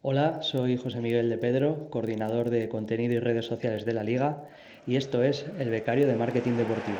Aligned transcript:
Hola, 0.00 0.44
soy 0.44 0.76
José 0.76 1.00
Miguel 1.00 1.28
de 1.28 1.38
Pedro, 1.38 1.90
coordinador 1.90 2.50
de 2.50 2.68
contenido 2.68 3.14
y 3.14 3.18
redes 3.18 3.46
sociales 3.46 3.84
de 3.84 3.94
la 3.94 4.04
Liga, 4.04 4.44
y 4.86 4.94
esto 4.94 5.24
es 5.24 5.44
El 5.58 5.70
Becario 5.70 6.06
de 6.06 6.14
Marketing 6.14 6.52
Deportivo. 6.52 6.98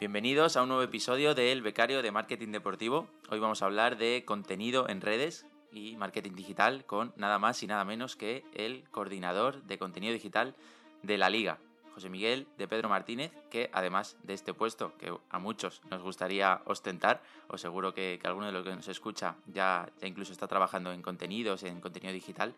Bienvenidos 0.00 0.56
a 0.56 0.62
un 0.64 0.70
nuevo 0.70 0.82
episodio 0.82 1.36
de 1.36 1.52
El 1.52 1.62
Becario 1.62 2.02
de 2.02 2.10
Marketing 2.10 2.50
Deportivo. 2.50 3.06
Hoy 3.30 3.38
vamos 3.38 3.62
a 3.62 3.66
hablar 3.66 3.98
de 3.98 4.24
contenido 4.26 4.88
en 4.88 5.00
redes 5.00 5.46
y 5.70 5.96
marketing 5.96 6.34
digital 6.34 6.84
con 6.86 7.12
nada 7.14 7.38
más 7.38 7.62
y 7.62 7.68
nada 7.68 7.84
menos 7.84 8.16
que 8.16 8.42
el 8.52 8.90
coordinador 8.90 9.62
de 9.62 9.78
contenido 9.78 10.12
digital 10.12 10.56
de 11.04 11.18
la 11.18 11.30
liga, 11.30 11.60
José 11.98 12.10
Miguel 12.10 12.46
de 12.56 12.68
Pedro 12.68 12.88
Martínez, 12.88 13.32
que 13.50 13.70
además 13.72 14.16
de 14.22 14.32
este 14.32 14.54
puesto 14.54 14.96
que 14.98 15.12
a 15.30 15.38
muchos 15.40 15.82
nos 15.90 16.00
gustaría 16.00 16.62
ostentar, 16.64 17.20
o 17.48 17.58
seguro 17.58 17.92
que, 17.92 18.20
alguno 18.22 18.46
de 18.46 18.52
los 18.52 18.62
que 18.62 18.70
nos 18.70 18.86
escucha 18.86 19.34
ya, 19.46 19.90
ya 20.00 20.06
incluso 20.06 20.30
está 20.30 20.46
trabajando 20.46 20.92
en 20.92 21.02
contenidos, 21.02 21.64
en 21.64 21.80
contenido 21.80 22.12
digital 22.12 22.54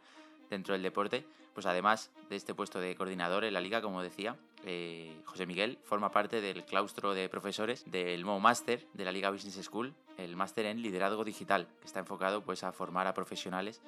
dentro 0.50 0.74
del 0.74 0.82
deporte, 0.82 1.24
pues 1.54 1.64
además 1.64 2.10
de 2.28 2.36
este 2.36 2.52
puesto 2.52 2.80
de 2.80 2.94
coordinador 2.96 3.44
en 3.44 3.54
la 3.54 3.62
liga, 3.62 3.80
como 3.80 4.02
decía, 4.02 4.36
eh, 4.66 5.22
José 5.24 5.46
Miguel 5.46 5.78
forma 5.84 6.10
parte 6.10 6.42
del 6.42 6.66
claustro 6.66 7.14
de 7.14 7.30
profesores 7.30 7.90
del 7.90 8.20
nuevo 8.22 8.40
máster 8.40 8.86
de 8.92 9.06
la 9.06 9.12
Liga 9.12 9.30
Business 9.30 9.64
School, 9.64 9.94
el 10.18 10.36
máster 10.36 10.66
en 10.66 10.82
liderazgo 10.82 11.24
digital, 11.24 11.66
que 11.80 11.86
está 11.86 12.00
enfocado 12.00 12.42
pues 12.42 12.62
a 12.62 12.72
formar 12.72 13.06
a 13.06 13.14
profesionales 13.14 13.80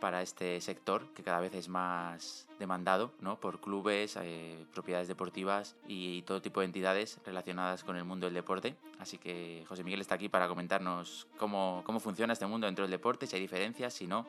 para 0.00 0.22
este 0.22 0.60
sector 0.60 1.06
que 1.14 1.22
cada 1.22 1.40
vez 1.40 1.54
es 1.54 1.68
más 1.68 2.46
demandado 2.58 3.12
¿no? 3.20 3.40
por 3.40 3.60
clubes, 3.60 4.16
eh, 4.20 4.66
propiedades 4.72 5.08
deportivas 5.08 5.76
y 5.86 6.22
todo 6.22 6.42
tipo 6.42 6.60
de 6.60 6.66
entidades 6.66 7.18
relacionadas 7.24 7.84
con 7.84 7.96
el 7.96 8.04
mundo 8.04 8.26
del 8.26 8.34
deporte. 8.34 8.74
Así 8.98 9.18
que 9.18 9.64
José 9.68 9.84
Miguel 9.84 10.00
está 10.00 10.14
aquí 10.14 10.28
para 10.28 10.48
comentarnos 10.48 11.26
cómo, 11.38 11.82
cómo 11.84 12.00
funciona 12.00 12.32
este 12.32 12.46
mundo 12.46 12.66
dentro 12.66 12.84
del 12.84 12.90
deporte, 12.90 13.26
si 13.26 13.36
hay 13.36 13.42
diferencias, 13.42 13.94
si 13.94 14.06
no, 14.06 14.26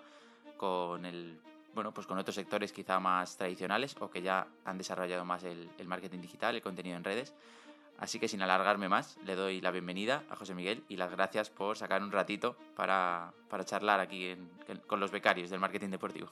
con 0.57 1.05
el 1.05 1.39
bueno, 1.73 1.93
pues 1.93 2.07
con 2.07 2.17
otros 2.17 2.35
sectores 2.35 2.71
quizá 2.71 3.01
más 3.01 3.35
tradicionales 3.35 3.97
o 3.99 4.09
que 4.09 4.21
ya 4.21 4.47
han 4.63 4.77
desarrollado 4.77 5.25
más 5.25 5.43
el, 5.43 5.69
el 5.77 5.87
marketing 5.89 6.21
digital, 6.21 6.55
el 6.55 6.61
contenido 6.61 6.95
en 6.95 7.03
redes. 7.03 7.33
Así 7.97 8.19
que 8.19 8.27
sin 8.27 8.41
alargarme 8.41 8.89
más, 8.89 9.17
le 9.23 9.35
doy 9.35 9.61
la 9.61 9.71
bienvenida 9.71 10.23
a 10.29 10.35
José 10.35 10.53
Miguel 10.53 10.83
y 10.89 10.97
las 10.97 11.11
gracias 11.11 11.49
por 11.49 11.77
sacar 11.77 12.03
un 12.03 12.11
ratito 12.11 12.57
para, 12.75 13.33
para 13.49 13.63
charlar 13.63 13.99
aquí 13.99 14.35
con 14.87 14.99
los 14.99 15.11
becarios 15.11 15.49
del 15.49 15.59
marketing 15.59 15.89
deportivo. 15.89 16.29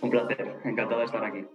Un 0.00 0.10
placer, 0.10 0.60
encantado 0.64 0.98
de 1.00 1.06
estar 1.06 1.24
aquí. 1.24 1.46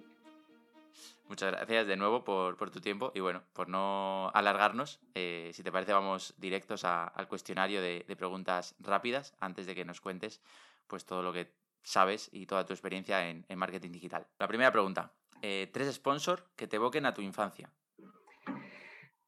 Muchas 1.27 1.51
gracias 1.51 1.87
de 1.87 1.97
nuevo 1.97 2.23
por, 2.23 2.55
por 2.55 2.69
tu 2.69 2.79
tiempo 2.79 3.11
y 3.13 3.19
bueno, 3.19 3.43
por 3.51 3.67
no 3.67 4.31
alargarnos, 4.33 5.01
eh, 5.13 5.51
si 5.53 5.61
te 5.61 5.73
parece 5.73 5.91
vamos 5.91 6.33
directos 6.37 6.85
al 6.85 7.27
cuestionario 7.27 7.81
de, 7.81 8.05
de, 8.07 8.15
preguntas 8.15 8.75
rápidas 8.79 9.35
antes 9.41 9.65
de 9.65 9.75
que 9.75 9.83
nos 9.83 9.99
cuentes 9.99 10.41
pues 10.87 11.05
todo 11.05 11.21
lo 11.21 11.33
que 11.33 11.51
sabes 11.83 12.29
y 12.31 12.45
toda 12.45 12.65
tu 12.65 12.71
experiencia 12.71 13.29
en, 13.29 13.45
en 13.49 13.59
marketing 13.59 13.91
digital. 13.91 14.25
La 14.39 14.47
primera 14.47 14.71
pregunta, 14.71 15.11
eh, 15.41 15.69
tres 15.73 15.93
sponsors 15.93 16.43
que 16.55 16.67
te 16.67 16.77
evoquen 16.77 17.05
a 17.05 17.13
tu 17.13 17.21
infancia. 17.21 17.69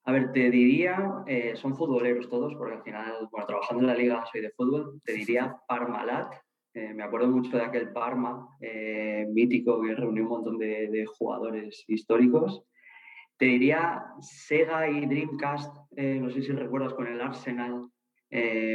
A 0.09 0.11
ver, 0.11 0.31
te 0.31 0.49
diría, 0.49 1.23
eh, 1.27 1.55
son 1.55 1.75
futboleros 1.75 2.27
todos, 2.29 2.55
porque 2.55 2.77
al 2.77 2.81
final, 2.81 3.27
bueno, 3.29 3.45
trabajando 3.45 3.83
en 3.83 3.87
la 3.89 3.93
liga 3.93 4.25
soy 4.31 4.41
de 4.41 4.49
fútbol, 4.49 4.99
te 5.05 5.13
diría 5.13 5.55
Parmalat. 5.67 6.33
Eh, 6.73 6.95
me 6.95 7.03
acuerdo 7.03 7.27
mucho 7.27 7.55
de 7.55 7.61
aquel 7.61 7.93
Parma 7.93 8.47
eh, 8.59 9.27
mítico 9.31 9.79
que 9.79 9.93
reunió 9.93 10.23
un 10.23 10.29
montón 10.29 10.57
de, 10.57 10.89
de, 10.89 11.05
jugadores 11.05 11.85
históricos. 11.87 12.63
Te 13.37 13.45
diría 13.45 14.03
Sega 14.19 14.89
y 14.89 15.05
Dreamcast, 15.05 15.75
no 15.91 16.29
sé 16.31 16.41
si 16.41 16.53
recuerdas 16.53 16.95
con 16.95 17.05
el 17.05 17.21
Arsenal, 17.21 17.87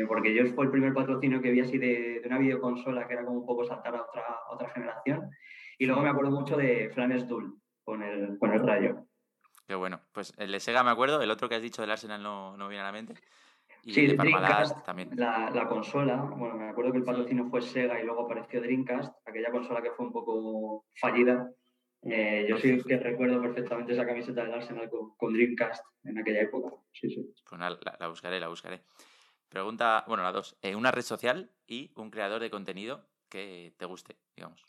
porque 0.06 0.36
yo 0.36 0.46
fue 0.54 0.66
el 0.66 0.70
primer 0.70 0.94
patrocinio 0.94 1.42
que 1.42 1.50
vi 1.50 1.62
así 1.62 1.78
de, 1.78 2.20
de, 2.20 2.28
una 2.28 2.38
videoconsola 2.38 3.08
que 3.08 3.14
era 3.14 3.24
como 3.24 3.40
un 3.40 3.46
poco 3.46 3.64
saltar 3.64 3.96
a 3.96 4.02
otra, 4.02 4.22
a 4.22 4.54
otra 4.54 4.70
generación. 4.70 5.28
Y 5.80 5.86
luego 5.86 6.00
me 6.00 6.10
acuerdo 6.10 6.30
mucho 6.30 6.56
de 6.56 6.90
Flanes 6.90 7.26
Duel 7.26 7.50
con 7.82 8.04
el, 8.04 8.38
con 8.38 8.52
el 8.52 8.60
Rayo. 8.60 9.04
Qué 9.66 9.74
bueno. 9.74 10.00
Pues 10.12 10.32
el 10.38 10.52
de 10.52 10.60
Sega 10.60 10.82
me 10.82 10.90
acuerdo, 10.90 11.22
el 11.22 11.30
otro 11.30 11.48
que 11.48 11.54
has 11.54 11.62
dicho 11.62 11.82
del 11.82 11.90
Arsenal 11.90 12.22
no, 12.22 12.56
no 12.56 12.68
viene 12.68 12.82
a 12.82 12.86
la 12.86 12.92
mente. 12.92 13.14
Y 13.82 13.92
sí, 13.92 14.06
de 14.06 14.14
Dreamcast, 14.14 14.84
también. 14.84 15.10
La, 15.14 15.50
la, 15.50 15.66
consola, 15.66 16.16
bueno, 16.16 16.54
me 16.56 16.70
acuerdo 16.70 16.92
que 16.92 16.98
el 16.98 17.04
patrocinio 17.04 17.46
fue 17.50 17.60
Sega 17.60 18.00
y 18.00 18.04
luego 18.04 18.22
apareció 18.22 18.60
Dreamcast, 18.60 19.14
aquella 19.26 19.50
consola 19.50 19.82
que 19.82 19.90
fue 19.90 20.06
un 20.06 20.12
poco 20.12 20.86
fallida. 20.94 21.50
Eh, 22.02 22.46
yo 22.48 22.58
sí 22.58 22.82
que 22.86 22.98
recuerdo 22.98 23.40
perfectamente 23.40 23.94
esa 23.94 24.06
camiseta 24.06 24.44
del 24.44 24.54
Arsenal 24.54 24.90
con, 24.90 25.16
con 25.16 25.32
Dreamcast 25.32 25.84
en 26.04 26.18
aquella 26.18 26.42
época. 26.42 26.76
Sí, 26.92 27.10
sí. 27.10 27.34
Pues 27.48 27.60
la, 27.60 27.78
la, 27.98 28.08
buscaré, 28.08 28.40
la 28.40 28.48
buscaré. 28.48 28.82
Pregunta, 29.48 30.04
bueno, 30.06 30.22
la 30.22 30.32
dos. 30.32 30.56
Eh, 30.62 30.74
una 30.74 30.90
red 30.90 31.02
social 31.02 31.50
y 31.66 31.92
un 31.96 32.10
creador 32.10 32.40
de 32.40 32.50
contenido 32.50 33.06
que 33.28 33.74
te 33.78 33.86
guste, 33.86 34.16
digamos. 34.36 34.64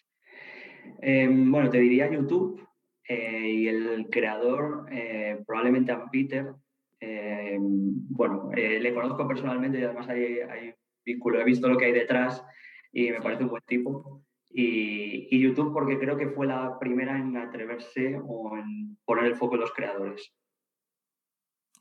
Eh, 1.02 1.28
bueno, 1.30 1.70
te 1.70 1.80
diría 1.80 2.12
YouTube, 2.12 2.66
eh, 3.08 3.50
y 3.50 3.68
el 3.68 4.08
creador, 4.10 4.88
eh, 4.92 5.44
probablemente 5.46 5.92
a 5.92 6.06
Peter, 6.10 6.54
eh, 7.00 7.58
bueno, 7.60 8.50
le 8.54 8.94
conozco 8.94 9.28
personalmente 9.28 9.80
y 9.80 9.84
además 9.84 10.08
hay, 10.10 10.40
hay, 10.40 10.74
vínculo, 11.06 11.40
he 11.40 11.44
visto 11.44 11.68
lo 11.68 11.78
que 11.78 11.86
hay 11.86 11.92
detrás 11.92 12.44
y 12.92 13.12
me 13.12 13.22
parece 13.22 13.44
un 13.44 13.50
buen 13.50 13.64
tipo. 13.68 14.24
Y, 14.50 15.28
y, 15.30 15.40
YouTube 15.40 15.74
porque 15.74 16.00
creo 16.00 16.18
que 16.18 16.30
fue 16.30 16.48
la 16.48 16.80
primera 16.80 17.18
en 17.18 17.36
atreverse 17.36 18.20
o 18.26 18.58
en 18.58 18.98
poner 19.04 19.26
el 19.26 19.36
foco 19.36 19.56
en 19.56 19.62
los 19.62 19.74
creadores. 19.74 20.34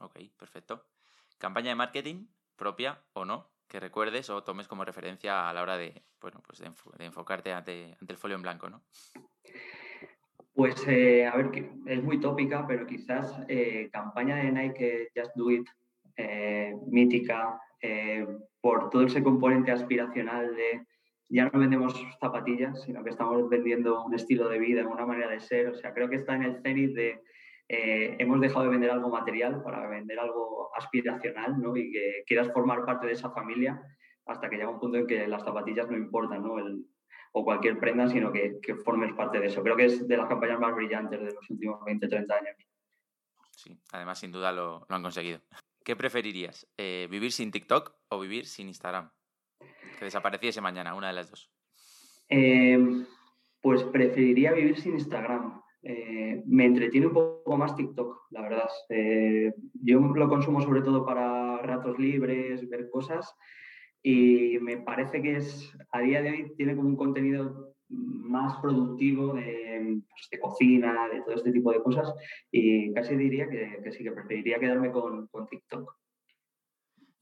Ok, 0.01 0.19
perfecto. 0.37 0.85
¿Campaña 1.39 1.69
de 1.69 1.77
marketing 1.77 2.27
propia 2.57 3.01
o 3.13 3.25
no? 3.25 3.55
que 3.69 3.81
recuerdes 3.81 4.31
o 4.31 4.43
tomes 4.45 4.69
como 4.69 4.85
referencia 4.85 5.49
a 5.49 5.53
la 5.53 5.63
hora 5.63 5.77
de, 5.77 6.05
bueno, 6.21 6.41
pues 6.47 6.61
de, 6.61 6.71
de 6.99 7.05
enfocarte 7.07 7.53
ante, 7.53 7.97
ante, 8.01 8.13
el 8.13 8.19
folio 8.19 8.37
en 8.37 8.43
blanco, 8.43 8.69
¿no? 8.69 8.85
Pues 10.55 10.87
eh, 10.87 11.27
a 11.27 11.37
ver, 11.37 11.51
es 11.87 12.03
muy 12.03 12.21
tópica, 12.21 12.65
pero 12.65 12.87
quizás 12.87 13.41
eh, 13.49 13.91
campaña 13.93 14.37
de 14.37 14.53
Nike 14.53 15.09
Just 15.15 15.35
Do 15.35 15.51
It, 15.51 15.67
eh, 16.17 16.77
mítica, 16.87 17.61
por 18.63 18.89
todo 18.89 19.03
ese 19.03 19.23
componente 19.23 19.71
aspiracional 19.71 20.57
de 20.57 20.87
ya 21.29 21.51
no 21.51 21.59
vendemos 21.59 21.95
zapatillas, 22.19 22.83
sino 22.83 23.05
que 23.05 23.11
estamos 23.11 23.47
vendiendo 23.51 24.03
un 24.05 24.15
estilo 24.15 24.49
de 24.49 24.59
vida, 24.59 24.87
una 24.87 25.05
manera 25.05 25.29
de 25.29 25.41
ser. 25.41 25.69
O 25.69 25.75
sea, 25.75 25.93
creo 25.93 26.09
que 26.09 26.17
está 26.17 26.35
en 26.35 26.45
el 26.45 26.63
cenit 26.63 26.95
de 26.95 27.21
hemos 27.69 28.41
dejado 28.41 28.65
de 28.65 28.71
vender 28.71 28.91
algo 28.91 29.11
material 29.11 29.63
para 29.63 29.87
vender 29.89 30.19
algo 30.19 30.71
aspiracional, 30.77 31.61
¿no? 31.61 31.77
Y 31.77 31.91
que 31.91 32.23
quieras 32.27 32.51
formar 32.53 32.87
parte 32.87 33.07
de 33.07 33.13
esa 33.13 33.31
familia 33.33 33.83
hasta 34.25 34.49
que 34.49 34.57
llega 34.57 34.71
un 34.71 34.81
punto 34.81 34.97
en 34.97 35.07
que 35.07 35.27
las 35.27 35.45
zapatillas 35.45 35.91
no 35.91 35.97
importan, 35.97 36.43
¿no? 36.43 36.57
O 37.37 37.45
cualquier 37.45 37.79
prenda, 37.81 38.09
sino 38.09 38.31
que, 38.31 38.61
que, 38.63 38.77
formes 38.77 39.13
parte 39.15 39.41
de 39.41 39.49
eso. 39.49 39.61
Creo 39.63 39.77
que 39.77 39.87
es 39.87 40.07
de 40.07 40.17
las 40.17 40.29
campañas 40.29 40.61
más 40.61 40.73
brillantes 40.75 41.19
de 41.19 41.33
los 41.33 41.51
últimos 41.51 41.85
20, 41.85 42.07
30 42.07 42.35
años. 42.35 42.57
Sí, 43.51 43.77
además 43.91 44.21
sin 44.21 44.31
duda 44.31 44.53
lo, 44.53 44.87
lo 44.89 44.97
han 44.97 45.03
conseguido. 45.03 45.41
¿Qué 45.85 45.97
preferirías? 45.97 46.67
Eh, 46.79 47.09
¿Vivir 47.11 47.33
sin 47.33 47.51
TikTok 47.51 47.93
o 48.09 48.21
vivir 48.21 48.47
sin 48.47 48.69
Instagram? 48.69 49.11
Que 49.99 50.05
desapareciese 50.05 50.61
mañana, 50.61 50.95
una 50.95 51.09
de 51.09 51.13
las 51.13 51.31
dos. 51.31 51.51
Eh, 52.29 52.79
pues 53.61 53.83
preferiría 53.83 54.53
vivir 54.53 54.81
sin 54.81 54.95
Instagram. 54.95 55.61
Eh, 55.83 56.41
me 56.47 56.67
entretiene 56.67 57.09
un 57.09 57.15
poco 57.15 57.57
más 57.57 57.75
TikTok, 57.75 58.29
la 58.31 58.43
verdad. 58.43 58.71
Yo 59.83 59.99
lo 59.99 60.29
consumo 60.29 60.63
sobre 60.63 60.83
todo 60.83 61.05
para 61.05 61.59
ratos 61.59 61.99
libres, 61.99 62.69
ver 62.69 62.89
cosas, 62.91 63.35
y 64.07 64.59
me 64.61 64.77
parece 64.77 65.23
que 65.23 65.37
es, 65.37 65.73
a 65.91 66.01
día 66.01 66.21
de 66.21 66.31
hoy 66.31 66.53
tiene 66.59 66.77
como 66.77 66.91
un 66.91 66.97
contenido 66.97 67.75
más 67.89 68.61
productivo 68.61 69.33
de, 69.33 70.03
pues, 70.11 70.29
de 70.31 70.39
cocina, 70.39 71.09
de 71.09 71.23
todo 71.23 71.35
este 71.35 71.51
tipo 71.51 71.73
de 71.73 71.83
cosas 71.83 72.13
y 72.51 72.93
casi 72.93 73.17
diría 73.17 73.49
que, 73.49 73.81
que 73.83 73.93
sí, 73.93 74.05
que 74.05 74.13
preferiría 74.13 74.59
quedarme 74.59 74.93
con, 74.93 75.27
con, 75.29 75.49
TikTok. 75.49 75.97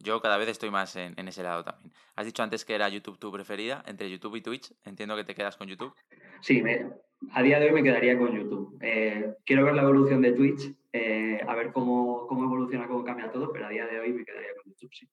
Yo 0.01 0.21
cada 0.21 0.37
vez 0.39 0.49
estoy 0.49 0.73
más 0.73 0.97
en, 0.97 1.15
en, 1.17 1.29
ese 1.29 1.45
lado 1.45 1.63
también. 1.63 1.93
Has 2.17 2.27
dicho 2.27 2.43
antes 2.43 2.65
que 2.65 2.75
era 2.75 2.89
YouTube 2.89 3.21
tu 3.21 3.31
preferida, 3.31 3.85
entre 3.87 4.11
YouTube 4.11 4.35
y 4.35 4.43
Twitch. 4.43 4.75
Entiendo 4.85 5.15
que 5.15 5.23
te 5.23 5.37
quedas 5.37 5.57
con 5.57 5.69
YouTube. 5.69 5.95
Sí, 6.41 6.63
me, 6.63 6.91
a 7.31 7.43
día 7.43 7.61
de 7.61 7.67
hoy 7.67 7.73
me 7.73 7.85
quedaría 7.85 8.19
con 8.19 8.37
YouTube. 8.37 8.77
Eh, 8.81 9.37
quiero 9.45 9.65
ver 9.65 9.75
la 9.75 9.83
evolución 9.83 10.21
de 10.21 10.33
Twitch, 10.33 10.75
eh, 10.93 11.41
a 11.47 11.55
ver 11.55 11.71
cómo, 11.71 12.27
cómo 12.27 12.43
evoluciona, 12.43 12.89
cómo 12.89 13.05
cambia 13.05 13.31
todo, 13.31 13.53
pero 13.53 13.67
a 13.67 13.71
día 13.71 13.87
de 13.87 14.01
hoy 14.01 14.13
me 14.13 14.25
quedaría 14.25 14.51
con 14.57 14.73
YouTube, 14.73 14.93
sí. 14.93 15.09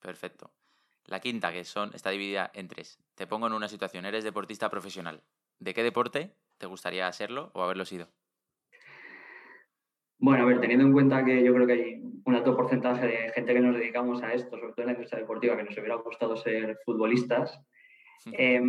Perfecto. 0.00 0.52
La 1.06 1.20
quinta, 1.20 1.52
que 1.52 1.64
son, 1.64 1.90
está 1.94 2.10
dividida 2.10 2.50
en 2.54 2.68
tres. 2.68 2.98
Te 3.14 3.26
pongo 3.26 3.46
en 3.46 3.54
una 3.54 3.68
situación, 3.68 4.04
eres 4.04 4.24
deportista 4.24 4.68
profesional. 4.70 5.22
¿De 5.58 5.74
qué 5.74 5.82
deporte 5.82 6.36
te 6.58 6.66
gustaría 6.66 7.10
serlo 7.12 7.50
o 7.54 7.62
haberlo 7.62 7.84
sido? 7.84 8.08
Bueno, 10.18 10.42
a 10.42 10.46
ver, 10.46 10.60
teniendo 10.60 10.84
en 10.84 10.92
cuenta 10.92 11.24
que 11.24 11.42
yo 11.42 11.54
creo 11.54 11.66
que 11.66 11.72
hay 11.72 12.02
un 12.24 12.34
alto 12.34 12.56
porcentaje 12.56 13.06
de 13.06 13.32
gente 13.32 13.54
que 13.54 13.60
nos 13.60 13.76
dedicamos 13.76 14.22
a 14.22 14.34
esto, 14.34 14.58
sobre 14.58 14.72
todo 14.72 14.82
en 14.82 14.86
la 14.86 14.92
industria 14.92 15.20
deportiva, 15.20 15.56
que 15.56 15.62
nos 15.62 15.78
hubiera 15.78 15.94
gustado 15.94 16.36
ser 16.36 16.78
futbolistas, 16.84 17.58
eh, 18.32 18.60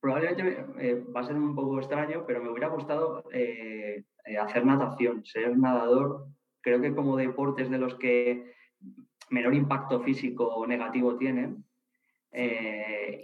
probablemente 0.00 0.64
eh, 0.78 1.04
va 1.14 1.20
a 1.20 1.24
ser 1.24 1.34
un 1.34 1.54
poco 1.54 1.78
extraño, 1.78 2.24
pero 2.26 2.40
me 2.40 2.50
hubiera 2.50 2.68
gustado 2.68 3.24
eh, 3.32 4.04
eh, 4.24 4.38
hacer 4.38 4.64
natación, 4.64 5.24
ser 5.24 5.58
nadador. 5.58 6.26
Creo 6.60 6.80
que 6.80 6.94
como 6.94 7.16
deportes 7.16 7.70
de 7.70 7.78
los 7.78 7.96
que 7.96 8.54
menor 9.30 9.54
impacto 9.54 10.00
físico 10.00 10.64
negativo 10.66 11.16
tienen 11.16 11.64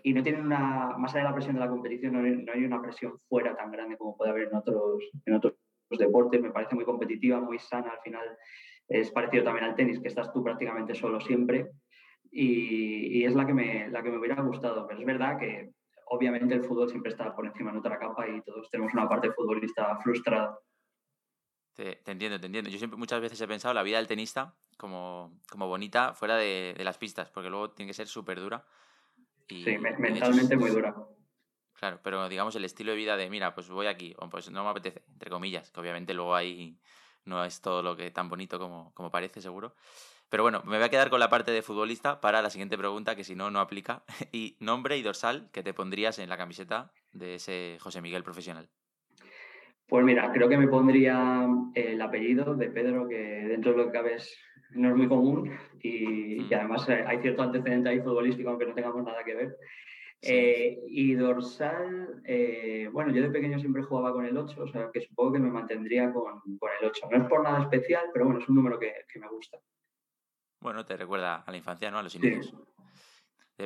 y 0.02 0.14
no 0.14 0.22
tienen 0.22 0.46
una, 0.46 0.96
más 0.96 1.12
allá 1.12 1.25
de 1.25 1.31
la 1.31 1.34
presión 1.34 1.54
de 1.54 1.60
la 1.60 1.69
competición, 1.69 2.14
no 2.14 2.52
hay, 2.52 2.64
una 2.64 2.81
presión 2.81 3.19
fuera 3.28 3.54
tan 3.54 3.70
grande 3.70 3.99
como 3.99 4.16
puede 4.16 4.31
haber 4.31 4.49
en 4.49 4.54
otros, 4.54 5.02
en 5.26 5.34
otros 5.34 5.54
deportes. 5.99 6.40
Me 6.40 6.50
parece 6.50 6.75
muy 6.75 6.84
competitiva, 6.84 7.40
muy 7.40 7.58
sana. 7.58 7.90
Al 7.90 8.00
final 8.00 8.38
es 8.88 9.10
parecido 9.10 9.44
también 9.44 9.66
al 9.66 9.75
tenis, 9.75 10.00
que 10.00 10.08
estás 10.08 10.32
tú 10.32 10.43
prácticamente 10.43 10.94
solo 10.94 11.20
siempre. 11.20 11.70
Y, 12.31 13.25
es 13.25 13.34
la 13.34 13.46
que, 13.46 13.52
me, 13.52 13.88
la 13.88 14.02
que 14.02 14.10
me 14.10 14.19
hubiera 14.19 14.40
gustado. 14.43 14.87
Pero 14.87 15.00
es 15.00 15.06
verdad 15.06 15.38
que 15.38 15.72
obviamente 16.06 16.54
el 16.54 16.64
fútbol 16.64 16.88
siempre 16.88 17.12
está 17.12 17.34
por 17.34 17.46
encima 17.46 17.72
de 17.72 17.78
otra 17.78 17.99
capa 17.99 18.26
y 18.28 18.40
todos 18.43 18.70
tenemos 18.70 18.93
una 18.94 19.08
parte 19.08 19.31
futbolista 19.32 19.99
frustrada. 19.99 20.58
Te, 21.74 22.02
entiendo, 22.06 22.38
te 22.38 22.46
entiendo. 22.46 22.70
Yo 22.70 22.78
siempre 22.78 22.98
muchas 22.98 23.20
veces 23.20 23.40
he 23.40 23.48
pensado 23.48 23.72
la 23.72 23.82
vida 23.82 23.96
del 23.96 24.06
tenista 24.06 24.54
como, 24.76 25.40
como 25.48 25.69
bonita 25.69 26.14
fuera 26.14 26.36
de, 26.36 26.74
las 26.78 26.98
pistas, 26.98 27.30
porque 27.30 27.50
luego 27.50 27.70
tiene 27.70 27.90
que 27.90 27.94
ser 27.94 28.08
súper 28.08 28.40
dura. 28.40 28.64
sí, 29.48 29.78
mentalmente 29.78 30.56
muy 30.56 30.70
dura. 30.70 30.94
Claro, 31.74 31.98
pero 32.02 32.28
digamos 32.28 32.54
el 32.54 32.64
estilo 32.64 32.92
de 32.92 32.96
vida 32.96 33.16
de, 33.16 33.28
mira, 33.28 33.54
pues 33.54 33.69
voy 33.69 33.86
aquí, 33.86 34.14
o 34.19 34.28
pues 34.28 34.50
no 34.50 34.62
me 34.62 34.70
apetece, 34.70 35.02
entre 35.08 35.30
comillas, 35.30 35.70
que 35.70 35.80
obviamente 35.80 36.14
luego 36.14 36.34
ahí 36.34 36.78
no 37.24 37.44
es 37.44 37.60
todo 37.60 37.82
lo 37.82 37.96
que 37.96 38.10
tan 38.10 38.28
bonito 38.28 38.58
como, 38.58 38.92
como 38.94 39.10
parece, 39.10 39.40
seguro. 39.40 39.75
Pero 40.28 40.44
bueno, 40.44 40.62
me 40.64 40.76
voy 40.76 40.86
a 40.86 40.88
quedar 40.88 41.10
con 41.10 41.20
la 41.20 41.28
parte 41.28 41.50
de 41.50 41.60
futbolista 41.60 42.20
para 42.20 42.40
la 42.40 42.50
siguiente 42.50 42.78
pregunta, 42.78 43.16
que 43.16 43.25
si 43.25 43.34
no, 43.34 43.50
no 43.50 43.60
aplica. 43.60 44.04
Y 44.32 44.56
nombre 44.60 44.96
y 44.96 45.02
dorsal 45.02 45.50
que 45.52 45.62
te 45.62 45.75
pondrías 45.75 46.18
en 46.18 46.28
la 46.28 46.36
camiseta 46.36 46.92
de 47.12 47.34
ese 47.34 47.78
José 47.80 48.00
Miguel 48.00 48.22
profesional. 48.22 48.70
Pues 49.92 50.06
mira, 50.06 50.32
creo 50.32 50.48
que 50.48 50.56
me 50.56 50.68
pondría 50.68 51.46
el 51.74 52.00
apellido 52.00 52.54
de 52.54 52.70
Pedro, 52.70 53.06
que 53.06 53.44
dentro 53.46 53.72
de 53.72 53.76
lo 53.76 53.84
que 53.84 53.92
cabe 53.92 54.16
no 54.70 54.88
es 54.88 54.96
muy 54.96 55.06
común 55.06 55.54
y, 55.82 56.50
además 56.54 56.88
eh, 56.88 57.04
hay 57.06 57.18
cierto 57.18 57.42
antecedente 57.42 57.90
ahí 57.90 58.00
futbolístico, 58.00 58.48
aunque 58.48 58.64
no 58.64 58.72
tengamos 58.72 59.04
nada 59.04 59.22
que 59.22 59.34
ver. 59.34 59.58
Eh, 60.22 60.78
y 60.88 61.12
dorsal, 61.12 62.22
eh, 62.24 62.88
bueno, 62.90 63.12
yo 63.12 63.20
de 63.20 63.28
pequeño 63.28 63.58
siempre 63.58 63.82
jugaba 63.82 64.14
con 64.14 64.24
el 64.24 64.34
8, 64.34 64.62
o 64.62 64.68
sea 64.68 64.88
que 64.90 65.02
supongo 65.02 65.34
que 65.34 65.40
me 65.40 65.50
mantendría 65.50 66.10
con, 66.10 66.40
el 66.46 66.88
8. 66.88 67.08
No 67.10 67.24
es 67.24 67.28
por 67.28 67.42
nada 67.42 67.60
especial, 67.60 68.04
pero 68.14 68.24
bueno, 68.24 68.40
es 68.40 68.48
un 68.48 68.54
número 68.54 68.78
que 68.78 69.20
me 69.20 69.28
gusta. 69.28 69.58
Bueno, 70.62 70.86
te 70.86 70.96
recuerda 70.96 71.42
a 71.46 71.50
la 71.50 71.56
infancia, 71.58 71.90
¿no? 71.90 71.98
A 71.98 72.02
los 72.02 72.14
inicios. 72.14 72.56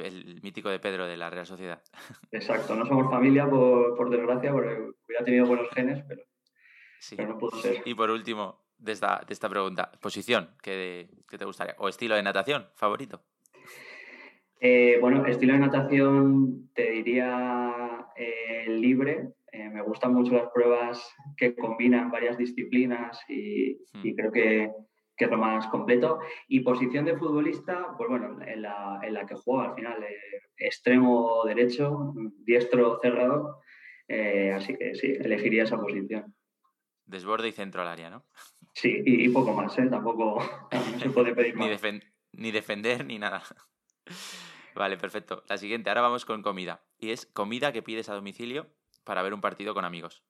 El 0.05 0.41
mítico 0.43 0.69
de 0.69 0.79
Pedro 0.79 1.07
de 1.07 1.17
la 1.17 1.31
Real 1.31 1.47
Sociedad. 1.47 1.83
Exacto, 2.31 2.75
no 2.75 2.87
somos 2.87 3.11
familia 3.11 3.49
por, 3.49 4.11
desgracia, 4.11 4.53
porque 4.53 4.93
hubiera 5.07 5.25
tenido 5.25 5.47
buenos 5.47 5.69
genes, 5.71 6.05
pero, 6.07 6.23
no 7.29 7.39
pudo 7.39 7.59
ser. 7.59 7.83
Y 7.85 7.95
por 7.95 8.11
último, 8.11 8.67
de 8.79 8.93
esta, 8.93 9.23
de 9.27 9.33
esta 9.33 9.49
pregunta, 9.49 9.91
posición 10.01 10.51
que, 10.63 11.09
te 11.29 11.45
gustaría, 11.45 11.75
o 11.79 11.89
estilo 11.89 12.15
de 12.15 12.23
natación 12.23 12.67
favorito. 12.75 13.23
Eh, 14.61 14.99
bueno, 15.01 15.27
estilo 15.27 15.53
de 15.53 15.59
natación 15.59 16.71
te 16.75 16.91
diría 16.91 18.07
eh, 18.17 18.67
libre. 18.69 19.33
Eh, 19.53 19.69
me 19.69 19.83
gustan 19.83 20.13
mucho 20.15 20.33
las 20.33 20.51
pruebas 20.51 21.15
que 21.37 21.55
combinan 21.55 22.11
varias 22.11 22.37
disciplinas 22.37 23.19
y 23.29 23.79
hmm. 23.93 24.15
creo 24.17 24.33
que, 24.33 24.71
que 25.17 25.25
es 25.25 25.31
lo 25.31 25.39
más 25.39 25.67
completo. 25.69 26.21
Y 26.49 26.61
posición 26.61 27.05
de 27.05 27.17
futbolista, 27.17 27.95
pues 27.97 28.09
bueno, 28.09 28.41
en 28.43 28.63
la, 28.63 29.01
en 29.03 29.15
la 29.15 29.27
que 29.27 29.35
juega 29.35 29.71
al 29.71 29.75
final, 29.75 30.03
eh, 30.03 30.43
extremo 30.57 31.43
derecho, 31.45 32.15
diestro 32.45 32.99
cerrado. 33.01 33.61
Eh, 34.09 34.53
así 34.53 34.77
que 34.77 34.95
sí, 34.95 35.17
elegiría 35.19 35.65
esa 35.65 35.81
posición. 35.81 36.35
Desborde 37.05 37.49
y 37.49 37.53
centro 37.53 37.83
al 37.83 37.89
área, 37.89 38.11
¿no? 38.11 38.25
Sí, 38.73 39.03
y, 39.05 39.29
poco 39.31 39.53
más, 39.55 39.79
¿eh? 39.79 39.87
Tampoco 39.89 40.39
se 40.99 41.11
puede 41.11 41.35
pedir 41.35 41.55
más. 41.55 41.83
ni, 42.33 42.51
defender 42.51 43.07
ni 43.07 43.19
nada. 43.19 43.43
Vale, 44.75 44.99
perfecto. 44.99 45.43
La 45.49 45.57
siguiente, 45.57 45.89
ahora 45.89 46.03
vamos 46.03 46.27
con 46.27 46.43
comida. 46.43 46.85
Y 46.99 47.11
es 47.11 47.27
comida 47.27 47.73
que 47.73 47.83
pides 47.83 48.09
a 48.11 48.15
domicilio 48.15 48.67
para 49.05 49.23
ver 49.23 49.33
un 49.33 49.41
partido 49.41 49.73
con 49.73 49.85
amigos. 49.85 50.23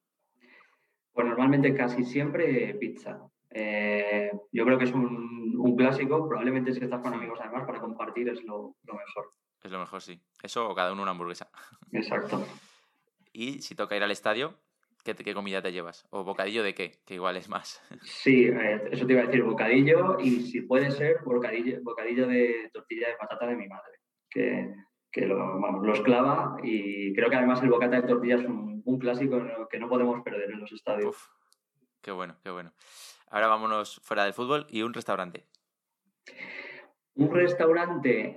Pues 1.11 1.27
normalmente 1.27 1.73
casi 1.73 2.03
siempre 2.03 2.73
pizza. 2.75 3.19
Eh, 3.49 4.31
yo 4.51 4.65
creo 4.65 4.77
que 4.77 4.85
es 4.85 4.91
un, 4.93 5.75
clásico, 5.77 6.27
probablemente 6.27 6.73
si 6.73 6.83
estás 6.83 7.01
con 7.01 7.13
amigos 7.13 7.39
además 7.41 7.65
para 7.65 7.79
compartir 7.79 8.29
es 8.29 8.43
lo, 8.43 8.75
mejor. 8.83 9.29
Es 9.63 9.71
lo 9.71 9.79
mejor, 9.79 10.01
sí. 10.01 10.19
Eso 10.41 10.67
o 10.67 10.73
cada 10.73 10.91
uno 10.91 11.03
una 11.03 11.11
hamburguesa. 11.11 11.49
Exacto. 11.91 12.43
y 13.33 13.61
si 13.61 13.75
toca 13.75 13.95
ir 13.95 14.01
al 14.01 14.11
estadio, 14.11 14.55
¿qué, 15.03 15.13
qué 15.13 15.33
comida 15.33 15.61
te 15.61 15.71
llevas? 15.71 16.07
¿O 16.09 16.23
bocadillo 16.23 16.63
de 16.63 16.73
qué? 16.73 16.99
Que 17.05 17.15
igual 17.15 17.37
es 17.37 17.49
más. 17.49 17.81
Sí, 18.01 18.45
eh, 18.45 18.81
eso 18.91 19.05
te 19.05 19.13
iba 19.13 19.21
a 19.21 19.25
decir, 19.25 19.43
bocadillo 19.43 20.19
y 20.19 20.41
si 20.41 20.61
puede 20.61 20.89
ser, 20.91 21.17
bocadillo, 21.23 21.81
bocadillo 21.83 22.27
de 22.27 22.69
tortilla 22.73 23.09
de 23.09 23.15
patata 23.15 23.47
de 23.47 23.55
mi 23.55 23.67
madre, 23.67 23.99
que, 24.29 24.73
que 25.11 25.25
lo, 25.25 25.37
vamos, 25.37 25.85
lo 25.85 25.93
esclava 25.93 26.57
y 26.63 27.13
creo 27.13 27.29
que 27.29 27.35
además 27.35 27.61
el 27.61 27.69
bocata 27.69 28.01
de 28.01 28.07
tortilla 28.07 28.35
es 28.35 28.45
un, 28.45 28.77
clásico 28.99 29.67
que 29.69 29.79
no 29.79 29.89
podemos 29.89 30.23
perder 30.23 30.49
en 30.49 30.61
los 30.61 30.71
estadios. 30.71 31.17
qué 32.01 32.09
bueno, 32.11 32.37
qué 32.41 32.49
bueno. 32.49 32.71
Ahora 33.29 33.47
vámonos 33.47 33.99
fuera 34.03 34.23
del 34.23 34.33
fútbol 34.33 34.67
y 34.69 34.81
un 34.81 34.93
restaurante. 34.93 35.47
Un 37.15 37.33
restaurante, 37.33 38.35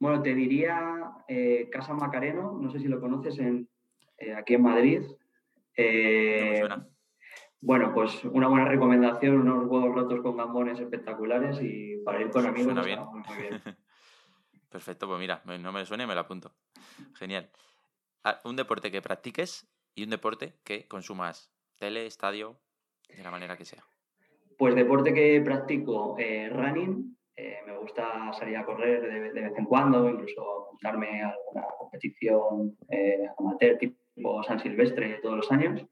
bueno, 0.00 0.20
te 0.20 0.34
diría 0.34 1.12
eh, 1.28 1.68
Casa 1.70 1.94
Macareno, 1.94 2.58
no 2.60 2.68
sé 2.70 2.80
si 2.80 2.88
lo 2.88 3.00
conoces 3.00 3.38
en, 3.38 3.68
eh, 4.18 4.34
aquí 4.34 4.54
en 4.54 4.62
Madrid. 4.62 5.02
Eh, 5.76 6.62
bueno, 7.60 7.94
pues 7.94 8.24
una 8.24 8.48
buena 8.48 8.66
recomendación, 8.66 9.36
unos 9.36 9.66
huevos 9.66 9.94
rotos 9.94 10.20
con 10.20 10.36
gambones 10.36 10.80
espectaculares 10.80 11.58
y 11.62 11.98
para 12.04 12.20
ir 12.20 12.30
con 12.30 12.44
amigos 12.46 12.72
suena 12.72 12.82
bien. 12.82 13.00
Muy, 13.04 13.36
bien. 13.38 13.62
Perfecto, 14.68 15.06
pues 15.06 15.20
mira, 15.20 15.42
no 15.44 15.72
me 15.72 15.86
suena 15.86 16.04
y 16.04 16.06
me 16.06 16.14
lo 16.14 16.20
apunto. 16.20 16.52
Genial. 17.14 17.48
Ah, 18.24 18.40
un 18.44 18.56
deporte 18.56 18.90
que 18.90 19.00
practiques 19.00 19.68
y 19.94 20.02
un 20.02 20.10
deporte 20.10 20.58
que 20.64 20.88
consumas. 20.88 21.52
Tele, 21.76 22.06
estadio, 22.06 22.58
de 23.08 23.22
la 23.22 23.30
manera 23.30 23.56
que 23.56 23.64
sea. 23.64 23.82
Pues 24.58 24.74
deporte 24.74 25.12
que 25.12 25.40
practico, 25.42 26.16
eh, 26.18 26.48
running. 26.48 27.16
Eh, 27.36 27.58
me 27.66 27.76
gusta 27.76 28.32
salir 28.32 28.56
a 28.56 28.64
correr 28.64 29.02
de, 29.02 29.40
vez 29.40 29.58
en 29.58 29.66
cuando, 29.66 30.08
incluso 30.08 30.64
apuntarme 30.64 31.22
a 31.22 31.30
alguna 31.30 31.66
competición 31.78 32.74
eh, 32.88 33.26
amateur 33.38 33.76
tipo 33.76 34.42
San 34.42 34.58
Silvestre 34.58 35.20
todos 35.22 35.36
los 35.36 35.52
años. 35.52 35.84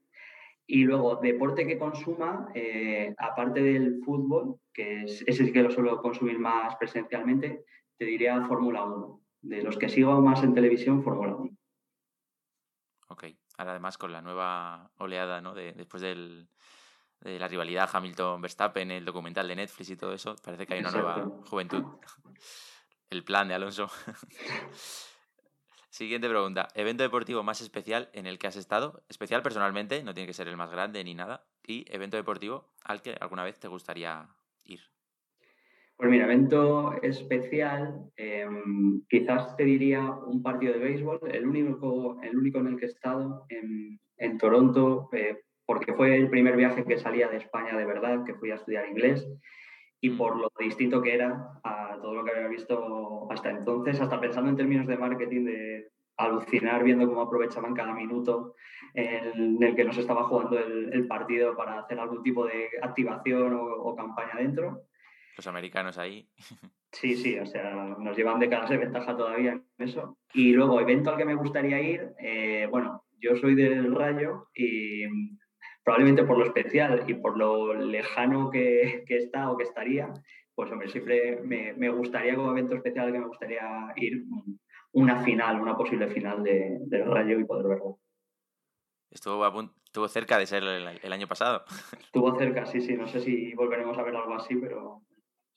Y 0.65 0.83
luego, 0.83 1.17
deporte 1.17 1.67
que 1.67 1.77
consuma, 1.77 2.51
aparte 3.19 3.61
del 3.61 4.01
fútbol, 4.03 4.59
que 4.73 5.03
es, 5.03 5.23
ese 5.27 5.45
sí 5.45 5.53
que 5.53 5.61
lo 5.61 5.69
suelo 5.69 6.01
consumir 6.01 6.39
más 6.39 6.75
presencialmente, 6.77 7.65
te 7.97 8.05
diría 8.05 8.43
Fórmula 8.47 8.83
1. 8.83 9.21
De 9.41 9.61
los 9.61 9.77
que 9.77 9.89
sigo 9.89 10.19
más 10.21 10.43
en 10.43 10.55
televisión, 10.55 11.03
Fórmula 11.03 11.35
1. 11.35 11.55
Ok, 13.09 13.25
ahora 13.59 13.71
además 13.71 13.99
con 13.99 14.11
la 14.11 14.23
nueva 14.23 14.91
oleada, 14.97 15.39
¿no? 15.41 15.53
De, 15.53 15.73
después 15.73 16.01
del, 16.01 16.49
de 17.21 17.39
la 17.39 17.47
rivalidad 17.47 17.89
Hamilton-Verstappen, 17.91 18.91
el 18.91 19.05
documental 19.05 19.47
de 19.47 19.55
Netflix 19.55 19.89
y 19.89 19.97
todo 19.97 20.13
eso, 20.13 20.35
parece 20.43 20.65
que 20.65 20.75
hay 20.75 20.79
una 20.79 20.91
nueva 20.91 21.29
juventud. 21.49 21.83
El 23.09 23.23
plan 23.23 23.47
de 23.47 23.53
Alonso. 23.53 23.89
Siguiente 25.89 26.27
pregunta. 26.27 26.67
¿Evento 26.73 27.03
deportivo 27.03 27.43
más 27.43 27.61
especial 27.61 28.09
en 28.13 28.25
el 28.25 28.37
que 28.37 28.47
has 28.47 28.57
estado? 28.57 29.03
Especial 29.07 29.41
personalmente, 29.41 30.03
no 30.03 30.13
tiene 30.13 30.27
que 30.27 30.33
ser 30.33 30.49
el 30.49 30.57
más 30.57 30.69
grande 30.69 31.01
ni 31.03 31.13
nada. 31.13 31.45
Y 31.65 31.85
evento 31.87 32.17
deportivo 32.17 32.73
al 32.83 33.01
que 33.01 33.15
alguna 33.21 33.45
vez 33.45 33.59
te 33.59 33.69
gustaría 33.69 34.27
ir. 34.65 34.81
Pues 35.95 36.09
mira, 36.09 36.25
evento 36.25 37.01
especial, 37.01 38.11
em, 38.17 39.05
quizás 39.07 39.55
te 39.55 39.63
diría 39.63 40.11
un 40.11 40.43
partido 40.43 40.73
de 40.73 40.79
béisbol, 40.79 41.19
el 41.31 41.47
único, 41.47 42.21
el 42.21 42.37
único 42.37 42.57
en 42.57 42.67
el 42.67 42.77
que 42.77 42.85
he 42.85 42.89
estado 42.89 43.45
en, 43.47 44.01
en 44.17 44.37
Toronto, 44.37 45.09
eh, 45.13 45.45
porque 45.65 45.93
fue 45.93 46.15
el 46.15 46.29
primer 46.29 46.55
viaje 46.55 46.85
que 46.85 46.97
salía 46.97 47.27
de 47.27 47.37
España 47.37 47.75
de 47.75 47.85
verdad, 47.85 48.23
que 48.25 48.35
fui 48.35 48.51
a 48.51 48.55
estudiar 48.55 48.87
inglés, 48.87 49.27
y 50.01 50.11
por 50.11 50.37
lo 50.37 50.51
distinto 50.59 51.01
que 51.01 51.15
era 51.15 51.59
a 51.63 51.97
todo 52.01 52.13
lo 52.13 52.23
que 52.23 52.31
había 52.31 52.47
visto 52.47 53.27
hasta 53.31 53.49
entonces, 53.49 53.99
hasta 53.99 54.19
pensando 54.19 54.49
en 54.49 54.57
términos 54.57 54.87
de 54.87 54.97
marketing, 54.97 55.45
de 55.45 55.91
alucinar 56.17 56.83
viendo 56.83 57.07
cómo 57.07 57.21
aprovechaban 57.21 57.73
cada 57.73 57.93
minuto 57.93 58.55
en 58.93 59.61
el 59.61 59.75
que 59.75 59.83
nos 59.83 59.97
estaba 59.97 60.23
jugando 60.23 60.57
el, 60.59 61.07
partido 61.07 61.55
para 61.55 61.79
hacer 61.79 61.99
algún 61.99 62.23
tipo 62.23 62.45
de 62.45 62.69
activación 62.81 63.53
o, 63.53 63.95
campaña 63.95 64.35
dentro. 64.37 64.83
Los 65.35 65.47
americanos 65.47 65.97
ahí. 65.97 66.29
Sí, 66.91 67.13
sí, 67.17 67.37
o 67.37 67.45
sea, 67.45 67.73
nos 67.73 68.15
llevan 68.15 68.39
décadas 68.39 68.69
de 68.69 68.77
ventaja 68.77 69.17
todavía 69.17 69.51
en 69.51 69.65
eso. 69.79 70.17
Y 70.33 70.53
luego, 70.53 70.79
evento 70.79 71.09
al 71.09 71.17
que 71.17 71.25
me 71.25 71.35
gustaría 71.35 71.81
ir, 71.81 72.13
eh, 72.17 72.69
bueno, 72.71 73.03
yo 73.19 73.35
soy 73.35 73.53
del 73.53 73.93
Rayo 73.93 74.47
y 74.55 75.03
probablemente 75.85 76.23
por 76.23 76.39
lo 76.39 76.45
especial 76.45 77.03
y 77.07 77.13
por 77.13 77.37
lo 77.37 77.75
lejano 77.75 78.49
que, 78.49 79.05
está 79.07 79.51
o 79.51 79.55
que 79.55 79.63
estaría, 79.63 80.11
pues 80.55 80.71
hombre, 80.71 80.89
siempre 80.89 81.39
me, 81.43 81.89
gustaría 81.89 82.35
como 82.35 82.51
evento 82.51 82.75
especial 82.75 83.11
que 83.13 83.19
me 83.19 83.27
gustaría 83.27 83.93
ir 83.95 84.25
una 84.93 85.23
final, 85.23 85.61
una 85.61 85.77
posible 85.77 86.07
final 86.07 86.41
de, 86.41 86.79
del 86.81 87.05
Rayo 87.05 87.39
y 87.39 87.45
poder 87.45 87.67
verlo. 87.67 87.99
Estuvo, 89.11 89.45
estuvo 89.85 90.07
cerca 90.07 90.39
de 90.39 90.47
ser 90.47 90.63
el, 90.63 91.13
año 91.13 91.27
pasado. 91.27 91.63
Estuvo 91.99 92.35
cerca, 92.37 92.65
sí, 92.65 92.81
sí. 92.81 92.95
No 92.95 93.07
sé 93.07 93.19
si 93.19 93.53
volveremos 93.53 93.97
a 93.97 94.03
ver 94.03 94.15
algo 94.15 94.33
así, 94.33 94.55
pero 94.55 95.03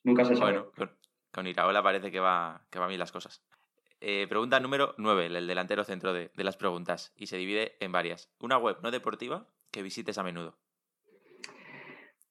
nunca 0.05 0.25
se 0.27 0.37
sabe. 0.37 0.61
Bueno, 0.61 0.93
con, 1.33 1.47
Iraola 1.47 1.83
parece 1.83 2.11
que 2.11 2.21
va, 2.21 2.67
que 2.71 2.79
va 2.79 2.87
bien 2.87 3.01
las 3.01 3.13
cosas. 3.13 3.43
Eh, 4.01 4.27
pregunta 4.29 4.61
número 4.61 4.95
9, 4.99 5.27
el 5.27 5.47
delantero 5.47 5.85
centro 5.85 6.13
de, 6.13 6.31
las 6.37 6.57
preguntas, 6.57 7.13
y 7.17 7.27
se 7.27 7.39
divide 7.39 7.77
en 7.81 7.91
varias. 7.91 8.31
Una 8.39 8.59
web 8.59 8.77
no 8.83 8.91
deportiva 8.91 9.49
que 9.71 9.83
visites 9.83 10.19
a 10.19 10.23
menudo. 10.23 10.59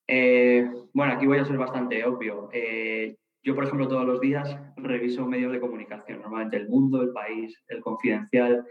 Eh, 0.07 0.69
bueno, 0.93 1.13
aquí 1.13 1.25
voy 1.25 1.39
a 1.39 1.45
ser 1.45 1.57
bastante 1.57 2.03
obvio. 2.05 2.49
Eh, 2.53 3.17
yo, 3.43 3.55
por 3.55 3.65
ejemplo, 3.65 3.87
todos 3.87 4.05
los 4.05 4.19
días 4.19 4.57
reviso 4.77 5.25
medios 5.25 5.51
de 5.51 5.59
comunicación, 5.59 6.21
normalmente 6.21 6.57
El 6.57 6.69
Mundo, 6.69 7.01
El 7.01 7.11
País, 7.11 7.63
El 7.67 7.81
Confidencial. 7.81 8.65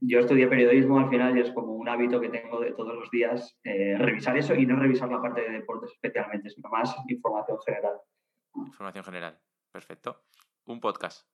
yo 0.00 0.20
estudié 0.20 0.46
periodismo 0.46 0.98
al 0.98 1.10
final 1.10 1.36
y 1.36 1.40
es 1.40 1.50
como 1.52 1.74
un 1.74 1.88
hábito 1.88 2.20
que 2.20 2.30
tengo 2.30 2.60
de 2.60 2.72
todos 2.72 2.94
los 2.94 3.10
días 3.10 3.58
revisar 3.62 4.36
eso 4.36 4.54
y 4.54 4.66
no 4.66 4.76
revisar 4.76 5.10
la 5.10 5.20
parte 5.20 5.42
de 5.42 5.50
deportes 5.50 5.92
especialmente, 5.92 6.50
sino 6.50 6.68
más 6.70 6.94
información 7.08 7.58
general. 7.64 7.96
Información 8.54 9.04
general, 9.04 9.38
perfecto. 9.70 10.24
Un 10.66 10.80
podcast. 10.80 11.26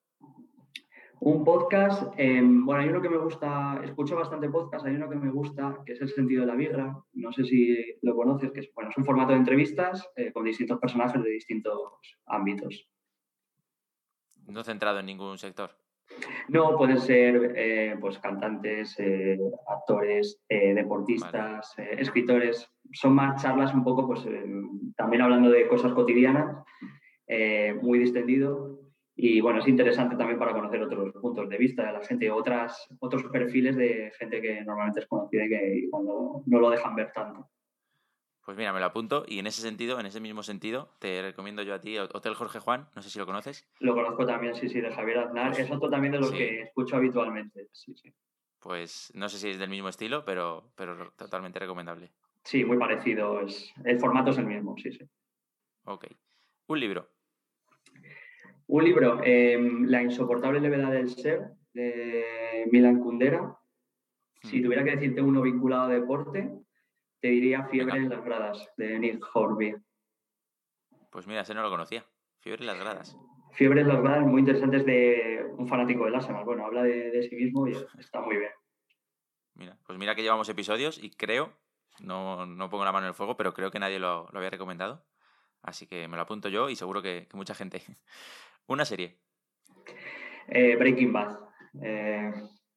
Un 1.21 1.45
podcast, 1.45 2.13
em, 2.17 2.65
bueno, 2.65 2.83
hay 2.83 2.89
uno 2.91 3.03
que 3.03 3.09
me 3.09 3.17
gusta, 3.17 3.81
escucho 3.83 4.15
bastante 4.15 4.49
podcast, 4.49 4.87
hay 4.87 4.95
uno 4.95 5.09
que 5.11 5.17
me 5.17 5.31
gusta, 5.31 5.79
que 5.85 5.95
es 5.95 6.01
El 6.01 6.11
sentido 6.11 6.43
de 6.43 6.47
la 6.47 6.55
birra, 6.55 6.97
no 7.15 7.33
sé 7.33 7.45
si 7.45 7.77
lo 8.03 8.15
conoces, 8.15 8.53
que 8.53 8.61
es, 8.61 8.73
bueno, 8.73 8.91
es 8.91 8.97
un 8.97 9.05
formato 9.05 9.33
de 9.33 9.39
entrevistas 9.39 10.09
eh, 10.15 10.33
con 10.33 10.45
distintos 10.45 10.79
personajes 10.79 11.21
de 11.21 11.31
distintos 11.31 11.81
ámbitos. 12.27 12.89
No 14.47 14.63
centrado 14.63 15.01
en 15.01 15.07
ningún 15.07 15.39
sector. 15.39 15.71
No, 16.49 16.77
pueden 16.77 16.99
ser 16.99 17.53
eh, 17.57 17.97
pues 18.01 18.19
cantantes, 18.19 18.95
eh, 18.99 19.39
actores, 19.67 20.41
deportistas, 20.49 21.75
escritores. 21.79 22.71
Son 22.93 23.13
más 23.15 23.43
charlas 23.43 23.75
un 23.75 23.85
poco, 23.85 24.07
pues 24.07 24.25
también 24.97 25.23
hablando 25.23 25.51
de 25.51 25.69
cosas 25.69 25.93
cotidianas, 25.93 26.65
muy 27.83 27.99
distendido 27.99 28.88
y 29.21 29.41
bueno, 29.41 29.59
es 29.59 29.67
interesante 29.67 30.15
también 30.15 30.39
para 30.39 30.53
conocer 30.53 30.81
otros 30.81 31.13
puntos 31.15 31.49
de 31.49 31.59
vista 31.59 31.85
de 31.85 31.93
la 31.93 32.05
gente, 32.05 32.31
otras, 32.31 32.87
otros 33.01 33.25
perfiles 33.25 33.77
de 33.77 34.13
gente 34.17 34.41
que 34.41 34.63
normalmente 34.63 35.01
es 35.01 35.07
conocida 35.09 35.45
y 35.45 35.49
que 35.49 35.89
cuando 35.91 36.45
no 36.47 36.61
lo 36.61 36.71
dejan 36.71 36.95
ver 36.95 37.11
tanto. 37.13 37.51
Pues 38.45 38.57
mira, 38.57 38.73
me 38.73 38.79
lo 38.79 38.87
apunto 38.87 39.25
y 39.27 39.41
en 39.41 39.49
ese 39.49 39.61
sentido, 39.61 39.99
en 39.99 40.07
ese 40.07 40.21
mismo 40.21 40.45
sentido, 40.45 40.95
te 41.01 41.21
recomiendo 41.21 41.63
yo 41.63 41.75
a 41.75 41.81
ti 41.81 41.99
Hotel 41.99 42.35
Jorge 42.35 42.61
Juan, 42.61 42.89
no 42.95 43.03
sé 43.03 43.11
si 43.11 43.19
lo 43.19 43.27
conoces. 43.27 43.69
Lo 43.81 43.93
conozco 43.93 44.25
también, 44.25 44.55
sí, 44.55 44.69
sí, 44.69 44.81
de 44.81 44.93
Javier 44.93 45.19
Aznar. 45.19 45.49
Pues 45.49 45.65
es 45.65 45.71
otro 45.73 45.91
también 45.91 46.13
de 46.13 46.21
los 46.21 46.31
que 46.31 46.63
escucho 46.63 46.95
habitualmente, 46.95 47.67
sí, 47.73 47.97
sí. 47.97 48.15
Pues 48.61 49.11
no 49.17 49.29
sé 49.29 49.39
si 49.39 49.49
es 49.49 49.59
del 49.59 49.69
mismo 49.69 49.89
estilo, 49.89 50.25
pero, 50.25 50.71
pero 50.77 51.11
totalmente 51.17 51.59
recomendable. 51.59 52.13
Sí, 52.45 52.65
muy 52.65 52.79
parecido. 52.79 53.41
Es, 53.41 53.75
el 53.85 53.99
formato 53.99 54.31
es 54.31 54.39
el 54.39 54.47
mismo, 54.47 54.77
sí, 54.79 54.93
sí. 54.93 55.05
Ok. 55.87 56.07
Un 56.69 56.79
libro. 56.79 57.18
Un 58.69 58.85
libro, 58.85 59.21
em, 59.25 59.87
La 59.87 60.03
insoportable 60.03 60.61
levedad 60.61 60.93
del 60.93 61.09
ser, 61.09 61.53
de 61.73 62.69
Milan 62.71 63.01
Kundera. 63.01 63.57
Si 64.43 64.61
hmm. 64.61 64.63
tuviera 64.63 64.85
que 64.85 64.91
decirte 64.93 65.23
uno 65.23 65.43
vinculado 65.43 65.85
a 65.85 65.89
deporte, 65.89 66.51
te 67.21 67.29
diría 67.29 67.65
Fiebre 67.65 67.99
en 67.99 68.11
las 68.11 68.23
gradas, 68.23 68.69
de 68.77 68.99
Nick 68.99 69.25
Horby. 69.33 69.75
Pues 71.11 71.27
mira, 71.27 71.41
ese 71.41 71.55
no 71.55 71.63
lo 71.63 71.71
conocía. 71.71 72.05
Fiebre 72.41 72.63
en 72.63 72.67
las 72.67 72.79
gradas. 72.79 73.17
Fiebre 73.53 73.81
en 73.81 73.89
las 73.89 74.03
gradas, 74.03 74.27
muy 74.27 74.41
interesante, 74.41 74.77
es 74.77 74.87
de 74.87 75.47
un 75.57 75.67
fanático 75.67 76.05
del 76.05 76.15
Arsenal. 76.15 76.45
Bueno, 76.45 76.67
habla 76.67 76.83
de, 76.83 77.27
sí 77.29 77.35
mismo 77.35 77.67
y 77.67 77.73
está 77.99 78.21
muy 78.21 78.37
bien. 78.37 78.53
Mira, 79.55 79.77
pues 79.85 79.99
mira 79.99 80.15
que 80.15 80.23
llevamos 80.23 80.49
episodios 80.49 81.03
y 81.03 81.11
creo, 81.11 81.53
no, 82.01 82.47
pongo 82.71 82.85
la 82.85 82.93
mano 82.93 83.07
en 83.07 83.09
el 83.09 83.15
fuego, 83.15 83.37
pero 83.37 83.55
creo 83.55 83.71
que 83.71 83.81
nadie 83.81 83.99
lo, 83.99 84.29
había 84.33 84.51
recomendado. 84.51 85.05
Así 85.63 85.87
que 85.87 86.07
me 86.07 86.17
lo 86.17 86.23
apunto 86.23 86.49
yo 86.49 86.71
y 86.71 86.77
seguro 86.77 87.03
que 87.03 87.29
mucha 87.33 87.55
gente. 87.55 87.83
Una 88.69 88.85
serie. 88.85 89.19
Eh, 90.47 90.77
Breaking 90.77 91.11
Bad. 91.11 91.39
Eh, 91.83 92.31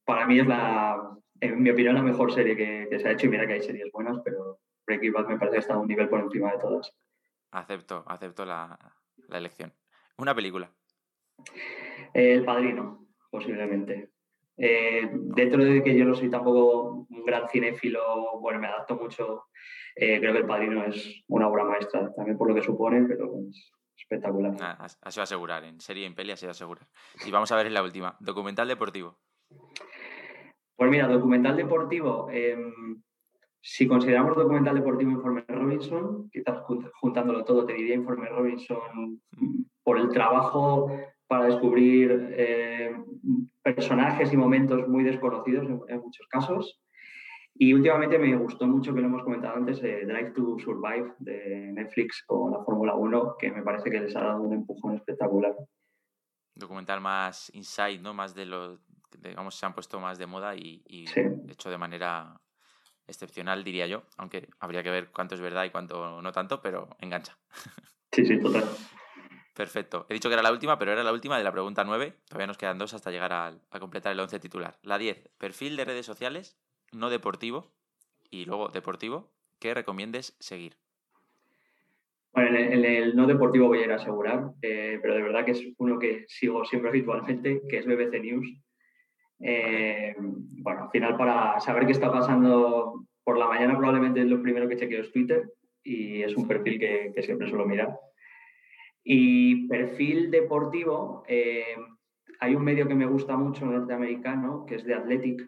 para 0.06 0.26
mí 0.26 0.40
es 0.40 0.48
la, 0.48 1.18
en 1.42 1.62
mi 1.62 1.70
opinión, 1.70 1.96
la 1.96 2.02
mejor 2.02 2.34
serie 2.34 2.56
que, 2.56 2.98
se 2.98 3.08
ha 3.08 3.12
hecho. 3.12 3.28
Y 3.28 3.30
mira 3.30 3.46
que 3.46 3.54
hay 3.54 3.62
series 3.62 3.92
buenas, 3.92 4.18
pero 4.24 4.60
Breaking 4.88 5.12
Bad 5.12 5.28
me 5.28 5.38
parece 5.38 5.56
que 5.56 5.60
está 5.60 5.74
a 5.74 5.80
un 5.80 5.88
nivel 5.88 6.08
por 6.08 6.22
encima 6.22 6.52
de 6.54 6.60
todas. 6.60 6.94
Acepto, 7.52 8.06
acepto 8.08 8.46
la, 8.46 8.80
elección. 9.32 9.74
Una 10.18 10.34
película. 10.34 10.72
El 12.14 12.46
Padrino, 12.46 13.08
posiblemente. 13.30 14.12
Eh, 14.56 15.10
dentro 15.12 15.64
de 15.64 15.84
que 15.84 15.98
yo 15.98 16.06
no 16.06 16.16
soy 16.16 16.30
tampoco 16.30 17.06
un 17.10 17.26
gran 17.26 17.50
cinéfilo, 17.50 18.40
bueno, 18.40 18.60
me 18.60 18.68
adapto 18.68 18.96
mucho. 18.96 19.48
creo 19.94 20.32
que 20.32 20.40
El 20.40 20.48
Padrino 20.48 20.86
es 20.86 21.22
una 21.28 21.50
obra 21.50 21.66
maestra, 21.66 22.14
también 22.16 22.38
por 22.38 22.48
lo 22.48 22.56
que 22.56 22.62
supone, 22.62 23.04
pero 23.10 23.30
espectacular. 24.12 24.53
Ah, 24.60 24.88
ha 25.01 25.12
sido 25.12 25.24
asegurar, 25.24 25.63
en 25.63 25.80
serie 25.80 26.03
y 26.03 26.06
en 26.06 26.15
peli 26.15 26.32
ha 26.32 26.38
sido 26.38 26.51
asegurar. 26.51 26.88
Y 27.25 27.32
vamos 27.32 27.51
a 27.51 27.56
ver 27.56 27.68
en 27.68 27.74
la 27.74 27.84
última, 27.84 28.15
documental 28.20 28.68
deportivo. 28.68 29.18
Pues 30.75 30.91
mira, 30.91 31.08
documental 31.08 31.56
deportivo, 31.56 32.27
em, 32.32 33.01
si 33.62 33.88
consideramos 33.88 34.36
documental 34.36 34.75
deportivo 34.75 35.12
Informe 35.12 35.46
Robinson, 35.48 36.30
quizás 36.30 36.62
juntándolo 37.00 37.46
todo 37.46 37.65
te 37.65 37.74
diría 37.74 37.96
Informe 37.96 38.27
Robinson 38.30 39.22
mm, 39.38 39.63
por 39.84 39.98
el 40.00 40.10
trabajo 40.10 40.91
para 41.27 41.46
descubrir 41.46 42.34
eh, 42.36 42.94
personajes 43.62 44.34
y 44.34 44.38
momentos 44.38 44.88
muy 44.88 45.03
desconocidos 45.03 45.68
en 45.88 46.00
muchos 46.00 46.27
casos. 46.27 46.81
Y 47.62 47.75
últimamente 47.75 48.18
me 48.18 48.36
gustó 48.38 48.65
mucho, 48.65 48.91
que 48.91 49.01
lo 49.01 49.06
hemos 49.06 49.24
comentado 49.24 49.56
antes, 49.56 49.84
eh, 49.84 50.03
Drive 50.03 50.32
to 50.32 50.58
Survive 50.58 51.13
de 51.20 51.72
Netflix 51.72 52.24
con 52.25 52.51
la 52.51 52.63
Fórmula 52.63 52.96
1, 52.96 53.36
que 53.38 53.51
me 53.51 53.62
parece 53.62 53.91
que 53.91 54.00
les 54.00 54.15
ha 54.15 54.22
dado 54.22 54.41
un 54.41 54.51
empujón 54.51 54.96
espectacular. 54.96 55.53
Documental 56.56 57.01
más 57.01 57.51
inside, 57.53 58.00
¿no? 58.00 58.15
Más 58.15 58.34
de 58.34 58.48
lo, 58.48 58.80
digamos, 59.15 59.53
se 59.53 59.68
han 59.68 59.75
puesto 59.75 60.00
más 60.00 60.18
de 60.18 60.25
moda 60.25 60.56
y, 60.56 60.84
hecho 61.48 61.70
de 61.70 61.77
manera 61.77 62.41
excepcional, 63.06 63.63
diría 63.63 63.86
yo, 63.86 64.06
aunque 64.18 64.50
habría 64.60 64.82
que 64.82 64.89
ver 64.89 65.12
cuánto 65.12 65.36
es 65.36 65.41
verdad 65.41 65.63
y 65.65 65.70
cuánto 65.70 66.20
no 66.20 66.32
tanto, 66.32 66.63
pero 66.63 66.89
engancha. 66.98 67.38
Sí, 68.12 68.25
sí, 68.25 68.39
total. 68.39 68.63
Perfecto. 69.53 70.08
He 70.10 70.15
dicho 70.15 70.30
que 70.30 70.34
era 70.34 70.41
la 70.41 70.51
última, 70.51 70.80
pero 70.80 70.94
era 70.94 71.03
la 71.03 71.13
última 71.13 71.38
de 71.38 71.44
la 71.44 71.51
pregunta 71.51 71.84
9. 71.84 72.22
Todavía 72.27 72.48
nos 72.48 72.58
quedan 72.58 72.80
dos 72.80 72.96
hasta 72.96 73.12
llegar 73.12 73.32
a, 73.32 73.53
a 73.70 73.80
completar 73.80 74.13
el 74.13 74.20
11 74.20 74.39
titular. 74.39 74.80
La 74.82 74.98
10. 74.98 75.30
Perfil 75.38 75.77
de 75.77 75.86
redes 75.86 76.08
sociales 76.08 76.58
no 76.92 77.10
deportivo 77.10 77.72
y 78.30 78.46
luego 78.46 78.70
deportivo 78.70 79.30
que 79.60 79.74
recomiendes 79.74 80.36
seguir. 80.40 80.76
Bueno, 82.34 82.58
en 82.58 82.86
el, 82.86 83.16
no 83.16 83.28
deportivo 83.28 83.68
voy 83.68 83.80
a 83.80 83.86
ir 83.86 83.92
a 83.92 83.96
asegurar, 83.96 84.52
eh, 84.62 85.00
pero 85.02 85.16
de 85.16 85.22
verdad 85.22 85.44
que 85.44 85.52
es 85.52 85.64
uno 85.78 86.00
que 86.00 86.26
sigo 86.28 86.64
siempre 86.66 86.90
habitualmente, 86.92 87.62
que 87.70 87.78
es 87.78 87.86
BBC 87.86 88.22
News. 88.22 88.58
Eh, 89.40 90.16
bueno, 90.18 90.84
al 90.84 90.90
final 90.92 91.18
para 91.18 91.60
saber 91.60 91.86
qué 91.86 91.92
está 91.92 92.12
pasando 92.12 93.06
por 93.24 93.38
la 93.38 93.48
mañana 93.48 93.78
probablemente 93.78 94.22
es 94.22 94.28
lo 94.28 94.42
primero 94.42 94.68
que 94.68 94.78
chequeo 94.78 95.02
es 95.02 95.12
Twitter 95.12 95.52
y 95.84 96.22
es 96.22 96.36
un 96.36 96.48
perfil 96.48 96.80
que, 96.80 97.14
siempre 97.22 97.50
suelo 97.50 97.66
mirar. 97.66 97.98
Y 99.04 99.68
perfil 99.68 100.30
deportivo, 100.30 101.24
eh, 101.28 101.76
hay 102.40 102.56
un 102.56 102.64
medio 102.64 102.88
que 102.88 102.96
me 102.96 103.08
gusta 103.08 103.36
mucho 103.36 103.66
norteamericano, 103.66 104.66
que 104.66 104.76
es 104.76 104.86
de 104.86 104.94
Athletic, 104.94 105.42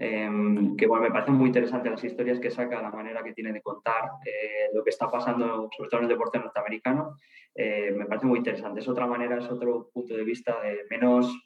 Em, 0.00 0.76
que 0.76 0.86
bueno, 0.86 1.02
me 1.02 1.10
parecen 1.10 1.34
muy 1.34 1.48
interesantes 1.48 1.90
las 1.90 2.04
historias 2.04 2.38
que 2.38 2.52
saca, 2.52 2.80
la 2.80 2.90
manera 2.90 3.22
que 3.24 3.32
tiene 3.32 3.52
de 3.52 3.60
contar 3.60 4.10
eh, 4.24 4.68
lo 4.72 4.84
que 4.84 4.90
está 4.90 5.10
pasando, 5.10 5.68
sobre 5.76 5.90
todo 5.90 6.00
en 6.00 6.04
el 6.04 6.10
deporte 6.10 6.38
norteamericano, 6.38 7.16
eh, 7.52 7.90
me 7.90 8.06
parece 8.06 8.26
muy 8.26 8.38
interesante. 8.38 8.80
Es 8.80 8.88
otra 8.88 9.08
manera, 9.08 9.38
es 9.38 9.50
otro 9.50 9.90
punto 9.92 10.14
de 10.14 10.22
vista 10.22 10.60
de 10.60 10.86
menos 10.88 11.36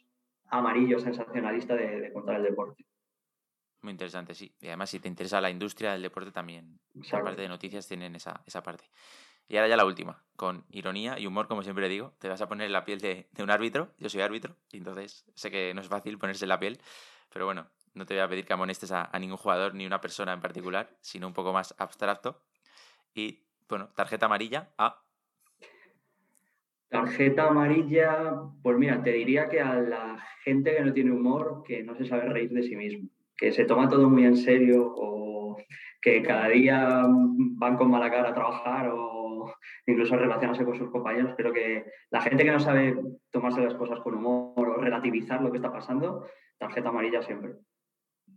amarillo, 0.49 0.99
sensacionalista 0.99 1.75
de, 1.75 2.13
contar 2.13 2.37
el 2.37 2.43
deporte. 2.43 2.85
Muy 3.81 3.93
interesante, 3.93 4.35
sí. 4.35 4.55
Y 4.61 4.67
además, 4.67 4.91
si 4.91 5.01
te 5.01 5.09
interesa 5.09 5.41
la 5.41 5.49
industria 5.49 5.93
del 5.93 6.03
deporte, 6.03 6.31
también, 6.31 6.79
la 7.11 7.23
parte 7.23 7.41
de 7.41 7.49
noticias, 7.49 7.89
tienen 7.89 8.15
esa, 8.15 8.43
esa 8.47 8.63
parte. 8.63 8.85
Y 9.49 9.57
ahora 9.57 9.69
ya 9.69 9.77
la 9.77 9.87
última, 9.87 10.23
con 10.37 10.67
ironía 10.71 11.19
y 11.19 11.27
humor, 11.27 11.49
como 11.49 11.63
siempre 11.63 11.89
digo, 11.89 12.13
te 12.19 12.29
vas 12.29 12.41
a 12.43 12.49
poner 12.49 12.67
en 12.67 12.73
la 12.73 12.85
piel 12.85 13.01
de, 13.01 13.29
de, 13.33 13.43
un 13.43 13.51
árbitro, 13.51 13.93
yo 13.99 14.09
soy 14.09 14.21
árbitro, 14.21 14.57
y 14.71 14.77
entonces 14.77 15.25
sé 15.35 15.51
que 15.51 15.75
no 15.75 15.81
es 15.81 15.89
fácil 15.89 16.17
ponerse 16.19 16.45
en 16.45 16.51
la 16.51 16.61
piel, 16.61 16.81
pero 17.33 17.47
bueno, 17.47 17.67
no 17.95 18.07
te 18.07 18.15
voy 18.15 18.23
a 18.23 18.29
pedir 18.29 18.45
que 18.45 18.53
amonestes 18.53 18.93
a, 18.93 19.11
ningún 19.19 19.37
jugador 19.37 19.75
ni 19.75 19.87
una 19.87 20.01
persona 20.01 20.33
en 20.33 20.41
particular, 20.41 20.91
sino 21.01 21.27
un 21.27 21.35
poco 21.35 21.53
más 21.53 21.75
abstracto. 21.79 22.41
Y 23.15 23.45
bueno, 23.69 23.89
tarjeta 23.95 24.27
amarilla 24.27 24.71
a. 24.79 25.03
Tarjeta 26.89 27.49
amarilla, 27.49 28.35
pues 28.63 28.77
mira, 28.77 29.03
te 29.03 29.13
diría 29.13 29.49
que 29.49 29.61
a 29.61 29.75
la 29.75 30.23
gente 30.45 30.75
que 30.75 30.83
no 30.83 30.93
tiene 30.93 31.13
humor, 31.13 31.63
que 31.67 31.83
no 31.83 31.95
se 31.97 32.05
sabe 32.05 32.29
reír 32.29 32.51
de 32.51 32.63
sí 32.63 32.77
mismo, 32.77 33.09
que 33.37 33.53
se 33.53 33.65
toma 33.65 33.89
todo 33.89 34.11
muy 34.11 34.25
en 34.25 34.37
serio 34.37 34.93
o 34.95 35.57
que 36.01 36.23
cada 36.23 36.49
día 36.49 37.05
van 37.07 37.77
con 37.77 37.91
mala 37.91 38.11
cara 38.11 38.31
a 38.31 38.35
trabajar 38.35 38.91
o 38.93 39.55
incluso 39.87 40.17
relacionarse 40.17 40.65
con 40.65 40.77
sus 40.77 40.91
compañeros. 40.91 41.33
Pero 41.37 41.53
que 41.53 41.87
la 42.11 42.21
gente 42.21 42.45
que 42.45 42.53
no 42.53 42.61
sabe 42.61 42.99
tomarse 43.31 43.63
las 43.63 43.75
cosas 43.75 44.01
con 44.01 44.15
humor 44.15 44.69
o 44.69 44.77
relativizar 44.77 45.41
lo 45.41 45.51
que 45.51 45.59
está 45.59 45.73
pasando, 45.73 46.27
tarjeta 46.59 46.91
amarilla 46.91 47.23
siempre. 47.23 47.55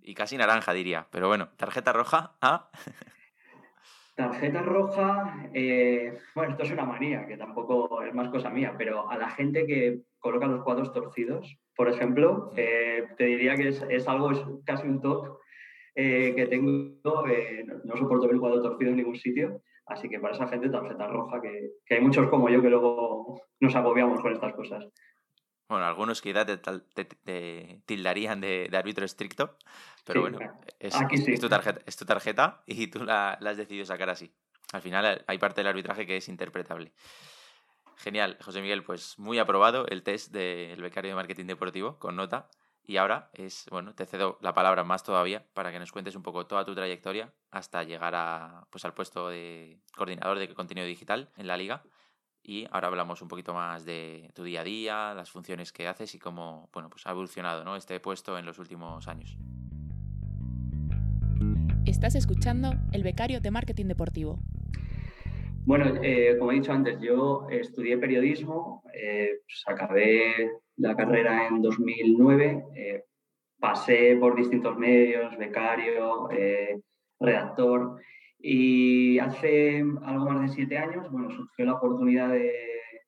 Y 0.02 0.14
casi 0.14 0.38
naranja, 0.38 0.74
diría. 0.74 1.08
Pero 1.12 1.28
bueno, 1.28 1.50
tarjeta 1.58 1.94
roja, 1.94 2.36
¿ah? 2.42 2.70
Tarjeta 4.16 4.62
roja, 4.62 5.50
eh, 5.54 6.18
bueno, 6.34 6.52
esto 6.52 6.64
es 6.64 6.72
una 6.72 6.86
manía, 6.86 7.28
que 7.28 7.36
tampoco 7.36 8.02
es 8.02 8.14
más 8.14 8.30
cosa 8.30 8.50
mía, 8.50 8.74
pero 8.78 9.10
a 9.10 9.18
la 9.18 9.30
gente 9.30 9.68
que 9.68 10.04
coloca 10.20 10.48
los 10.48 10.64
cuadros 10.64 10.94
torcidos, 10.94 11.58
por 11.76 11.90
ejemplo, 11.90 12.54
eh, 12.56 13.10
te 13.18 13.26
diría 13.26 13.56
que 13.56 13.68
es, 13.68 14.08
algo, 14.08 14.32
es 14.32 14.42
casi 14.64 14.88
un 14.88 15.02
top 15.02 15.40
eh, 15.96 16.34
que 16.34 16.48
tengo, 16.48 16.72
no, 16.72 17.98
soporto 17.98 18.28
ver 18.28 18.36
el 18.36 18.40
cuadro 18.40 18.62
torcido 18.62 18.92
en 18.92 18.98
ningún 18.98 19.18
sitio, 19.18 19.62
así 19.86 20.08
que 20.08 20.22
para 20.22 20.34
esa 20.34 20.48
gente 20.48 20.70
tarjeta 20.70 21.08
roja, 21.08 21.42
que, 21.42 21.72
hay 21.94 22.00
muchos 22.00 22.30
como 22.30 22.48
yo 22.48 22.62
que 22.62 22.70
luego 22.70 23.42
nos 23.60 23.76
agobiamos 23.76 24.22
con 24.22 24.32
estas 24.32 24.54
cosas. 24.54 24.88
Bueno, 25.68 25.86
algunos 25.86 26.22
quizás 26.22 26.46
te, 26.46 27.82
tildarían 27.86 28.40
de, 28.40 28.70
árbitro 28.74 29.04
estricto, 29.04 29.58
pero 30.04 30.22
bueno, 30.22 30.40
es, 30.80 30.94
tu 31.40 31.50
tarjeta, 31.50 31.82
es 31.86 31.98
tu 31.98 32.06
tarjeta 32.06 32.62
y 32.68 32.88
tú 32.88 33.04
la, 33.04 33.32
has 33.32 33.58
decidido 33.58 33.86
sacar 33.86 34.10
así. 34.10 34.32
Al 34.74 34.82
final 34.82 35.24
hay 35.26 35.38
parte 35.40 35.62
del 35.62 35.68
arbitraje 35.68 36.06
que 36.06 36.18
es 36.18 36.30
interpretable. 36.30 36.92
Genial, 37.98 38.38
José 38.42 38.62
Miguel, 38.62 38.84
pues 38.84 39.18
muy 39.18 39.40
aprobado 39.40 39.88
el 39.88 40.04
test 40.04 40.32
del 40.32 40.82
becario 40.82 41.12
de 41.12 41.16
marketing 41.16 41.46
deportivo 41.46 41.98
con 41.98 42.16
nota. 42.16 42.50
Y 42.88 42.98
ahora 42.98 43.32
es, 43.34 43.66
bueno, 43.72 43.96
te 43.96 44.06
cedo 44.06 44.38
la 44.42 44.54
palabra 44.54 44.84
más 44.84 45.02
todavía 45.02 45.44
para 45.56 45.72
que 45.72 45.80
nos 45.80 45.92
cuentes 45.92 46.16
un 46.16 46.22
poco 46.22 46.46
toda 46.46 46.66
tu 46.66 46.76
trayectoria 46.76 47.34
hasta 47.50 47.82
llegar 47.82 48.14
a, 48.14 48.68
pues, 48.70 48.86
al 48.86 48.94
puesto 48.94 49.30
de 49.30 49.80
coordinador 49.96 50.38
de 50.38 50.54
contenido 50.54 50.86
digital 50.86 51.32
en 51.38 51.48
la 51.48 51.58
liga 51.58 51.82
y 52.48 52.68
ahora 52.72 52.88
hablamos 52.88 53.22
un 53.22 53.28
poquito 53.28 53.54
más 53.54 53.86
de 53.86 54.30
tu 54.34 54.44
día 54.44 54.62
a 54.62 54.64
día, 54.64 55.14
las 55.14 55.32
funciones 55.32 55.72
que 55.72 55.88
haces 55.88 56.14
y 56.14 56.20
cómo 56.20 56.70
bueno, 56.72 56.90
pues 56.90 57.06
ha 57.08 57.12
evolucionado 57.12 57.64
¿no? 57.64 57.76
este 57.76 58.00
puesto 58.00 58.38
en 58.38 58.46
los 58.46 58.60
últimos 58.60 59.08
años. 59.08 59.38
Estás 61.86 62.16
escuchando 62.16 62.74
El 62.92 63.04
Becario 63.04 63.42
de 63.42 63.52
Marketing 63.52 63.86
Deportivo. 63.86 64.40
Bueno, 65.66 66.00
eh, 66.04 66.36
como 66.38 66.52
he 66.52 66.56
dicho 66.56 66.72
antes, 66.72 67.00
yo 67.02 67.48
estudié 67.50 67.98
periodismo, 67.98 68.84
eh, 68.94 69.40
pues 69.44 69.64
acabé 69.66 70.52
la 70.78 70.96
carrera 70.96 71.48
en 71.48 71.62
2009, 71.62 72.66
eh, 72.76 73.04
pasé 73.60 74.16
por 74.20 74.36
distintos 74.36 74.78
medios, 74.78 75.36
becario, 75.38 76.30
redactor, 77.20 78.00
y 78.40 79.18
hace 79.20 79.84
algo 80.04 80.30
más 80.30 80.42
de 80.42 80.50
siete 80.50 80.78
años, 80.78 81.12
bueno, 81.12 81.30
surgió 81.32 81.66
la 81.66 81.74
oportunidad 81.74 82.30
de, 82.30 82.52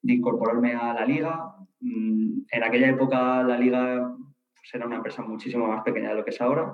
incorporarme 0.04 0.74
a 0.74 0.94
la 0.94 1.06
liga. 1.06 1.56
Mm, 1.82 2.42
en 2.50 2.64
aquella 2.64 2.90
época 2.90 3.44
la 3.44 3.58
liga 3.58 4.16
pues, 4.56 4.74
era 4.74 4.86
una 4.86 4.96
empresa 4.98 5.22
muchísimo 5.22 5.68
más 5.68 5.84
pequeña 5.84 6.10
de 6.10 6.16
lo 6.16 6.24
que 6.24 6.32
es 6.32 6.42
ahora, 6.42 6.74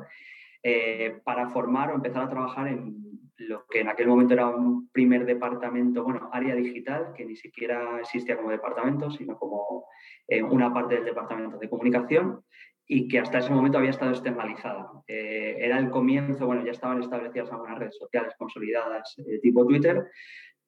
eh, 0.61 1.19
para 1.23 1.49
formar 1.49 1.91
o 1.91 1.95
empezar 1.95 2.23
a 2.23 2.29
trabajar 2.29 2.67
en 2.67 3.03
lo 3.37 3.65
que 3.67 3.81
en 3.81 3.89
aquel 3.89 4.07
momento 4.07 4.33
era 4.33 4.47
un 4.47 4.89
primer 4.89 5.25
departamento, 5.25 6.03
bueno, 6.03 6.29
área 6.31 6.55
digital, 6.55 7.13
que 7.15 7.25
ni 7.25 7.35
siquiera 7.35 7.99
existía 7.99 8.37
como 8.37 8.51
departamento, 8.51 9.09
sino 9.09 9.37
como 9.37 9.85
eh, 10.27 10.43
una 10.43 10.73
parte 10.73 10.95
del 10.95 11.05
departamento 11.05 11.57
de 11.57 11.69
comunicación 11.69 12.43
y 12.87 13.07
que 13.07 13.19
hasta 13.19 13.39
ese 13.39 13.51
momento 13.51 13.77
había 13.77 13.91
estado 13.91 14.11
externalizada. 14.11 14.89
Eh, 15.07 15.55
era 15.59 15.79
el 15.79 15.89
comienzo, 15.89 16.45
bueno, 16.45 16.65
ya 16.65 16.71
estaban 16.71 17.01
establecidas 17.01 17.51
algunas 17.51 17.79
redes 17.79 17.97
sociales 17.97 18.33
consolidadas 18.37 19.15
eh, 19.19 19.39
tipo 19.39 19.65
Twitter, 19.65 20.05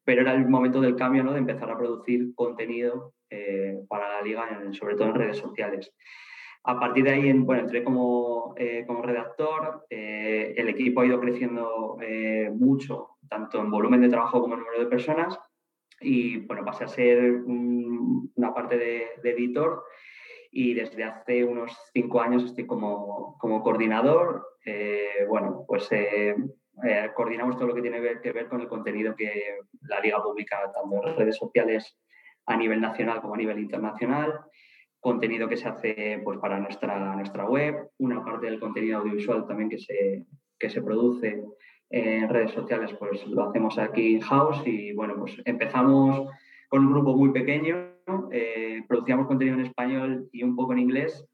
pero 0.03 0.21
era 0.21 0.33
el 0.33 0.47
momento 0.47 0.79
del 0.79 0.95
cambio, 0.95 1.23
¿no? 1.23 1.33
De 1.33 1.39
empezar 1.39 1.69
a 1.69 1.77
producir 1.77 2.33
contenido 2.35 3.13
eh, 3.29 3.79
para 3.89 4.09
la 4.09 4.21
liga, 4.21 4.47
sobre 4.71 4.95
todo 4.95 5.09
en 5.09 5.15
redes 5.15 5.37
sociales. 5.37 5.91
A 6.63 6.79
partir 6.79 7.03
de 7.03 7.11
ahí, 7.11 7.33
bueno, 7.33 7.61
entré 7.61 7.83
como, 7.83 8.55
como 8.87 9.01
redactor, 9.03 9.85
el 9.87 10.67
equipo 10.67 11.01
ha 11.01 11.05
ido 11.05 11.19
creciendo 11.19 11.95
mucho, 12.53 13.17
tanto 13.29 13.59
en 13.59 13.69
volumen 13.69 14.01
de 14.01 14.09
trabajo 14.09 14.41
como 14.41 14.55
en 14.55 14.61
número 14.61 14.79
de 14.79 14.87
personas, 14.87 15.37
y 16.01 16.37
bueno, 16.37 16.65
pasé 16.65 16.85
a 16.85 16.87
ser 16.87 17.35
una 17.45 18.51
parte 18.51 18.79
de, 18.79 19.05
de 19.21 19.29
editor 19.29 19.83
y 20.57 20.73
desde 20.73 21.03
hace 21.03 21.43
unos 21.43 21.77
cinco 21.91 22.21
años 22.21 22.45
estoy 22.45 22.65
como, 22.65 23.37
como 23.39 23.61
coordinador. 23.61 24.47
Eh, 24.65 25.25
bueno, 25.27 25.65
pues 25.67 25.91
eh, 25.91 26.33
eh, 26.87 27.09
coordinamos 27.13 27.57
todo 27.57 27.67
lo 27.67 27.75
que 27.75 27.81
tiene 27.81 27.99
que 28.21 28.31
ver 28.31 28.47
con 28.47 28.61
el 28.61 28.69
contenido 28.69 29.17
que 29.17 29.57
la 29.81 29.99
liga 29.99 30.23
publica 30.23 30.71
tanto 30.73 31.07
en 31.07 31.17
redes 31.17 31.35
sociales 31.35 31.97
a 32.45 32.55
nivel 32.55 32.79
nacional 32.79 33.19
como 33.19 33.33
a 33.33 33.37
nivel 33.37 33.59
internacional, 33.59 34.45
contenido 35.01 35.49
que 35.49 35.57
se 35.57 35.67
hace 35.67 36.21
pues, 36.23 36.39
para 36.39 36.57
nuestra, 36.57 37.17
nuestra 37.17 37.45
web, 37.45 37.89
una 37.97 38.23
parte 38.23 38.45
del 38.45 38.61
contenido 38.61 38.99
audiovisual 38.99 39.45
también 39.45 39.69
que 39.69 39.79
se, 39.79 40.23
que 40.57 40.69
se 40.69 40.81
produce 40.81 41.43
en 41.89 42.29
redes 42.29 42.51
sociales, 42.51 42.95
pues 42.97 43.27
lo 43.27 43.49
hacemos 43.49 43.77
aquí 43.77 44.15
in-house 44.15 44.61
y 44.65 44.93
bueno, 44.93 45.15
pues 45.17 45.35
empezamos 45.43 46.29
con 46.69 46.85
un 46.85 46.93
grupo 46.93 47.13
muy 47.13 47.31
pequeño 47.31 47.94
eh, 48.31 48.83
producíamos 48.87 49.25
contenido 49.25 49.57
en 49.57 49.65
español 49.65 50.29
y 50.31 50.43
un 50.43 50.55
poco 50.55 50.73
en 50.73 50.79
inglés 50.79 51.27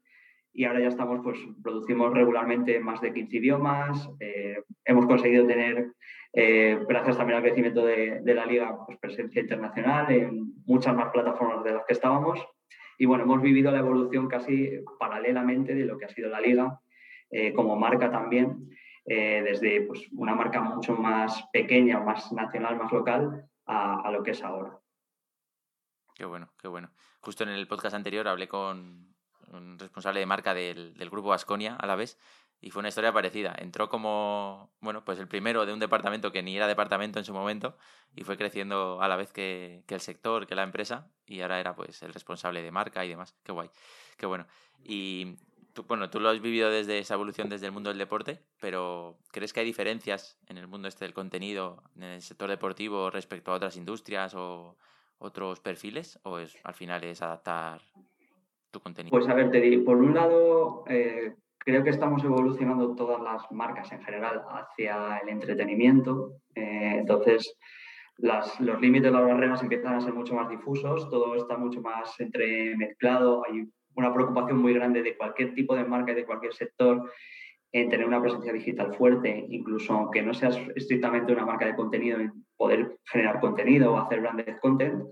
y 0.54 0.64
ahora 0.64 0.80
ya 0.80 0.88
estamos, 0.88 1.20
pues 1.22 1.38
producimos 1.62 2.12
regularmente 2.12 2.78
más 2.80 3.00
de 3.00 3.12
15 3.12 3.36
idiomas, 3.36 4.10
eh, 4.20 4.62
hemos 4.84 5.06
conseguido 5.06 5.46
tener, 5.46 5.92
eh, 6.32 6.78
gracias 6.88 7.16
también 7.16 7.38
al 7.38 7.42
crecimiento 7.42 7.84
de, 7.84 8.22
la 8.24 8.46
liga, 8.46 8.76
pues 8.86 8.98
presencia 8.98 9.42
internacional 9.42 10.10
en 10.12 10.52
muchas 10.66 10.94
más 10.94 11.10
plataformas 11.10 11.64
de 11.64 11.72
las 11.72 11.84
que 11.86 11.94
estábamos 11.94 12.38
y 12.98 13.06
bueno, 13.06 13.24
hemos 13.24 13.42
vivido 13.42 13.70
la 13.70 13.78
evolución 13.78 14.28
casi 14.28 14.80
paralelamente 14.98 15.74
de 15.74 15.84
lo 15.84 15.98
que 15.98 16.06
ha 16.06 16.10
sido 16.10 16.28
la 16.28 16.40
liga 16.40 16.78
como 17.54 17.76
marca 17.76 18.10
también, 18.10 18.68
desde 19.06 19.80
pues, 19.86 20.06
una 20.12 20.34
marca 20.34 20.60
mucho 20.60 20.94
más 20.94 21.48
pequeña, 21.50 21.98
más 22.00 22.30
nacional, 22.30 22.76
más 22.76 22.92
local, 22.92 23.46
a 23.64 24.10
lo 24.12 24.22
que 24.22 24.32
es 24.32 24.44
ahora. 24.44 24.81
Qué 26.14 26.24
bueno, 26.24 26.50
qué 26.60 26.68
bueno. 26.68 26.90
Justo 27.20 27.44
en 27.44 27.50
el 27.50 27.66
podcast 27.66 27.94
anterior 27.94 28.28
hablé 28.28 28.48
con 28.48 29.14
un 29.52 29.78
responsable 29.78 30.20
de 30.20 30.26
marca 30.26 30.54
del, 30.54 30.94
grupo 31.10 31.32
Asconia 31.32 31.76
a 31.76 31.86
la 31.86 31.96
vez 31.96 32.18
y 32.60 32.70
fue 32.70 32.80
una 32.80 32.88
historia 32.88 33.12
parecida. 33.12 33.54
Entró 33.58 33.88
como, 33.88 34.72
bueno, 34.80 35.04
pues 35.04 35.18
el 35.18 35.28
primero 35.28 35.66
de 35.66 35.72
un 35.72 35.78
departamento 35.78 36.32
que 36.32 36.42
ni 36.42 36.56
era 36.56 36.66
departamento 36.66 37.18
en 37.18 37.24
su 37.24 37.32
momento 37.32 37.76
y 38.14 38.24
fue 38.24 38.36
creciendo 38.36 39.00
a 39.00 39.08
la 39.08 39.16
vez 39.16 39.32
que, 39.32 39.84
el 39.88 40.00
sector, 40.00 40.46
que 40.46 40.54
la 40.54 40.62
empresa 40.62 41.10
y 41.26 41.40
ahora 41.40 41.60
era 41.60 41.74
pues 41.74 42.02
el 42.02 42.12
responsable 42.12 42.62
de 42.62 42.70
marca 42.70 43.04
y 43.04 43.08
demás. 43.08 43.34
Qué 43.42 43.52
guay, 43.52 43.70
qué 44.16 44.26
bueno. 44.26 44.46
Y 44.84 45.36
tú, 45.72 45.84
bueno, 45.84 46.08
tú 46.10 46.20
lo 46.20 46.28
has 46.28 46.40
vivido 46.40 46.70
desde 46.70 46.98
esa 46.98 47.14
evolución 47.14 47.48
desde 47.48 47.66
el 47.66 47.72
mundo 47.72 47.90
del 47.90 47.98
deporte, 47.98 48.42
pero 48.60 49.18
¿crees 49.32 49.52
que 49.52 49.60
hay 49.60 49.66
diferencias 49.66 50.38
en 50.46 50.58
el 50.58 50.68
mundo 50.68 50.88
este 50.88 51.04
del 51.04 51.14
contenido, 51.14 51.82
en 51.96 52.04
el 52.04 52.22
sector 52.22 52.48
deportivo 52.48 53.10
respecto 53.10 53.50
a 53.50 53.54
otras 53.54 53.76
industrias 53.76 54.34
o 54.34 54.76
otros 55.22 55.60
perfiles 55.60 56.18
o 56.24 56.38
es 56.38 56.56
al 56.64 56.74
final 56.74 57.04
es 57.04 57.22
adaptar 57.22 57.80
tu 58.70 58.80
contenido? 58.80 59.16
Pues 59.16 59.28
a 59.28 59.34
ver, 59.34 59.50
te 59.50 59.60
digo, 59.60 59.84
por 59.84 59.98
un 59.98 60.14
lado, 60.14 60.84
eh, 60.88 61.34
creo 61.58 61.84
que 61.84 61.90
estamos 61.90 62.24
evolucionando 62.24 62.94
todas 62.94 63.20
las 63.20 63.50
marcas 63.52 63.92
en 63.92 64.02
general 64.02 64.42
hacia 64.50 65.18
el 65.18 65.28
entretenimiento. 65.28 66.34
Eh, 66.54 66.96
entonces, 66.98 67.56
las, 68.16 68.60
los 68.60 68.80
límites, 68.80 69.12
las 69.12 69.24
barreras 69.24 69.62
empiezan 69.62 69.94
a 69.94 70.00
ser 70.00 70.12
mucho 70.12 70.34
más 70.34 70.48
difusos, 70.48 71.08
todo 71.08 71.34
está 71.36 71.56
mucho 71.56 71.80
más 71.80 72.18
entremezclado, 72.20 73.44
hay 73.46 73.64
una 73.94 74.12
preocupación 74.12 74.58
muy 74.58 74.74
grande 74.74 75.02
de 75.02 75.16
cualquier 75.16 75.54
tipo 75.54 75.76
de 75.76 75.84
marca 75.84 76.12
y 76.12 76.16
de 76.16 76.26
cualquier 76.26 76.54
sector 76.54 77.10
en 77.72 77.88
tener 77.88 78.06
una 78.06 78.20
presencia 78.20 78.52
digital 78.52 78.94
fuerte, 78.94 79.46
incluso 79.48 79.94
aunque 79.94 80.22
no 80.22 80.34
seas 80.34 80.58
estrictamente 80.76 81.32
una 81.32 81.46
marca 81.46 81.66
de 81.66 81.74
contenido, 81.74 82.20
en 82.20 82.44
poder 82.56 82.98
generar 83.06 83.40
contenido 83.40 83.92
o 83.92 83.98
hacer 83.98 84.20
branded 84.20 84.58
content. 84.60 85.02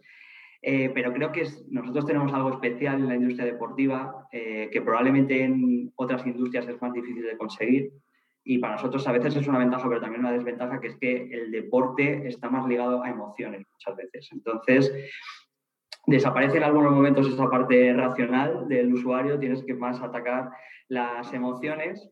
Eh, 0.62 0.90
pero 0.92 1.11
creo 1.14 1.33
que 1.33 1.49
nosotros 1.70 2.05
tenemos 2.05 2.33
algo 2.35 2.51
especial 2.51 2.96
en 2.96 3.09
la 3.09 3.14
industria 3.14 3.46
deportiva 3.46 4.27
eh, 4.31 4.68
que 4.70 4.83
probablemente 4.83 5.42
en 5.42 5.90
otras 5.96 6.27
industrias 6.27 6.68
es 6.68 6.81
más 6.83 6.92
difícil 6.92 7.23
de 7.23 7.38
conseguir. 7.38 7.92
Y 8.44 8.59
para 8.59 8.75
nosotros 8.75 9.07
a 9.09 9.12
veces 9.12 9.37
es 9.37 9.49
una 9.49 9.59
ventaja, 9.59 9.88
pero 9.88 10.01
también 10.01 10.20
una 10.20 10.33
desventaja, 10.33 10.81
que 10.81 10.88
es 10.88 10.96
que 10.96 11.31
el 11.33 11.51
deporte 11.51 12.29
está 12.29 12.51
más 12.51 12.66
ligado 12.66 13.03
a 13.03 13.09
emociones 13.09 13.66
muchas 13.73 13.96
veces. 13.96 14.29
Entonces, 14.33 14.92
desaparece 16.07 16.59
en 16.59 16.64
algunos 16.64 16.92
momentos 16.92 17.27
esa 17.27 17.49
parte 17.49 17.92
racional 17.94 18.68
del 18.68 18.92
usuario, 18.92 19.38
tienes 19.38 19.62
que 19.64 19.75
más 19.75 20.01
atacar 20.03 20.51
las 20.88 21.33
emociones 21.33 22.11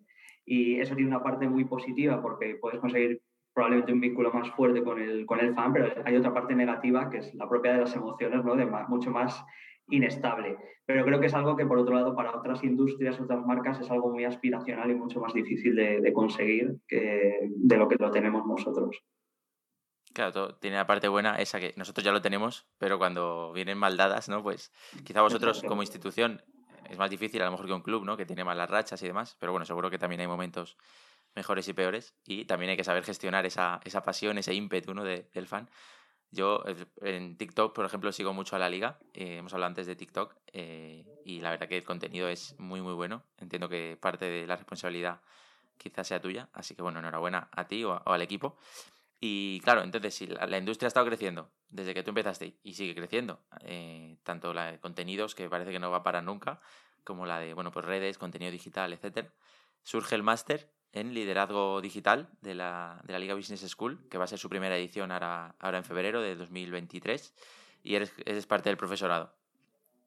y 0.49 0.81
eso 0.81 0.95
tiene 0.95 1.11
una 1.11 1.23
parte 1.23 1.47
muy 1.47 1.67
positiva 1.67 2.23
porque 2.23 2.57
puedes 2.61 2.81
conseguir 2.81 3.21
probablemente 3.53 3.93
un 3.93 4.01
vínculo 4.01 4.33
más 4.33 4.51
fuerte 4.53 4.83
con 4.83 4.99
el, 4.99 5.27
con 5.27 5.41
el 5.41 5.55
fan, 5.55 5.73
pero 5.75 5.93
hay 6.05 6.17
otra 6.17 6.33
parte 6.33 6.55
negativa 6.55 7.11
que 7.11 7.19
es 7.19 7.35
la 7.35 7.49
propia 7.49 7.73
de 7.73 7.81
las 7.81 7.95
emociones, 7.95 8.43
¿no? 8.45 8.57
de 8.57 8.65
mucho 8.89 9.11
más 9.11 9.45
inestable. 9.89 10.57
Pero 10.87 11.05
creo 11.05 11.21
que 11.21 11.27
es 11.27 11.35
algo 11.35 11.55
que, 11.55 11.67
por 11.67 11.79
otro 11.79 11.95
lado, 11.95 12.17
para 12.17 12.35
otras 12.35 12.65
industrias, 12.65 13.21
otras 13.21 13.45
marcas, 13.45 13.79
es 13.81 13.91
algo 13.91 14.11
muy 14.11 14.25
aspiracional 14.25 14.91
y 14.91 14.95
mucho 14.95 15.21
más 15.21 15.35
difícil 15.35 15.77
de, 15.77 16.13
conseguir 16.15 16.77
que 16.89 17.41
de 17.43 17.77
lo 17.77 17.89
que 17.89 17.97
lo 17.97 18.11
tenemos 18.11 18.47
nosotros. 18.47 19.03
Claro, 20.15 20.55
tiene 20.57 20.77
la 20.77 20.87
parte 20.87 21.09
buena 21.09 21.37
esa 21.37 21.61
que 21.61 21.75
nosotros 21.77 22.05
ya 22.05 22.13
lo 22.13 22.23
tenemos, 22.23 22.67
pero 22.79 22.97
cuando 22.97 23.53
vienen 23.53 23.77
mal 23.77 23.99
dadas, 23.99 24.31
¿no? 24.31 24.43
Pues 24.43 24.73
quizá 25.05 25.21
vosotros 25.21 25.63
como 25.63 25.83
institución 25.83 26.41
es 26.89 26.99
más 26.99 27.11
difícil 27.11 27.41
a 27.43 27.45
lo 27.45 27.53
mejor 27.53 27.67
que 27.67 27.73
un 27.73 27.83
club, 27.83 28.05
¿no? 28.05 28.17
Que 28.17 28.27
tiene 28.27 28.45
malas 28.45 28.69
rachas 28.69 29.03
y 29.03 29.07
demás, 29.07 29.37
pero 29.39 29.53
bueno, 29.53 29.65
seguro 29.65 29.91
que 29.91 29.99
también 29.99 30.21
hay 30.21 30.27
momentos 30.27 30.77
mejores 31.35 31.69
y 31.69 31.73
peores 31.73 32.15
y 32.27 32.45
también 32.45 32.71
hay 32.71 32.77
que 32.77 32.85
saber 32.85 33.05
gestionar 33.05 33.47
esa, 33.47 33.81
esa 33.85 34.03
pasión, 34.03 34.39
ese 34.39 34.55
ímpetu, 34.55 34.95
¿no? 34.95 35.05
del 35.05 35.47
fan. 35.47 35.69
Yo 36.31 36.63
en 37.01 37.39
TikTok, 37.39 37.75
por 37.75 37.87
ejemplo, 37.87 38.13
sigo 38.13 38.35
mucho 38.35 38.55
a 38.55 38.59
la 38.59 38.69
liga, 38.69 38.99
eh, 39.15 39.39
hemos 39.39 39.55
hablado 39.55 39.69
antes 39.69 39.87
de 39.87 39.97
TikTok 39.97 40.35
eh, 40.53 41.07
y 41.25 41.41
la 41.41 41.51
verdad 41.51 41.69
que 41.69 41.79
el 41.79 41.85
contenido 41.85 42.29
es 42.29 42.55
muy, 42.59 42.83
muy 42.83 42.93
bueno. 42.93 43.23
Entiendo 43.39 43.69
que 43.69 43.97
parte 43.99 44.27
de 44.27 44.47
la 44.47 44.57
responsabilidad 44.57 45.21
quizás 45.79 46.07
sea 46.09 46.21
tuya, 46.21 46.49
así 46.53 46.75
que 46.75 46.83
bueno, 46.83 46.99
enhorabuena 46.99 47.49
a 47.53 47.67
ti 47.67 47.85
o 47.85 48.03
al 48.05 48.21
equipo. 48.21 48.57
Y 49.21 49.61
claro, 49.61 49.83
entonces, 49.83 50.15
si 50.15 50.27
la, 50.27 50.59
industria 50.59 50.87
ha 50.87 50.89
estado 50.89 51.07
creciendo 51.07 51.51
desde 51.71 51.93
que 51.93 52.03
tú 52.03 52.11
empezaste 52.11 52.57
y 52.63 52.75
sigue 52.75 52.95
creciendo, 52.95 53.41
eh, 53.63 54.17
tanto 54.23 54.55
la 54.55 54.73
de 54.73 54.79
contenidos, 54.79 55.35
que 55.35 55.49
parece 55.49 55.73
que 55.73 55.81
no 55.81 55.91
va 55.91 55.99
a 55.99 56.03
parar 56.03 56.23
nunca, 56.23 56.61
como 57.03 57.27
la 57.27 57.41
de, 57.41 57.55
bueno, 57.55 57.73
pues 57.73 57.85
redes, 57.85 58.17
contenido 58.17 58.53
digital, 58.53 58.93
etcétera, 58.93 59.33
surge 59.83 60.15
el 60.15 60.23
máster 60.23 60.71
en 60.93 61.15
liderazgo 61.15 61.81
digital 61.81 62.29
de 62.43 62.55
la, 62.55 63.01
de 63.05 63.13
la 63.13 63.19
Liga 63.19 63.35
Business 63.35 63.61
School, 63.69 64.07
que 64.09 64.19
va 64.19 64.25
a 64.25 64.29
ser 64.29 64.39
su 64.39 64.49
primera 64.49 64.77
edición 64.77 65.11
ahora, 65.11 65.55
ahora 65.59 65.79
en 65.79 65.85
febrero 65.85 66.23
de 66.23 66.37
2023, 66.37 67.35
y 67.83 67.95
eres, 67.97 68.13
eres 68.25 68.47
parte 68.47 68.69
del 68.69 68.77
profesorado. 68.77 69.35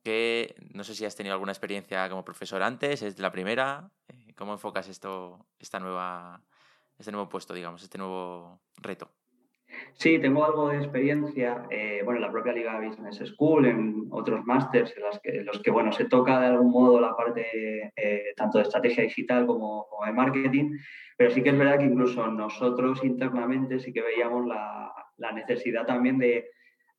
Que 0.03 0.55
no 0.73 0.83
sé 0.83 0.95
si 0.95 1.05
has 1.05 1.15
tenido 1.15 1.33
alguna 1.33 1.51
experiencia 1.51 2.09
como 2.09 2.25
profesor 2.25 2.63
antes, 2.63 3.01
es 3.03 3.19
la 3.19 3.31
primera. 3.31 3.91
Eh, 4.07 4.33
¿Cómo 4.35 4.53
enfocas 4.53 4.87
esto, 4.87 5.45
esta 5.59 5.79
nueva, 5.79 6.41
este 7.01 7.11
nuevo 7.11 7.29
puesto, 7.29 7.53
digamos, 7.53 7.83
este 7.83 7.97
nuevo 7.97 8.61
reto? 8.77 9.11
Sí, 9.93 10.19
tengo 10.19 10.45
algo 10.45 10.69
de 10.69 10.77
experiencia, 10.77 11.65
eh, 11.69 12.01
bueno, 12.03 12.19
en 12.19 12.25
la 12.25 12.31
propia 12.31 12.53
Liga 12.53 12.79
Business 12.79 13.17
School, 13.33 13.65
en 13.65 14.07
otros 14.11 14.43
másters 14.45 14.93
en, 15.23 15.45
los 15.45 15.61
que, 15.61 15.71
bueno, 15.71 15.91
se 15.91 16.05
toca 16.05 16.39
de 16.39 16.47
algún 16.47 16.71
modo 16.71 16.99
la 16.99 17.15
parte 17.15 17.91
eh, 17.95 18.33
tanto 18.35 18.57
de 18.57 18.63
estrategia 18.63 19.03
digital 19.03 19.45
como, 19.45 19.87
de 20.05 20.11
marketing, 20.13 20.77
pero 21.17 21.31
sí 21.31 21.43
que 21.43 21.49
es 21.49 21.57
verdad 21.57 21.79
que 21.79 21.85
incluso 21.85 22.27
nosotros 22.27 23.03
internamente 23.03 23.79
sí 23.79 23.93
que 23.93 24.01
veíamos 24.01 24.47
la, 24.47 24.93
necesidad 25.33 25.85
también 25.85 26.17
de, 26.17 26.49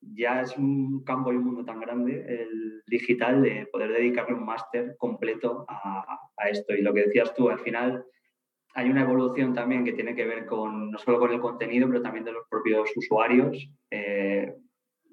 ya 0.00 0.42
es 0.42 0.56
un 0.56 1.02
campo 1.04 1.32
y 1.32 1.36
un 1.36 1.44
mundo 1.44 1.64
tan 1.64 1.80
grande, 1.80 2.24
el 2.28 2.82
digital, 2.86 3.42
de 3.42 3.66
poder 3.70 3.92
dedicarle 3.92 4.34
un 4.34 4.44
máster 4.44 4.96
completo 4.96 5.64
a 5.68 6.48
esto. 6.48 6.74
Y 6.74 6.82
lo 6.82 6.94
que 6.94 7.04
decías 7.04 7.34
tú, 7.34 7.50
al 7.50 7.58
final 7.58 8.04
hay 8.74 8.88
una 8.88 9.02
evolución 9.02 9.54
también 9.54 9.84
que 9.84 9.92
tiene 9.92 10.14
que 10.14 10.24
ver 10.24 10.46
con 10.46 10.90
no 10.90 10.98
solo 10.98 11.18
con 11.18 11.32
el 11.32 11.40
contenido, 11.40 11.88
pero 11.88 12.02
también 12.02 12.24
de 12.24 12.32
los 12.32 12.46
propios 12.48 12.90
usuarios. 12.96 13.68
Eh, 13.90 14.54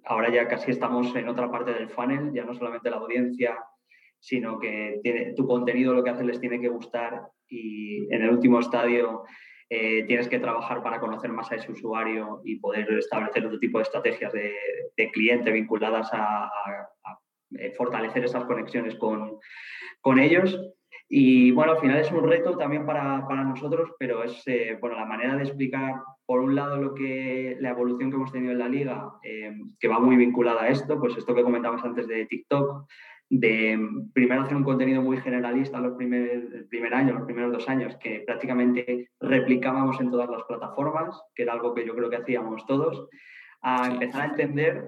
ahora 0.06 0.32
ya 0.32 0.48
casi 0.48 0.72
estamos 0.72 1.14
en 1.16 1.28
otra 1.28 1.52
parte 1.52 1.74
del 1.74 1.90
funnel, 1.90 2.32
ya 2.34 2.46
no 2.46 2.54
solamente 2.54 2.90
la 2.90 2.98
audiencia, 2.98 3.58
sino 4.20 4.60
que 4.60 5.00
tiene, 5.04 5.34
tu 5.34 5.46
contenido 5.46 5.94
lo 5.94 6.04
que 6.04 6.10
hace 6.10 6.24
les 6.24 6.40
tiene 6.40 6.60
que 6.60 6.70
gustar 6.70 7.22
y 7.48 8.14
en 8.14 8.22
el 8.22 8.30
último 8.32 8.60
estadio 8.60 9.24
eh, 9.70 10.04
tienes 10.04 10.28
que 10.28 10.40
trabajar 10.40 10.82
para 10.82 11.00
conocer 11.00 11.32
más 11.32 11.52
a 11.52 11.56
ese 11.56 11.72
usuario 11.72 12.42
y 12.44 12.60
poder 12.60 12.92
establecer 12.94 13.46
otro 13.46 13.60
tipo 13.60 13.78
de 13.78 13.84
estrategias 13.84 14.34
de, 14.34 15.12
cliente 15.14 15.52
vinculadas 15.52 16.10
a, 16.12 16.50
eh, 17.58 17.72
fortalecer 17.78 18.26
esas 18.26 18.46
conexiones 18.46 18.96
con, 18.96 19.38
con 20.02 20.20
ellos. 20.20 20.60
Y 21.12 21.50
bueno, 21.52 21.72
al 21.72 21.80
final 21.80 21.98
es 21.98 22.12
un 22.12 22.30
reto 22.30 22.56
también 22.56 22.86
para, 22.86 23.28
para 23.28 23.44
nosotros, 23.44 23.94
pero 23.98 24.24
es 24.24 24.44
eh, 24.46 24.78
bueno, 24.80 24.96
la 24.96 25.06
manera 25.06 25.36
de 25.36 25.44
explicar, 25.44 25.96
por 26.24 26.40
un 26.40 26.54
lado, 26.54 26.78
lo 26.78 26.94
que, 26.94 27.58
la 27.60 27.72
evolución 27.72 28.12
que 28.12 28.16
hemos 28.16 28.32
tenido 28.32 28.52
en 28.52 28.60
la 28.60 28.70
liga, 28.70 29.10
eh, 29.24 29.52
que 29.80 29.88
va 29.88 30.00
muy 30.00 30.18
vinculada 30.18 30.64
a 30.64 30.70
esto, 30.70 31.00
pues 31.00 31.18
esto 31.18 31.34
que 31.34 31.42
comentabas 31.42 31.84
antes 31.84 32.08
de 32.08 32.28
TikTok, 32.28 32.86
de 33.28 33.80
primero 34.14 34.44
hacer 34.44 34.56
un 34.56 34.64
contenido 34.64 35.02
muy 35.02 35.18
generalista 35.18 35.80
los 35.80 35.98
primer, 35.98 36.30
el 36.30 36.68
primer 36.68 36.94
año, 36.94 37.16
los 37.16 37.26
primeros 37.26 37.54
dos 37.54 37.68
años, 37.68 37.98
que 37.98 38.22
prácticamente 38.26 39.10
replicábamos 39.20 40.00
en 40.00 40.12
todas 40.12 40.30
las 40.30 40.44
plataformas, 40.44 41.20
que 41.34 41.42
era 41.42 41.54
algo 41.54 41.74
que 41.74 41.88
yo 41.88 41.96
creo 41.96 42.12
que 42.12 42.18
hacíamos 42.18 42.68
todos, 42.68 43.08
a 43.62 43.88
empezar 43.88 44.22
a 44.22 44.26
entender 44.26 44.88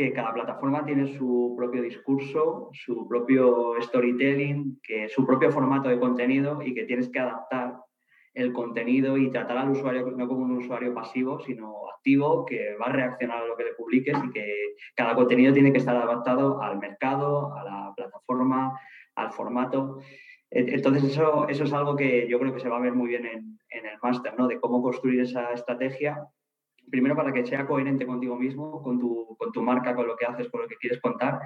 que 0.00 0.14
cada 0.14 0.32
plataforma 0.32 0.82
tiene 0.84 1.06
su 1.18 1.54
propio 1.58 1.82
discurso, 1.82 2.70
su 2.72 3.06
propio 3.06 3.74
storytelling, 3.82 4.80
que 4.82 5.10
su 5.10 5.26
propio 5.26 5.50
formato 5.50 5.90
de 5.90 6.00
contenido 6.00 6.62
y 6.62 6.72
que 6.72 6.84
tienes 6.84 7.10
que 7.10 7.18
adaptar 7.18 7.74
el 8.32 8.52
contenido 8.54 9.18
y 9.18 9.30
tratar 9.30 9.58
al 9.58 9.70
usuario 9.70 10.10
no 10.12 10.26
como 10.26 10.44
un 10.44 10.56
usuario 10.56 10.94
pasivo, 10.94 11.40
sino 11.40 11.90
activo, 11.94 12.46
que 12.46 12.76
va 12.80 12.86
a 12.86 12.92
reaccionar 12.92 13.42
a 13.42 13.46
lo 13.46 13.56
que 13.56 13.64
le 13.64 13.74
publiques 13.74 14.16
y 14.24 14.30
que 14.30 14.54
cada 14.94 15.14
contenido 15.14 15.52
tiene 15.52 15.70
que 15.70 15.78
estar 15.78 15.96
adaptado 15.96 16.62
al 16.62 16.78
mercado, 16.78 17.54
a 17.54 17.64
la 17.64 17.92
plataforma, 17.94 18.80
al 19.16 19.32
formato. 19.32 19.98
Entonces 20.50 21.04
eso, 21.04 21.46
eso 21.48 21.64
es 21.64 21.72
algo 21.74 21.94
que 21.94 22.26
yo 22.26 22.38
creo 22.38 22.54
que 22.54 22.60
se 22.60 22.70
va 22.70 22.78
a 22.78 22.80
ver 22.80 22.94
muy 22.94 23.08
bien 23.08 23.26
en, 23.26 23.58
en 23.68 23.86
el 23.86 23.98
máster, 24.02 24.32
¿no? 24.38 24.48
De 24.48 24.58
cómo 24.58 24.82
construir 24.82 25.20
esa 25.20 25.52
estrategia 25.52 26.26
primero 26.90 27.16
para 27.16 27.32
que 27.32 27.46
sea 27.46 27.66
coherente 27.66 28.06
contigo 28.06 28.36
mismo, 28.36 28.82
con 28.82 28.98
tu, 28.98 29.36
con 29.38 29.52
tu 29.52 29.62
marca, 29.62 29.94
con 29.94 30.06
lo 30.06 30.16
que 30.16 30.26
haces, 30.26 30.48
con 30.48 30.62
lo 30.62 30.68
que 30.68 30.76
quieres 30.76 31.00
contar, 31.00 31.40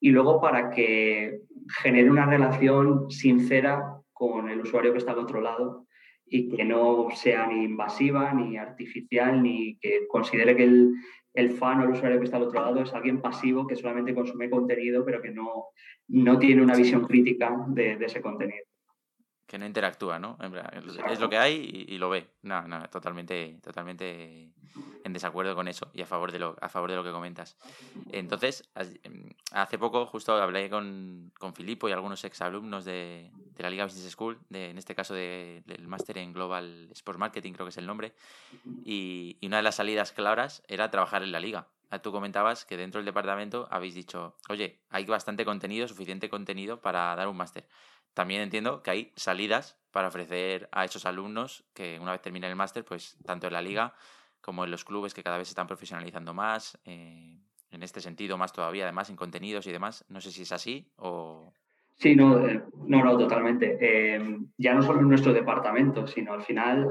y 0.00 0.10
luego 0.10 0.40
para 0.40 0.70
que 0.70 1.40
genere 1.82 2.10
una 2.10 2.26
relación 2.26 3.10
sincera 3.10 4.00
con 4.12 4.48
el 4.48 4.60
usuario 4.60 4.92
que 4.92 4.98
está 4.98 5.12
al 5.12 5.18
otro 5.18 5.40
lado 5.40 5.86
y 6.26 6.48
que 6.48 6.64
no 6.64 7.08
sea 7.14 7.46
ni 7.46 7.64
invasiva, 7.64 8.32
ni 8.32 8.56
artificial, 8.56 9.42
ni 9.42 9.76
que 9.78 10.06
considere 10.08 10.56
que 10.56 10.64
el, 10.64 10.94
el 11.34 11.50
fan 11.50 11.80
o 11.80 11.84
el 11.84 11.90
usuario 11.90 12.18
que 12.18 12.24
está 12.24 12.36
al 12.38 12.44
otro 12.44 12.60
lado 12.60 12.80
es 12.80 12.92
alguien 12.94 13.20
pasivo 13.20 13.66
que 13.66 13.76
solamente 13.76 14.14
consume 14.14 14.50
contenido, 14.50 15.04
pero 15.04 15.20
que 15.20 15.30
no, 15.30 15.66
no 16.08 16.38
tiene 16.38 16.62
una 16.62 16.76
visión 16.76 17.04
crítica 17.06 17.54
de, 17.68 17.96
de 17.96 18.06
ese 18.06 18.22
contenido 18.22 18.64
que 19.46 19.58
no 19.58 19.66
interactúa, 19.66 20.18
¿no? 20.18 20.38
Es 21.10 21.20
lo 21.20 21.28
que 21.28 21.38
hay 21.38 21.86
y, 21.88 21.98
lo 21.98 22.10
ve. 22.10 22.28
No, 22.42 22.66
no, 22.66 22.88
totalmente, 22.88 23.58
totalmente 23.62 24.50
en 25.04 25.12
desacuerdo 25.12 25.54
con 25.54 25.68
eso 25.68 25.90
y 25.92 26.02
a 26.02 26.06
favor 26.06 26.32
de 26.32 26.38
lo, 26.38 26.56
a 26.60 26.68
favor 26.68 26.90
de 26.90 26.96
lo 26.96 27.04
que 27.04 27.10
comentas. 27.10 27.56
Entonces, 28.10 28.68
em, 29.02 29.28
hace 29.52 29.78
poco 29.78 30.06
justo 30.06 30.34
hablé 30.34 30.70
con, 30.70 31.30
con 31.38 31.54
Filipo 31.54 31.88
y 31.88 31.92
algunos 31.92 32.24
exalumnos 32.24 32.84
de, 32.84 33.30
de 33.34 33.62
la 33.62 33.70
Liga 33.70 33.84
Business 33.84 34.12
School, 34.12 34.38
de, 34.48 34.70
en 34.70 34.78
este 34.78 34.94
caso 34.94 35.14
del 35.14 35.86
máster 35.86 36.18
en 36.18 36.32
Global 36.32 36.88
Sports 36.92 37.20
Marketing, 37.20 37.52
creo 37.52 37.66
que 37.66 37.70
es 37.70 37.78
el 37.78 37.86
nombre, 37.86 38.14
y, 38.84 39.36
y 39.40 39.46
una 39.46 39.58
de 39.58 39.62
las 39.62 39.76
salidas 39.76 40.12
claras 40.12 40.62
era 40.68 40.90
trabajar 40.90 41.22
en 41.22 41.32
la 41.32 41.40
liga. 41.40 41.68
Ah, 41.90 42.00
tú 42.00 42.10
comentabas 42.10 42.64
que 42.64 42.76
dentro 42.76 42.98
del 42.98 43.04
departamento 43.04 43.68
habéis 43.70 43.94
dicho, 43.94 44.34
oye, 44.48 44.80
hay 44.90 45.04
bastante 45.04 45.44
contenido, 45.44 45.86
suficiente 45.86 46.28
contenido 46.28 46.80
para 46.80 47.14
dar 47.14 47.28
un 47.28 47.36
máster 47.36 47.68
también 48.14 48.40
entiendo 48.40 48.82
que 48.82 48.90
hay 48.90 49.12
salidas 49.16 49.76
para 49.90 50.08
ofrecer 50.08 50.68
a 50.72 50.84
esos 50.84 51.04
alumnos 51.04 51.64
que 51.74 51.98
una 52.00 52.12
vez 52.12 52.22
terminen 52.22 52.50
el 52.50 52.56
máster, 52.56 52.84
pues 52.84 53.16
tanto 53.24 53.48
en 53.48 53.52
la 53.52 53.62
liga 53.62 53.94
como 54.40 54.64
en 54.64 54.70
los 54.70 54.84
clubes 54.84 55.14
que 55.14 55.22
cada 55.22 55.38
vez 55.38 55.48
se 55.48 55.52
están 55.52 55.66
profesionalizando 55.66 56.34
más, 56.34 56.78
eh, 56.84 57.38
en 57.70 57.82
este 57.82 58.00
sentido 58.00 58.36
más 58.36 58.52
todavía, 58.52 58.84
además 58.84 59.08
en 59.10 59.16
contenidos 59.16 59.66
y 59.66 59.72
demás. 59.72 60.04
No 60.08 60.20
sé 60.20 60.30
si 60.30 60.42
es 60.42 60.52
así 60.52 60.86
o... 60.96 61.52
Sí, 61.96 62.16
no, 62.16 62.44
eh, 62.46 62.60
no, 62.86 63.04
no, 63.04 63.16
totalmente. 63.16 63.78
Eh, 63.80 64.38
ya 64.58 64.74
no 64.74 64.82
solo 64.82 65.00
en 65.00 65.08
nuestro 65.08 65.32
departamento, 65.32 66.06
sino 66.08 66.32
al 66.32 66.42
final 66.42 66.90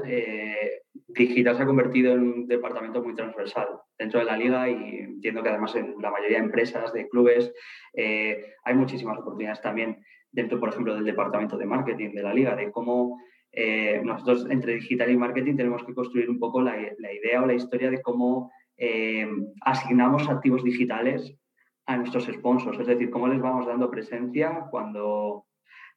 Digital 1.08 1.56
se 1.56 1.62
ha 1.62 1.66
convertido 1.66 2.14
en 2.14 2.20
un 2.20 2.48
departamento 2.48 3.02
muy 3.02 3.14
transversal 3.14 3.68
dentro 3.98 4.18
de 4.18 4.26
la 4.26 4.36
liga 4.36 4.68
y 4.68 4.98
entiendo 4.98 5.42
que 5.42 5.50
además 5.50 5.76
en 5.76 5.94
la 6.00 6.10
mayoría 6.10 6.38
de 6.38 6.44
empresas, 6.44 6.92
de 6.92 7.08
clubes, 7.08 7.52
hay 7.94 8.74
muchísimas 8.74 9.18
oportunidades 9.18 9.60
también 9.60 10.02
dentro, 10.34 10.58
por 10.58 10.70
ejemplo, 10.70 10.94
del 10.94 11.04
departamento 11.04 11.56
de 11.56 11.66
marketing 11.66 12.10
de 12.10 12.22
la 12.22 12.34
liga, 12.34 12.56
de 12.56 12.70
cómo 12.70 13.20
eh, 13.52 14.00
nosotros 14.04 14.46
entre 14.50 14.74
digital 14.74 15.10
y 15.10 15.16
marketing 15.16 15.56
tenemos 15.56 15.84
que 15.84 15.94
construir 15.94 16.28
un 16.28 16.40
poco 16.40 16.60
la, 16.60 16.76
idea 16.76 17.42
o 17.42 17.46
la 17.46 17.54
historia 17.54 17.90
de 17.90 18.02
cómo 18.02 18.50
eh, 18.76 19.28
asignamos 19.60 20.28
activos 20.28 20.64
digitales 20.64 21.36
a 21.86 21.96
nuestros 21.96 22.24
sponsors, 22.26 22.80
es 22.80 22.86
decir, 22.86 23.10
cómo 23.10 23.28
les 23.28 23.40
vamos 23.40 23.66
dando 23.66 23.90
presencia 23.90 24.66
cuando 24.70 25.46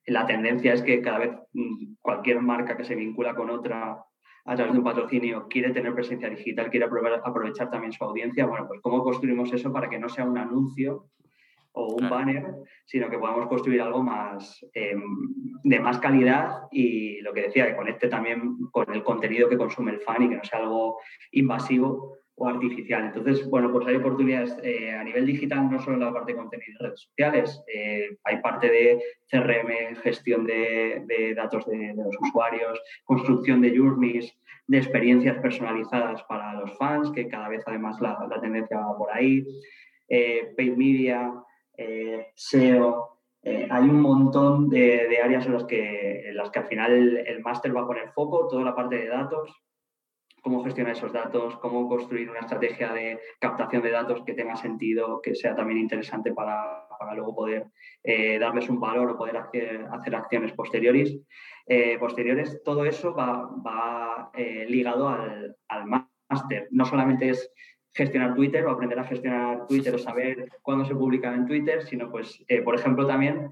la 0.06 0.26
tendencia 0.28 0.74
es 0.74 0.84
que 0.84 1.02
cada 1.02 1.18
vez 1.18 1.32
mm, 1.54 1.96
cualquier 2.02 2.42
marca 2.42 2.78
que 2.78 2.84
se 2.84 2.96
vincula 2.96 3.34
con 3.34 3.50
otra 3.50 4.04
a 4.46 4.56
través 4.56 4.74
de 4.74 4.80
un 4.80 4.86
patrocinio 4.86 5.48
quiere 5.50 5.72
tener 5.72 5.94
presencia 5.94 6.30
digital, 6.30 6.70
quiere 6.70 6.86
aprovechar 6.86 7.70
también 7.70 7.92
su 7.92 8.04
audiencia. 8.04 8.46
Bueno, 8.46 8.66
pues 8.68 8.80
cómo 8.82 9.04
construimos 9.04 9.52
eso 9.52 9.74
para 9.74 9.90
que 9.90 10.00
no 10.00 10.08
sea 10.08 10.24
un 10.24 10.38
anuncio 10.38 11.10
o 11.78 11.94
un 11.94 12.10
banner, 12.10 12.44
sino 12.86 13.10
que 13.10 13.20
podamos 13.20 13.48
construir 13.48 13.82
algo 13.82 14.02
más 14.04 14.66
em, 14.74 15.02
de 15.64 15.80
más 15.80 16.00
calidad 16.00 16.64
y 16.72 17.22
lo 17.22 17.34
que 17.34 17.44
decía, 17.44 17.68
que 17.68 17.76
conecte 17.76 18.08
también 18.08 18.58
con 18.72 18.92
el 18.94 19.04
contenido 19.04 19.50
que 19.50 19.58
consume 19.58 19.92
el 19.92 20.00
fan 20.00 20.24
y 20.24 20.30
que 20.30 20.36
no 20.38 20.44
sea 20.44 20.60
algo 20.60 21.00
invasivo 21.32 22.18
o 22.40 22.48
artificial. 22.48 23.06
Entonces, 23.06 23.50
bueno, 23.50 23.72
pues 23.72 23.88
hay 23.88 23.96
oportunidades 23.96 24.56
eh, 24.64 24.92
a 24.92 25.04
nivel 25.04 25.26
digital, 25.26 25.70
no 25.72 25.80
solo 25.82 25.98
en 25.98 26.04
la 26.04 26.14
parte 26.14 26.34
de 26.34 26.38
contenido 26.38 26.72
y 26.72 26.84
redes 26.84 27.02
sociales, 27.02 27.64
eh, 27.74 28.16
hay 28.24 28.38
parte 28.42 28.70
de 28.70 29.02
CRM, 29.30 29.96
gestión 30.04 30.46
de, 30.46 31.34
datos 31.36 31.66
de, 31.66 31.96
los 31.96 32.16
usuarios, 32.22 32.80
construcción 33.06 33.62
de 33.62 33.76
journeys, 33.76 34.38
de 34.68 34.78
experiencias 34.78 35.38
personalizadas 35.40 36.22
para 36.24 36.54
los 36.54 36.78
fans, 36.78 37.10
que 37.12 37.28
cada 37.28 37.50
vez 37.50 37.64
además 37.66 38.00
la, 38.02 38.18
tendencia 38.40 38.78
va 38.78 38.98
por 38.98 39.10
ahí, 39.12 39.44
eh, 40.08 40.54
paid 40.56 40.78
media, 40.78 41.34
SEO, 42.36 43.20
hay 43.44 43.84
un 43.84 44.02
montón 44.02 44.70
de, 44.70 45.20
áreas 45.24 45.46
en 45.46 45.54
las, 45.54 45.64
que, 45.66 46.30
en 46.30 46.36
las 46.36 46.50
que 46.50 46.60
al 46.60 46.68
final 46.68 47.18
el, 47.26 47.42
máster 47.42 47.76
va 47.76 47.82
a 47.82 47.88
poner 47.88 48.10
foco, 48.10 48.48
toda 48.48 48.64
la 48.64 48.76
parte 48.76 48.98
de 48.98 49.08
datos, 49.08 49.54
cómo 50.48 50.64
gestionar 50.64 50.94
esos 50.94 51.12
datos, 51.12 51.58
cómo 51.58 51.90
construir 51.90 52.30
una 52.30 52.40
estrategia 52.40 52.94
de 52.94 53.20
captación 53.40 53.82
de 53.84 53.92
datos 53.92 54.24
que 54.24 54.34
tenga 54.34 54.56
sentido, 54.56 55.22
que 55.22 55.36
sea 55.36 55.56
también 55.56 55.80
interesante 55.80 56.34
para, 56.34 56.88
luego 57.16 57.36
poder 57.36 57.66
eh, 58.04 58.40
darles 58.40 58.70
un 58.70 58.80
valor 58.80 59.12
o 59.12 59.18
poder 59.18 59.38
hacer, 59.38 60.16
acciones 60.16 60.54
posteriores. 60.54 61.18
Eh, 61.66 61.98
posteriores. 62.00 62.62
Todo 62.64 62.86
eso 62.86 63.14
va, 63.14 64.32
eh, 64.34 64.66
ligado 64.70 65.10
al, 65.10 65.58
al 65.68 65.86
máster. 65.86 66.70
No 66.72 66.86
solamente 66.86 67.30
es 67.30 67.52
gestionar 67.98 68.36
Twitter 68.36 68.66
o 68.66 68.72
aprender 68.72 69.00
a 69.00 69.04
gestionar 69.04 69.68
Twitter 69.68 69.94
o 69.96 69.98
saber 69.98 70.50
cuándo 70.62 70.86
se 70.86 70.96
publica 70.96 71.34
en 71.34 71.48
Twitter, 71.48 71.84
sino 71.84 72.10
pues, 72.10 72.46
por 72.64 72.76
ejemplo, 72.76 73.06
también 73.06 73.50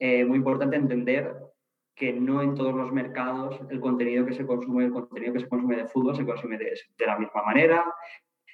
muy 0.00 0.38
importante 0.38 0.74
entender 0.74 1.32
que 1.94 2.12
no 2.12 2.42
en 2.42 2.54
todos 2.54 2.74
los 2.74 2.92
mercados 2.92 3.60
el 3.70 3.80
contenido 3.80 4.24
que 4.24 4.32
se 4.32 4.46
consume, 4.46 4.86
el 4.86 4.92
contenido 4.92 5.32
que 5.32 5.40
se 5.40 5.48
consume 5.48 5.76
de 5.76 5.86
fútbol 5.86 6.16
se 6.16 6.24
consume 6.24 6.58
de, 6.58 6.74
la 7.06 7.18
misma 7.18 7.42
manera, 7.44 7.84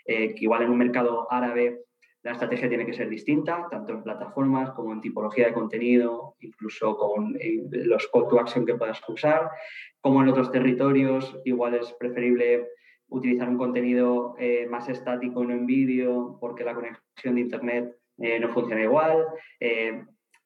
eh, 0.04 0.34
que 0.34 0.44
igual 0.44 0.62
en 0.62 0.70
un 0.70 0.78
mercado 0.78 1.30
árabe 1.30 1.84
la 2.22 2.32
estrategia 2.32 2.68
tiene 2.68 2.84
que 2.84 2.92
ser 2.92 3.08
distinta, 3.08 3.68
tanto 3.70 3.92
en 3.92 4.02
plataformas 4.02 4.72
como 4.72 4.92
en 4.92 5.00
tipología 5.00 5.46
de 5.46 5.54
contenido, 5.54 6.34
incluso 6.40 6.96
con 6.96 7.36
eh, 7.40 7.62
los 7.70 8.08
call 8.08 8.28
to 8.28 8.40
action 8.40 8.66
que 8.66 8.74
puedas 8.74 9.00
usar, 9.08 9.50
como 10.00 10.22
en 10.22 10.28
otros 10.28 10.50
territorios, 10.50 11.34
igual 11.44 11.74
es 11.74 11.92
preferible 11.92 12.66
utilizar 13.08 13.48
un 13.48 13.58
contenido 13.58 14.34
eh, 14.38 14.66
más 14.68 14.88
estático, 14.88 15.44
no 15.44 15.52
en 15.52 15.66
vídeo, 15.66 16.38
porque 16.40 16.64
la 16.64 16.74
conexión 16.74 17.34
de 17.34 17.40
Internet 17.40 17.94
no 18.40 18.48
funciona 18.48 18.82
igual 18.82 19.24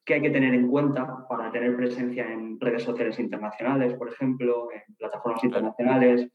que 0.05 0.15
hay 0.15 0.21
que 0.21 0.29
tener 0.29 0.53
en 0.53 0.67
cuenta 0.67 1.25
para 1.29 1.51
tener 1.51 1.75
presencia 1.75 2.29
en 2.31 2.59
redes 2.59 2.83
sociales 2.83 3.19
internacionales, 3.19 3.93
por 3.93 4.09
ejemplo, 4.09 4.67
en 4.71 4.95
plataformas 4.95 5.43
internacionales. 5.43 6.29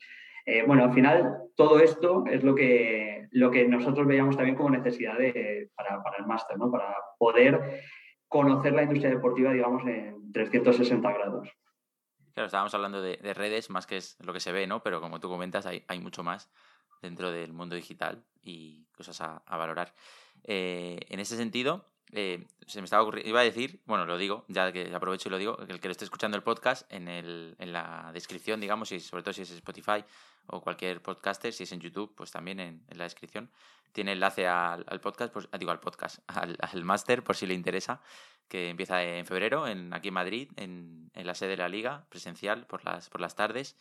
Eh, 0.47 0.65
bueno, 0.67 0.85
al 0.85 0.95
final 0.95 1.43
todo 1.55 1.79
esto 1.81 2.25
es 2.27 2.43
lo 2.43 2.55
que, 2.55 3.27
lo 3.33 3.51
que 3.51 3.69
nosotros 3.69 4.07
veíamos 4.07 4.37
también 4.37 4.57
como 4.57 4.71
necesidad 4.71 5.17
para, 5.77 6.03
el 6.19 6.27
máster, 6.27 6.57
¿no? 6.57 6.71
para 6.71 6.95
poder 7.19 7.83
conocer 8.27 8.73
la 8.73 8.85
industria 8.85 9.11
deportiva, 9.11 9.53
digamos, 9.53 9.87
en 9.87 10.33
360 10.33 11.13
grados. 11.13 11.51
Claro, 12.39 12.47
estábamos 12.47 12.73
hablando 12.75 13.03
de, 13.03 13.35
redes, 13.35 13.69
más 13.69 13.85
que 13.85 13.97
es 13.97 14.17
lo 14.21 14.33
que 14.33 14.39
se 14.39 14.53
ve, 14.53 14.69
¿no? 14.69 14.81
Pero 14.81 15.01
como 15.01 15.19
tú 15.19 15.29
comentas, 15.29 15.67
hay, 15.67 15.85
hay 15.89 15.99
mucho 15.99 16.23
más 16.23 16.49
dentro 17.03 17.33
del 17.33 17.53
mundo 17.53 17.75
digital 17.75 18.23
y 18.45 18.85
cosas 18.97 19.21
a, 19.21 19.43
valorar. 19.57 19.93
Eh, 20.45 21.01
en 21.09 21.19
ese 21.19 21.37
sentido, 21.37 21.85
eh, 22.13 22.47
se 22.65 22.81
me 22.81 22.85
estaba 22.85 23.03
ocurriendo, 23.03 23.29
iba 23.29 23.41
a 23.41 23.43
decir, 23.43 23.83
bueno, 23.87 24.07
lo 24.07 24.17
digo, 24.17 24.45
ya 24.47 24.71
que 24.71 24.95
aprovecho 24.95 25.29
y 25.29 25.33
lo 25.33 25.39
digo, 25.39 25.59
el 25.67 25.81
que 25.81 25.89
lo 25.89 25.91
esté 25.91 26.05
escuchando 26.05 26.37
el 26.37 26.45
podcast, 26.45 26.87
en, 26.93 27.09
el, 27.09 27.57
en 27.59 27.73
la 27.73 28.13
descripción, 28.15 28.61
digamos, 28.61 28.93
y 28.93 29.01
sobre 29.01 29.25
todo 29.25 29.33
si 29.33 29.43
es 29.43 29.51
Spotify 29.51 30.05
o 30.47 30.61
cualquier 30.61 31.03
podcaster, 31.03 31.53
si 31.53 31.65
es 31.65 31.73
en 31.73 31.81
YouTube, 31.81 32.15
pues 32.15 32.31
también 32.31 32.61
en, 32.61 32.85
la 32.91 33.03
descripción 33.03 33.51
tiene 33.93 34.13
enlace 34.13 34.47
al, 34.47 34.85
podcast, 35.01 35.33
pues, 35.33 35.49
digo 35.59 35.71
al 35.71 35.81
podcast, 35.81 36.19
al, 36.29 36.57
al 36.61 36.85
máster, 36.85 37.23
por 37.23 37.37
si 37.37 37.47
le 37.47 37.55
interesa, 37.55 38.01
que 38.49 38.71
empieza 38.71 39.03
en 39.03 39.27
febrero, 39.27 39.67
en, 39.67 39.93
aquí 39.93 40.09
en 40.09 40.15
Madrid, 40.15 40.51
en, 40.57 41.11
en, 41.15 41.27
la 41.27 41.35
sede 41.35 41.51
de 41.51 41.57
la 41.59 41.69
liga, 41.69 42.07
presencial, 42.09 42.67
por 42.67 42.85
las, 42.85 43.09
por 43.11 43.21
las 43.21 43.37
tardes. 43.37 43.77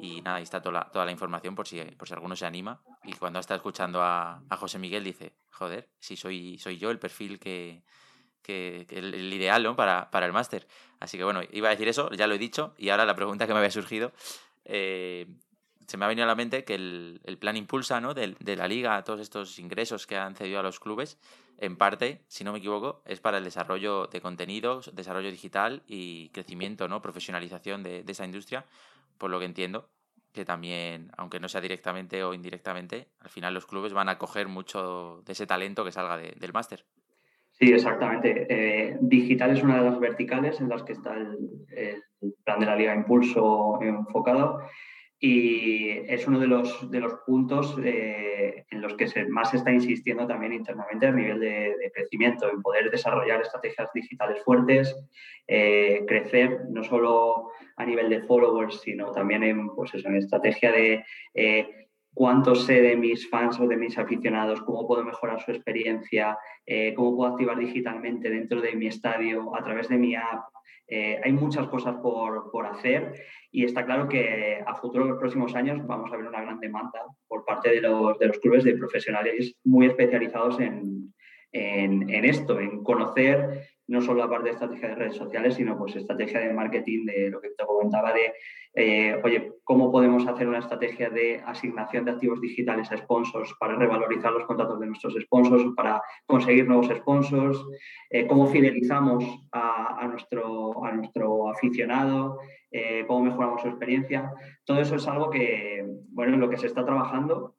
Y 0.00 0.22
nada, 0.22 0.36
ahí 0.36 0.42
está 0.42 0.62
toda 0.62 0.80
la, 0.80 0.90
toda 0.90 1.04
la 1.04 1.10
información 1.10 1.54
por 1.54 1.66
si, 1.66 1.80
por 1.82 2.08
si 2.08 2.14
alguno 2.14 2.36
se 2.36 2.46
anima. 2.46 2.80
Y 3.02 3.12
cuando 3.14 3.40
está 3.40 3.54
escuchando 3.54 4.02
a, 4.02 4.42
a 4.48 4.56
José 4.56 4.78
Miguel 4.78 5.04
dice, 5.04 5.34
joder, 5.50 5.88
si 5.98 6.16
soy, 6.16 6.58
soy 6.58 6.78
yo 6.78 6.90
el 6.90 6.98
perfil 6.98 7.38
que, 7.38 7.82
que, 8.44 8.86
el, 8.90 9.32
ideal 9.32 9.62
¿no? 9.62 9.74
para, 9.74 10.10
para 10.10 10.26
el 10.26 10.32
máster. 10.32 10.68
Así 11.00 11.18
que 11.18 11.24
bueno, 11.24 11.40
iba 11.50 11.68
a 11.68 11.72
decir 11.72 11.88
eso, 11.88 12.10
ya 12.10 12.26
lo 12.26 12.34
he 12.34 12.38
dicho. 12.38 12.74
Y 12.78 12.90
ahora 12.90 13.04
la 13.04 13.16
pregunta 13.16 13.46
que 13.46 13.52
me 13.52 13.58
había 13.58 13.70
surgido, 13.70 14.12
eh, 14.64 15.26
se 15.86 15.96
me 15.96 16.04
ha 16.04 16.08
venido 16.08 16.24
a 16.24 16.28
la 16.28 16.34
mente 16.34 16.64
que 16.64 16.74
el, 16.74 17.38
plan 17.38 17.56
Impulsa 17.56 18.00
¿no? 18.00 18.14
de, 18.14 18.34
de, 18.38 18.56
la 18.56 18.68
liga, 18.68 19.02
todos 19.04 19.20
estos 19.20 19.58
ingresos 19.58 20.06
que 20.06 20.16
han 20.16 20.34
cedido 20.34 20.60
a 20.60 20.62
los 20.62 20.80
clubes, 20.80 21.18
en 21.58 21.76
parte, 21.76 22.22
si 22.28 22.44
no 22.44 22.52
me 22.52 22.58
equivoco, 22.58 23.02
es 23.06 23.20
para 23.20 23.38
el 23.38 23.44
desarrollo 23.44 24.06
de 24.06 24.20
contenidos, 24.20 24.90
desarrollo 24.94 25.30
digital 25.30 25.82
y 25.86 26.30
crecimiento, 26.30 26.88
¿no? 26.88 27.02
profesionalización 27.02 27.82
de, 27.82 28.04
esa 28.06 28.24
industria, 28.24 28.64
por 29.18 29.30
lo 29.30 29.38
que 29.38 29.46
entiendo 29.46 29.88
que 30.32 30.44
también, 30.44 31.12
aunque 31.16 31.38
no 31.38 31.48
sea 31.48 31.60
directamente 31.60 32.24
o 32.24 32.34
indirectamente, 32.34 33.06
al 33.20 33.28
final 33.28 33.54
los 33.54 33.66
clubes 33.66 33.92
van 33.92 34.08
a 34.08 34.18
coger 34.18 34.48
mucho 34.48 35.22
de 35.24 35.32
ese 35.32 35.46
talento 35.46 35.84
que 35.84 35.92
salga 35.92 36.16
del 36.18 36.52
máster. 36.52 36.84
Sí, 37.52 37.72
exactamente. 37.72 38.48
Eh, 38.50 38.98
digital 39.00 39.56
es 39.56 39.62
una 39.62 39.78
de 39.78 39.90
las 39.90 40.00
verticales 40.00 40.60
en 40.60 40.68
las 40.68 40.82
que 40.82 40.94
está 40.94 41.14
el 41.14 42.02
plan 42.42 42.58
de 42.58 42.66
la 42.66 42.74
Liga 42.74 42.96
Impulso 42.96 43.78
enfocado 43.80 44.60
y 45.26 46.02
es 46.06 46.26
uno 46.26 46.38
de 46.38 46.46
los, 46.46 46.90
de 46.90 47.00
los 47.00 47.14
puntos 47.24 47.76
eh, 47.82 48.66
en 48.70 48.82
los 48.82 48.92
que 48.94 49.08
se, 49.08 49.24
más 49.24 49.52
se 49.52 49.56
está 49.56 49.72
insistiendo 49.72 50.26
también 50.26 50.52
internamente 50.52 51.06
a 51.06 51.12
nivel 51.12 51.40
de, 51.40 51.90
crecimiento, 51.94 52.50
en 52.50 52.60
poder 52.60 52.90
desarrollar 52.90 53.40
estrategias 53.40 53.88
digitales 53.94 54.42
fuertes, 54.44 54.94
eh, 55.48 56.04
crecer 56.06 56.66
no 56.68 56.84
solo 56.84 57.52
a 57.76 57.86
nivel 57.86 58.10
de 58.10 58.20
followers, 58.20 58.82
sino 58.82 59.12
también 59.12 59.42
en, 59.44 59.74
pues 59.74 59.94
en 59.94 60.14
estrategia 60.16 60.70
de 60.72 61.02
eh, 61.32 61.83
cuánto 62.14 62.54
sé 62.54 62.80
de 62.80 62.96
mis 62.96 63.28
fans 63.28 63.58
o 63.60 63.66
de 63.66 63.76
mis 63.76 63.98
aficionados, 63.98 64.62
cómo 64.62 64.86
puedo 64.86 65.04
mejorar 65.04 65.40
su 65.42 65.50
experiencia, 65.50 66.38
cómo 66.94 67.16
puedo 67.16 67.32
activar 67.32 67.58
digitalmente 67.58 68.30
dentro 68.30 68.60
de 68.60 68.76
mi 68.76 68.86
estadio, 68.86 69.54
a 69.54 69.62
través 69.62 69.88
de 69.88 69.98
mi 69.98 70.14
app, 70.14 70.44
eh, 70.86 71.18
hay 71.24 71.32
muchas 71.32 71.66
cosas 71.68 71.96
por, 71.96 72.50
por, 72.50 72.66
hacer 72.66 73.14
y 73.50 73.64
está 73.64 73.86
claro 73.86 74.06
que 74.06 74.62
a 74.66 74.74
futuro, 74.74 75.04
en 75.04 75.10
los 75.10 75.18
próximos 75.18 75.54
años, 75.54 75.86
vamos 75.86 76.12
a 76.12 76.16
ver 76.16 76.26
una 76.26 76.42
gran 76.42 76.60
demanda 76.60 77.00
por 77.26 77.44
parte 77.44 77.70
de 77.70 77.80
los, 77.80 78.18
de 78.18 78.26
los 78.26 78.38
clubes 78.38 78.64
de 78.64 78.76
profesionales 78.76 79.56
muy 79.64 79.86
especializados 79.86 80.60
en, 80.60 81.14
en, 81.52 82.24
esto, 82.24 82.60
en 82.60 82.82
conocer 82.82 83.66
no 83.86 84.00
solo 84.00 84.20
la 84.20 84.30
parte 84.30 84.46
de 84.46 84.52
estrategia 84.52 84.88
de 84.88 84.94
redes 84.94 85.16
sociales, 85.16 85.54
sino 85.54 85.76
pues 85.78 85.94
estrategia 85.96 86.40
de 86.40 86.52
marketing, 86.52 87.04
de 87.04 87.30
lo 87.30 87.40
que 87.40 87.50
te 87.50 87.64
comentaba 87.66 88.12
de, 88.12 88.32
eh, 88.74 89.20
oye, 89.22 89.52
¿cómo 89.62 89.92
podemos 89.92 90.26
hacer 90.26 90.48
una 90.48 90.58
estrategia 90.58 91.10
de 91.10 91.42
asignación 91.44 92.04
de 92.04 92.12
activos 92.12 92.40
digitales 92.40 92.90
a 92.90 92.96
sponsors 92.96 93.54
para 93.60 93.76
revalorizar 93.76 94.32
los 94.32 94.46
contratos 94.46 94.80
de 94.80 94.86
nuestros 94.86 95.14
sponsors, 95.20 95.64
para 95.76 96.02
conseguir 96.26 96.66
nuevos 96.66 96.88
sponsors? 96.88 97.62
Eh, 98.08 98.26
¿Cómo 98.26 98.46
fidelizamos 98.46 99.24
a, 99.52 100.06
nuestro, 100.10 100.84
a 100.84 100.92
nuestro 100.92 101.50
aficionado? 101.50 102.38
Eh, 102.70 103.04
¿Cómo 103.06 103.26
mejoramos 103.26 103.60
su 103.60 103.68
experiencia? 103.68 104.32
Todo 104.64 104.80
eso 104.80 104.96
es 104.96 105.06
algo 105.06 105.28
que, 105.28 105.84
bueno, 106.08 106.34
en 106.34 106.40
lo 106.40 106.48
que 106.48 106.56
se 106.56 106.66
está 106.66 106.84
trabajando 106.84 107.56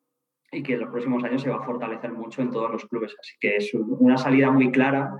y 0.52 0.64
que 0.64 0.74
en 0.74 0.82
los 0.82 0.90
próximos 0.90 1.24
años 1.24 1.42
se 1.42 1.50
va 1.50 1.58
a 1.58 1.66
fortalecer 1.66 2.12
mucho 2.12 2.42
en 2.42 2.50
todos 2.50 2.72
los 2.72 2.86
clubes. 2.86 3.16
Así 3.20 3.36
que 3.40 3.58
es 3.58 3.74
una 3.74 4.18
salida 4.18 4.50
muy 4.52 4.72
clara 4.72 5.14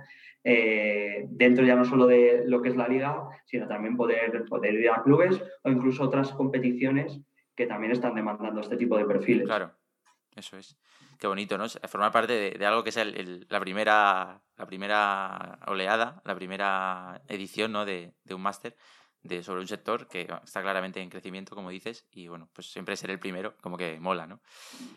eh, 0.47 1.25
dentro 1.27 1.65
ya 1.65 1.75
no 1.75 1.86
solo 1.86 2.05
de 2.05 2.43
lo 2.45 2.62
que 2.62 2.69
es 2.69 2.75
la 2.75 2.88
liga, 2.88 3.27
sino 3.45 3.67
también 3.67 3.97
poder, 3.97 4.45
poder 4.45 4.75
ir 4.75 4.89
a 4.91 5.01
clubes 5.01 5.41
o 5.63 5.69
incluso 5.69 6.03
otras 6.03 6.31
competiciones 6.34 7.19
que 7.55 7.65
también 7.65 7.91
están 7.91 8.13
demandando 8.13 8.62
este 8.62 8.77
tipo 8.77 8.95
de 8.95 9.05
perfiles. 9.05 9.47
Claro, 9.47 9.71
eso 10.36 10.55
es. 10.58 10.77
Qué 11.17 11.25
bonito, 11.25 11.58
¿no? 11.58 11.65
Formar 11.88 12.12
parte 12.12 12.58
de, 12.58 12.65
algo 12.65 12.84
que 12.84 12.89
es 12.89 13.49
la, 13.49 13.60
primera, 13.60 14.43
la 14.55 14.65
primera 14.67 15.60
oleada, 15.65 16.21
la 16.25 16.36
primera 16.36 17.23
edición 17.27 17.71
¿no? 17.71 17.84
de, 17.84 18.13
de 18.23 18.36
un 18.36 18.41
máster 18.41 18.75
de, 19.26 19.44
sobre 19.44 19.62
un 19.62 19.68
sector 19.68 20.08
que 20.08 20.28
está 20.44 20.62
claramente 20.62 21.02
en 21.02 21.10
crecimiento, 21.10 21.56
como 21.56 21.70
dices, 21.70 22.06
y 22.12 22.28
bueno, 22.28 22.48
pues 22.54 22.72
siempre 22.72 22.96
ser 22.96 23.12
el 23.12 23.20
primero, 23.20 23.56
como 23.62 23.78
que 23.78 24.00
mola, 24.00 24.28
¿no? 24.28 24.40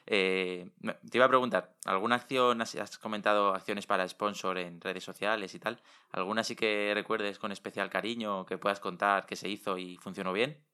Eh, 0.06 0.70
te 0.82 1.18
iba 1.18 1.24
a 1.24 1.28
preguntar, 1.28 1.74
¿alguna 1.84 2.16
acción, 2.16 2.60
has 2.62 2.98
comentado 2.98 3.54
acciones 3.54 3.86
para 3.86 4.08
sponsor 4.08 4.58
en 4.58 4.80
redes 4.80 5.04
sociales 5.04 5.54
y 5.54 5.58
tal? 5.58 5.80
¿Alguna 6.10 6.44
sí 6.44 6.54
que 6.56 6.92
recuerdes 6.94 7.38
con 7.38 7.52
especial 7.52 7.90
cariño 7.90 8.44
que 8.46 8.58
puedas 8.58 8.80
contar 8.80 9.26
que 9.26 9.36
se 9.36 9.48
hizo 9.48 9.78
y 9.78 9.96
funcionó 9.96 10.32
bien? 10.32 10.67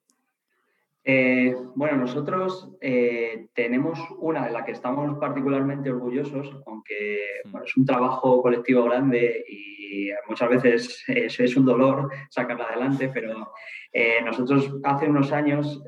Eh, 1.07 1.55
bueno, 1.75 1.99
nosotros 1.99 2.71
eh, 2.81 3.49
tenemos 3.53 3.99
una 4.21 4.47
de 4.47 4.53
la 4.53 4.65
que 4.65 4.73
estamos 4.73 5.19
particularmente 5.19 5.91
orgullosos, 5.91 6.57
aunque 6.67 7.19
es 7.63 7.77
un 7.77 7.85
trabajo 7.85 8.41
colectivo 8.41 8.85
grande 8.85 9.45
y 9.47 10.09
muchas 10.27 10.49
veces 10.49 11.05
es, 11.07 11.39
es 11.39 11.57
un 11.57 11.67
dolor 11.67 12.11
sacarla 12.31 12.65
adelante, 12.65 13.11
pero 13.13 13.53
eh, 13.93 14.23
nosotros 14.25 14.79
hace 14.83 15.07
unos 15.07 15.31
años 15.33 15.85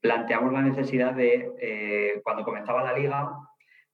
planteamos 0.00 0.54
la 0.54 0.62
necesidad 0.62 1.12
de, 1.12 2.20
cuando 2.24 2.42
comenzaba 2.42 2.82
la 2.82 2.98
liga, 2.98 3.30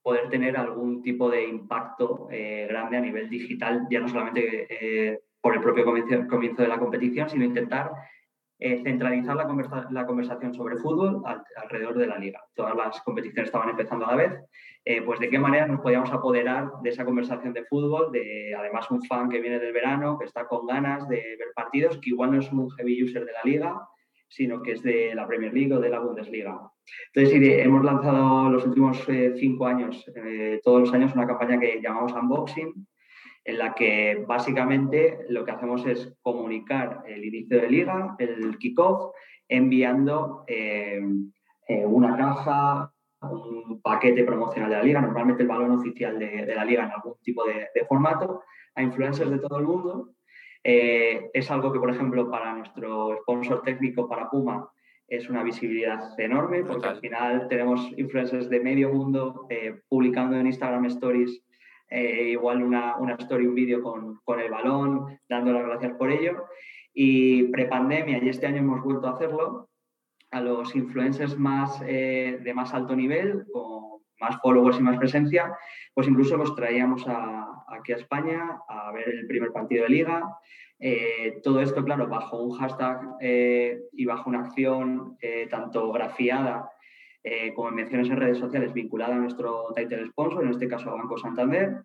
poder 0.00 0.28
tener 0.28 0.56
algún 0.56 1.02
tipo 1.02 1.28
de 1.28 1.44
impacto 1.44 2.28
grande 2.68 2.96
a 2.96 3.00
nivel 3.00 3.28
digital, 3.28 3.88
ya 3.90 3.98
no 3.98 4.08
solamente 4.08 5.20
por 5.40 5.54
el 5.54 5.60
propio 5.60 5.84
comienzo 6.28 6.62
de 6.62 6.68
la 6.68 6.78
competición, 6.78 7.28
sino 7.28 7.44
intentar 7.44 7.90
eh, 8.58 8.80
centralizar 8.82 9.36
la, 9.36 10.06
conversación 10.06 10.54
sobre 10.54 10.78
fútbol 10.78 11.22
alrededor 11.56 11.98
de 11.98 12.06
la 12.06 12.16
liga. 12.16 12.40
Todas 12.54 12.74
las 12.74 13.02
competiciones 13.02 13.48
estaban 13.48 13.68
empezando 13.68 14.06
a 14.06 14.12
la 14.12 14.16
vez. 14.16 14.40
Eh, 14.82 15.02
pues 15.02 15.20
de 15.20 15.28
qué 15.28 15.38
manera 15.38 15.66
nos 15.66 15.80
podíamos 15.80 16.10
apoderar 16.10 16.70
de 16.82 16.88
esa 16.88 17.04
conversación 17.04 17.52
de 17.52 17.64
fútbol, 17.64 18.12
de 18.12 18.54
además 18.58 18.90
un 18.90 19.04
fan 19.04 19.28
que 19.28 19.40
viene 19.40 19.58
del 19.58 19.74
verano, 19.74 20.18
que 20.18 20.24
está 20.24 20.46
con 20.46 20.66
ganas 20.66 21.06
de 21.08 21.16
ver 21.38 21.48
partidos, 21.54 21.98
que 21.98 22.10
igual 22.10 22.32
no 22.32 22.38
es 22.38 22.50
un 22.50 22.70
heavy 22.70 23.02
user 23.02 23.26
de 23.26 23.32
la 23.32 23.42
liga, 23.44 23.78
sino 24.28 24.62
que 24.62 24.72
es 24.72 24.82
de 24.82 25.14
la 25.14 25.26
Premier 25.26 25.52
League 25.52 25.74
o 25.74 25.80
de 25.80 25.90
la 25.90 26.00
Bundesliga. 26.00 26.58
Entonces, 27.12 27.38
hemos 27.62 27.84
lanzado 27.84 28.48
los 28.48 28.64
últimos 28.64 29.06
eh, 29.08 29.34
cinco 29.36 29.66
años, 29.66 30.02
todos 30.62 30.80
los 30.80 30.94
años, 30.94 31.14
una 31.14 31.26
campaña 31.26 31.60
que 31.60 31.80
llamamos 31.82 32.12
Unboxing, 32.12 32.86
en 33.46 33.58
la 33.58 33.74
que 33.74 34.24
básicamente 34.26 35.20
lo 35.28 35.44
que 35.44 35.52
hacemos 35.52 35.86
es 35.86 36.12
comunicar 36.20 37.04
el 37.06 37.24
inicio 37.24 37.60
de 37.60 37.70
liga, 37.70 38.16
el 38.18 38.58
kickoff, 38.58 39.14
enviando 39.48 40.44
eh, 40.48 41.00
eh, 41.68 41.86
una 41.86 42.16
caja, 42.16 42.92
un 43.20 43.80
paquete 43.80 44.24
promocional 44.24 44.70
de 44.70 44.76
la 44.76 44.82
liga, 44.82 45.00
normalmente 45.00 45.44
el 45.44 45.48
balón 45.48 45.70
oficial 45.70 46.18
de, 46.18 46.54
la 46.56 46.64
liga 46.64 46.84
en 46.84 46.90
algún 46.90 47.14
tipo 47.22 47.44
de, 47.44 47.68
formato, 47.88 48.42
a 48.74 48.82
influencers 48.82 49.30
de 49.30 49.38
todo 49.38 49.60
el 49.60 49.64
mundo. 49.64 50.10
Eh, 50.64 51.30
es 51.32 51.48
algo 51.48 51.72
que, 51.72 51.78
por 51.78 51.90
ejemplo, 51.90 52.28
para 52.28 52.52
nuestro 52.52 53.16
sponsor 53.22 53.62
técnico, 53.62 54.08
para 54.08 54.28
Puma, 54.28 54.68
es 55.06 55.30
una 55.30 55.44
visibilidad 55.44 56.18
enorme, 56.18 56.64
porque 56.64 56.88
al 56.88 56.98
final 56.98 57.46
tenemos 57.46 57.92
influencers 57.96 58.50
de 58.50 58.58
medio 58.58 58.92
mundo 58.92 59.46
publicando 59.88 60.34
en 60.36 60.48
Instagram 60.48 60.86
Stories 60.86 61.45
eh, 61.88 62.30
igual 62.30 62.62
una, 62.62 62.96
una, 62.96 63.14
story, 63.14 63.46
un 63.46 63.54
vídeo 63.54 63.82
con, 63.82 64.20
con, 64.24 64.40
el 64.40 64.50
balón, 64.50 65.18
dando 65.28 65.52
las 65.52 65.64
gracias 65.64 65.94
por 65.94 66.10
ello. 66.10 66.44
Y 66.92 67.44
prepandemia, 67.44 68.18
y 68.22 68.28
este 68.28 68.46
año 68.46 68.58
hemos 68.58 68.82
vuelto 68.82 69.06
a 69.06 69.12
hacerlo, 69.12 69.68
a 70.30 70.40
los 70.40 70.74
influencers 70.74 71.38
más, 71.38 71.80
eh, 71.86 72.38
de 72.42 72.54
más 72.54 72.74
alto 72.74 72.96
nivel, 72.96 73.44
con 73.52 74.00
más 74.18 74.40
followers 74.40 74.78
y 74.78 74.82
más 74.82 74.98
presencia, 74.98 75.54
pues 75.94 76.08
incluso 76.08 76.36
los 76.36 76.54
traíamos 76.56 77.06
a, 77.06 77.46
aquí 77.68 77.92
a 77.92 77.96
España 77.96 78.58
a 78.68 78.90
ver 78.92 79.08
el 79.08 79.26
primer 79.26 79.52
partido 79.52 79.84
de 79.84 79.90
liga. 79.90 80.38
Eh, 80.78 81.40
todo 81.42 81.60
esto, 81.60 81.84
claro, 81.84 82.08
bajo 82.08 82.42
un 82.42 82.58
hashtag 82.58 82.98
y 83.92 84.04
bajo 84.04 84.30
una 84.30 84.40
acción 84.40 85.18
tanto 85.50 85.92
grafiada 85.92 86.70
eh, 87.28 87.52
como 87.54 87.72
menciones 87.72 88.08
en 88.08 88.18
redes 88.18 88.38
sociales, 88.38 88.72
vinculada 88.72 89.16
a 89.16 89.18
nuestro 89.18 89.72
title 89.74 90.06
sponsor, 90.06 90.44
en 90.44 90.50
este 90.50 90.68
caso 90.68 90.90
a 90.90 90.94
Banco 90.94 91.18
Santander. 91.18 91.82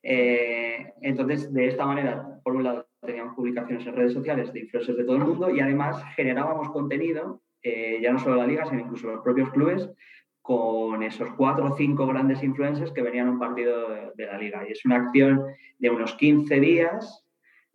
Eh, 0.00 0.92
entonces, 1.02 1.52
de 1.52 1.66
esta 1.66 1.84
manera, 1.84 2.38
por 2.44 2.54
un 2.54 2.62
lado, 2.62 2.86
teníamos 3.04 3.34
publicaciones 3.34 3.84
en 3.84 3.96
redes 3.96 4.12
sociales 4.12 4.52
de 4.52 4.60
influencers 4.60 4.96
de 4.96 5.02
todo 5.02 5.16
el 5.16 5.24
mundo 5.24 5.50
y 5.50 5.58
además 5.58 6.00
generábamos 6.14 6.70
contenido, 6.70 7.42
eh, 7.64 7.98
ya 8.00 8.12
no 8.12 8.20
solo 8.20 8.36
la 8.36 8.46
liga, 8.46 8.64
sino 8.64 8.82
incluso 8.82 9.08
los 9.08 9.24
propios 9.24 9.50
clubes, 9.50 9.90
con 10.40 11.02
esos 11.02 11.30
cuatro 11.32 11.66
o 11.66 11.76
cinco 11.76 12.06
grandes 12.06 12.44
influencers 12.44 12.92
que 12.92 13.02
venían 13.02 13.26
a 13.26 13.32
un 13.32 13.40
partido 13.40 13.90
de, 13.90 14.12
de 14.14 14.26
la 14.26 14.38
liga. 14.38 14.64
Y 14.68 14.70
es 14.70 14.84
una 14.84 14.98
acción 14.98 15.46
de 15.80 15.90
unos 15.90 16.14
15 16.14 16.60
días 16.60 17.25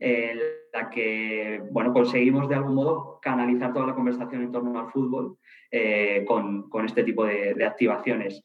en 0.01 0.39
la 0.73 0.89
que 0.89 1.61
bueno, 1.69 1.93
conseguimos 1.93 2.49
de 2.49 2.55
algún 2.55 2.73
modo 2.73 3.19
canalizar 3.21 3.71
toda 3.71 3.85
la 3.85 3.93
conversación 3.93 4.41
en 4.41 4.51
torno 4.51 4.79
al 4.79 4.91
fútbol 4.91 5.37
eh, 5.69 6.25
con, 6.27 6.69
con, 6.69 6.85
este 6.85 7.03
tipo 7.03 7.23
de, 7.23 7.63
activaciones. 7.63 8.43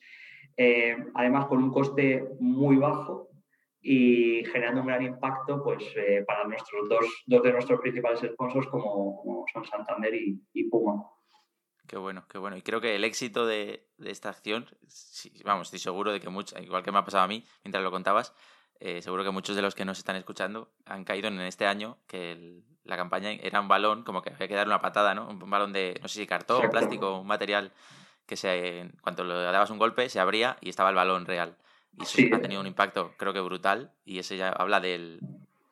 Eh, 0.55 0.97
además, 1.15 1.47
con 1.47 1.63
un 1.63 1.73
coste 1.73 2.29
muy 2.41 2.77
bajo 2.77 3.31
y 3.81 4.45
generando 4.53 4.83
un 4.83 4.89
gran 4.89 5.03
impacto 5.03 5.65
pues, 5.65 5.83
eh, 5.97 6.25
para 6.27 6.45
nuestros 6.45 6.91
dos, 6.91 7.25
dos, 7.27 7.43
de 7.43 7.53
nuestros 7.53 7.81
principales 7.81 8.21
sponsors 8.21 8.67
como, 8.67 9.47
son 9.51 9.65
Santander 9.65 10.15
y, 10.15 10.65
Puma. 10.65 11.09
Qué 11.89 11.97
bueno, 11.97 12.27
qué 12.29 12.37
bueno. 12.37 12.59
Y 12.59 12.63
creo 12.63 12.83
que 12.83 12.97
el 12.97 13.05
éxito 13.05 13.47
de, 13.47 13.89
de 13.97 14.11
esta 14.11 14.29
acción, 14.29 14.67
vamos, 15.43 15.69
estoy 15.69 15.79
seguro 15.79 16.13
de 16.13 16.21
que 16.21 16.29
mucho, 16.29 16.59
igual 16.59 16.83
que 16.83 16.93
me 16.93 16.99
ha 16.99 17.05
pasado 17.05 17.25
a 17.25 17.29
mí 17.29 17.47
mientras 17.65 17.83
lo 17.83 17.91
contabas, 17.91 18.35
seguro 19.01 19.25
que 19.25 19.31
muchos 19.31 19.57
de 19.57 19.63
los 19.63 19.75
que 19.75 19.85
nos 19.85 19.99
están 19.99 20.17
escuchando 20.17 20.71
han 20.85 21.05
caído 21.05 21.29
en 21.29 21.41
este 21.41 21.67
año 21.67 21.99
que 22.07 22.33
el, 22.33 22.65
la 22.85 22.97
campaña 22.97 23.31
era 23.33 23.61
un 23.61 23.69
balón, 23.69 24.03
como 24.05 24.23
que 24.23 24.31
había 24.31 24.49
que 24.49 24.55
darle 24.55 24.73
una 24.73 24.81
patada, 24.81 25.15
¿no? 25.15 25.29
Un 25.29 25.51
balón 25.51 25.73
de, 25.73 25.99
no 26.03 26.09
sé 26.09 26.21
si 26.21 26.27
cartón, 26.27 26.71
plástico, 26.71 27.19
un 27.19 27.27
material 27.27 27.73
que 28.27 28.37
se, 28.37 28.91
cuando 29.01 29.25
le 29.25 29.35
dabas 29.35 29.71
un 29.71 29.79
golpe 29.79 30.09
se 30.09 30.21
abría 30.21 30.57
y 30.61 30.69
estaba 30.69 30.91
el 30.91 30.97
balón 30.97 31.27
real. 31.27 31.57
Y 31.99 32.03
eso 32.03 32.37
ha 32.37 32.41
tenido 32.41 32.61
un 32.61 32.67
impacto, 32.67 33.15
creo 33.17 33.33
que 33.33 33.41
brutal, 33.41 33.93
y 34.05 34.19
ese 34.19 34.37
ya 34.37 34.51
habla 34.51 34.81
del, 34.81 35.21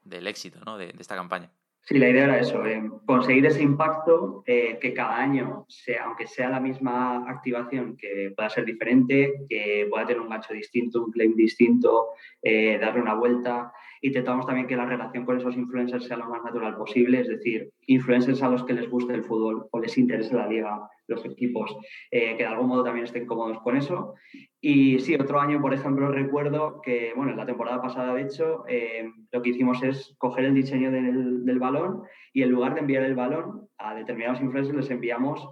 del 0.05 0.27
éxito 0.27 0.61
¿no? 0.65 0.79
de, 0.79 0.87
de 0.87 1.03
esta 1.03 1.17
campaña. 1.17 1.51
Sí, 1.87 1.99
la 1.99 2.09
idea 2.09 2.25
era 2.25 2.39
eso, 2.39 2.65
eh, 2.65 2.83
conseguir 3.05 3.45
ese 3.45 3.63
impacto 3.63 4.43
eh, 4.47 4.79
que 4.81 4.95
cada 4.95 5.19
año, 5.19 5.67
sea, 5.69 6.05
aunque 6.05 6.27
sea 6.27 6.49
la 6.49 6.59
misma 6.59 7.29
activación, 7.29 7.95
que 7.99 8.33
pueda 8.35 8.49
ser 8.49 8.65
diferente, 8.65 9.35
que 9.51 9.87
pueda 9.91 10.07
tener 10.07 10.23
un 10.23 10.31
gancho 10.31 10.55
distinto, 10.55 11.05
un 11.05 11.11
claim 11.11 11.35
distinto, 11.35 12.07
eh, 12.41 12.79
darle 12.79 13.03
una 13.03 13.13
vuelta. 13.13 13.71
Intentamos 14.01 14.47
también 14.47 14.67
que 14.67 14.77
la 14.77 14.87
relación 14.87 15.27
con 15.27 15.37
esos 15.37 15.57
influencers 15.57 16.07
sea 16.07 16.17
lo 16.17 16.31
más 16.31 16.43
natural 16.43 16.75
posible, 16.75 17.21
es 17.21 17.29
decir, 17.29 17.71
influencers 17.87 18.43
a 18.43 18.49
los 18.49 18.65
que 18.65 18.73
les 18.73 18.89
guste 18.89 19.13
el 19.13 19.25
fútbol 19.25 19.67
o 19.71 19.79
les 19.79 19.99
interese 19.99 20.35
la 20.35 20.49
liga, 20.49 20.89
los 21.07 21.25
equipos, 21.25 21.77
que 22.11 22.37
de 22.37 22.47
algún 22.47 22.69
modo 22.69 22.85
también 22.85 23.05
estén 23.05 23.27
cómodos 23.27 23.61
con 23.61 23.77
eso. 23.77 24.15
Y 24.61 24.99
sí, 25.01 25.15
otro 25.15 25.39
año, 25.41 25.61
por 25.61 25.75
ejemplo, 25.75 26.11
recuerdo 26.11 26.81
que, 26.81 27.13
bueno, 27.15 27.33
en 27.33 27.37
la 27.37 27.45
temporada 27.45 27.83
pasada, 27.83 28.15
de 28.15 28.23
hecho, 28.23 28.65
eh, 28.67 29.11
lo 29.31 29.43
que 29.43 29.51
hicimos 29.51 29.83
es 29.83 30.15
coger 30.17 30.47
el 30.47 30.55
diseño 30.55 30.91
del, 30.91 31.45
del, 31.45 31.59
balón 31.59 32.03
y 32.33 32.43
en 32.43 32.51
lugar 32.51 32.73
de 32.73 32.81
enviar 32.81 33.03
el 33.03 33.15
balón 33.15 33.69
a 33.77 33.95
determinados 33.95 34.41
influencers, 34.41 34.77
les 34.77 34.91
enviamos 34.91 35.47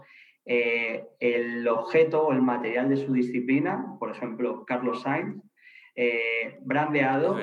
eh, 0.46 1.04
el 1.20 1.68
objeto 1.68 2.26
o 2.26 2.32
el 2.32 2.40
material 2.40 2.88
de 2.88 2.96
su 2.96 3.12
disciplina, 3.12 3.84
por 4.00 4.10
ejemplo, 4.10 4.64
Carlos 4.64 5.02
Sainz, 5.02 5.42
eh, 5.94 6.58
brandeado 6.62 7.36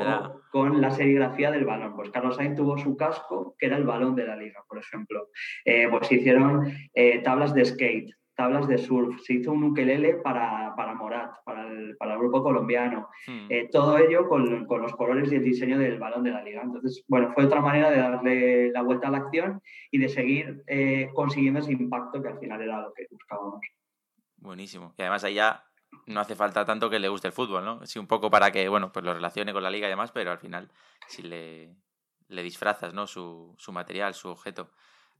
con 0.51 0.81
la 0.81 0.91
serigrafía 0.91 1.51
del 1.51 1.65
balón. 1.65 1.95
Pues 1.95 2.09
Carlos 2.09 2.35
Sainz 2.35 2.55
tuvo 2.55 2.77
su 2.77 2.95
casco, 2.97 3.55
que 3.57 3.67
era 3.67 3.77
el 3.77 3.85
balón 3.85 4.15
de 4.15 4.25
la 4.25 4.35
liga, 4.35 4.63
por 4.67 4.79
ejemplo. 4.79 5.29
pues 5.63 6.11
hicieron 6.11 6.73
tablas 7.23 7.53
de 7.53 7.65
skate, 7.65 8.11
tablas 8.39 8.69
de 8.69 8.77
surf, 8.77 9.19
se 9.19 9.33
hizo 9.33 9.51
un 9.51 9.65
ukelele 9.65 10.13
para, 10.23 10.73
para 10.77 10.93
Morat, 10.93 11.43
para 11.43 11.67
el, 11.67 11.97
para 11.97 12.13
el, 12.13 12.19
grupo 12.19 12.41
colombiano. 12.41 13.09
Hmm. 13.27 13.47
Eh, 13.49 13.67
todo 13.69 13.97
ello 13.97 14.29
con, 14.29 14.65
con, 14.65 14.81
los 14.81 14.95
colores 14.95 15.29
y 15.29 15.35
el 15.35 15.43
diseño 15.43 15.77
del 15.77 15.99
balón 15.99 16.23
de 16.23 16.31
la 16.31 16.41
liga. 16.41 16.61
Entonces, 16.61 17.03
bueno, 17.09 17.33
fue 17.33 17.43
otra 17.43 17.59
manera 17.59 17.91
de 17.91 17.97
darle 17.97 18.71
la 18.71 18.81
vuelta 18.81 19.09
a 19.09 19.11
la 19.11 19.17
acción 19.17 19.61
y 19.91 19.97
de 19.97 20.07
seguir 20.07 20.63
eh, 20.67 21.09
consiguiendo 21.13 21.59
ese 21.59 21.73
impacto 21.73 22.21
que 22.21 22.29
al 22.29 22.39
final 22.39 22.61
era 22.61 22.81
lo 22.81 22.93
que 22.93 23.07
buscábamos. 23.11 23.59
Buenísimo. 24.37 24.93
Y 24.97 25.01
además 25.01 25.25
ahí 25.25 25.33
ya 25.33 25.61
no 26.05 26.19
hace 26.19 26.35
falta 26.35 26.65
tanto 26.65 26.89
que 26.89 26.99
le 26.99 27.09
guste 27.09 27.27
el 27.27 27.33
fútbol, 27.33 27.63
¿no? 27.65 27.85
Sí, 27.85 27.99
un 27.99 28.07
poco 28.07 28.29
para 28.29 28.51
que, 28.51 28.67
bueno, 28.67 28.91
pues 28.91 29.05
lo 29.05 29.13
relacione 29.13 29.53
con 29.53 29.63
la 29.63 29.69
liga 29.69 29.87
y 29.87 29.91
demás, 29.91 30.11
pero 30.11 30.31
al 30.31 30.39
final 30.39 30.69
si 31.07 31.21
le, 31.21 31.75
le 32.27 32.43
disfrazas, 32.43 32.93
¿no? 32.93 33.07
Su, 33.07 33.55
su 33.57 33.71
material, 33.71 34.13
su 34.13 34.29
objeto. 34.29 34.71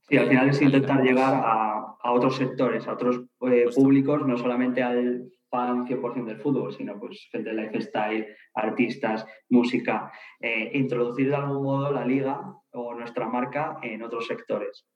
Y 0.10 0.17
al 0.17 0.27
final 0.27 0.49
es 0.49 0.62
intentar 0.62 1.01
llegar 1.01 1.34
a, 1.34 1.97
a 2.01 2.12
otros 2.12 2.36
sectores, 2.36 2.88
a 2.88 2.93
otros 2.93 3.21
eh, 3.41 3.67
públicos, 3.75 4.25
no 4.25 4.38
solamente 4.38 4.82
al 4.82 5.29
fan 5.49 5.86
100% 5.86 6.25
del 6.25 6.41
fútbol, 6.41 6.73
sino 6.73 6.99
pues 6.99 7.27
gente 7.32 7.49
de 7.49 7.62
lifestyle, 7.62 8.27
artistas, 8.53 9.25
música, 9.49 10.12
eh, 10.39 10.71
introducir 10.73 11.29
de 11.29 11.36
algún 11.36 11.63
modo 11.63 11.91
la 11.91 12.05
liga 12.05 12.41
o 12.71 12.93
nuestra 12.93 13.27
marca 13.27 13.77
en 13.82 14.03
otros 14.03 14.27
sectores. 14.27 14.88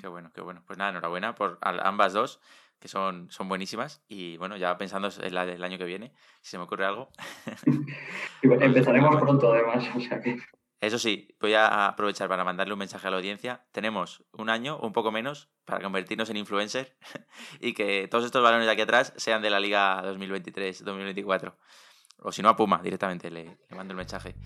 Qué 0.00 0.06
bueno, 0.06 0.30
qué 0.34 0.42
bueno. 0.42 0.62
Pues 0.66 0.78
nada, 0.78 0.90
enhorabuena 0.90 1.34
por 1.34 1.58
ambas 1.62 2.12
dos, 2.12 2.40
que 2.80 2.88
son, 2.88 3.30
son 3.30 3.48
buenísimas. 3.48 4.02
Y 4.08 4.36
bueno, 4.36 4.56
ya 4.56 4.76
pensando 4.78 5.08
en 5.20 5.34
la 5.34 5.46
del 5.46 5.62
año 5.64 5.78
que 5.78 5.84
viene, 5.84 6.12
si 6.40 6.50
se 6.50 6.58
me 6.58 6.64
ocurre 6.64 6.84
algo. 6.84 7.10
Empezaremos 8.42 9.16
pronto, 9.20 9.52
además, 9.52 9.84
o 9.94 10.00
sea 10.00 10.20
que... 10.20 10.38
Eso 10.80 10.98
sí, 10.98 11.34
voy 11.40 11.54
a 11.54 11.88
aprovechar 11.88 12.28
para 12.28 12.44
mandarle 12.44 12.72
un 12.72 12.78
mensaje 12.78 13.08
a 13.08 13.10
la 13.10 13.16
audiencia. 13.16 13.66
Tenemos 13.72 14.24
un 14.30 14.48
año, 14.48 14.78
un 14.78 14.92
poco 14.92 15.10
menos, 15.10 15.50
para 15.64 15.82
convertirnos 15.82 16.30
en 16.30 16.36
influencer 16.36 16.96
y 17.60 17.74
que 17.74 18.06
todos 18.06 18.24
estos 18.24 18.42
balones 18.42 18.66
de 18.66 18.72
aquí 18.72 18.82
atrás 18.82 19.12
sean 19.16 19.42
de 19.42 19.50
la 19.50 19.58
Liga 19.58 20.00
2023-2024. 20.04 21.56
O 22.20 22.30
si 22.30 22.42
no, 22.42 22.48
a 22.48 22.56
Puma 22.56 22.80
directamente 22.82 23.30
le, 23.30 23.58
le 23.68 23.76
mando 23.76 23.92
el 23.92 23.96
mensaje. 23.96 24.36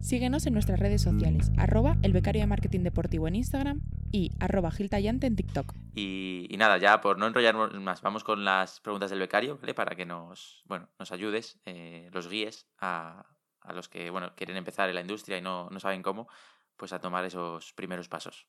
Síguenos 0.00 0.46
en 0.46 0.52
nuestras 0.52 0.78
redes 0.78 1.02
sociales, 1.02 1.50
arroba 1.56 1.96
el 2.02 2.12
becario 2.12 2.40
de 2.40 2.46
marketing 2.46 2.80
deportivo 2.80 3.26
en 3.26 3.34
Instagram 3.34 3.80
y 4.12 4.30
arroba 4.38 4.70
giltallante 4.70 5.26
en 5.26 5.36
TikTok. 5.36 5.74
Y, 5.94 6.54
nada, 6.58 6.78
ya 6.78 7.00
por 7.00 7.18
no 7.18 7.26
enrollarnos 7.26 7.74
más, 7.80 8.02
vamos 8.02 8.22
con 8.22 8.44
las 8.44 8.80
preguntas 8.80 9.10
del 9.10 9.18
becario. 9.18 9.58
Para 9.74 9.96
que 9.96 10.06
nos, 10.06 10.62
bueno, 10.66 10.88
nos 10.98 11.10
ayudes, 11.10 11.58
eh, 11.64 12.08
los 12.12 12.28
guíes 12.28 12.66
a, 12.78 13.26
a, 13.60 13.72
los 13.72 13.88
que 13.88 14.10
bueno, 14.10 14.32
quieren 14.36 14.56
empezar 14.56 14.88
en 14.88 14.94
la 14.94 15.00
industria 15.00 15.38
y 15.38 15.42
no, 15.42 15.68
no 15.70 15.80
saben 15.80 16.02
cómo, 16.02 16.28
pues 16.76 16.92
a 16.92 17.00
tomar 17.00 17.24
esos 17.24 17.72
primeros 17.72 18.08
pasos. 18.08 18.46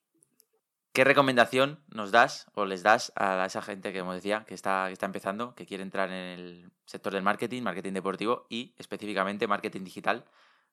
¿Qué 0.98 1.04
recomendación 1.04 1.80
nos 1.90 2.10
das 2.12 2.50
o 2.56 2.66
les 2.66 2.82
das 2.82 3.14
a 3.16 3.46
esa 3.46 3.62
gente 3.62 3.94
que, 3.94 4.00
como 4.00 4.14
decía, 4.14 4.46
que 4.48 4.56
está, 4.56 4.86
que 4.88 4.94
está 4.94 5.06
empezando, 5.06 5.54
que 5.54 5.68
quiere 5.68 5.84
entrar 5.84 6.10
en 6.10 6.40
el 6.40 6.72
sector 6.86 7.14
del 7.14 7.22
marketing, 7.22 7.62
marketing 7.62 7.94
deportivo 7.94 8.48
y 8.50 8.74
específicamente 8.80 9.46
marketing 9.46 9.84
digital, 9.84 10.26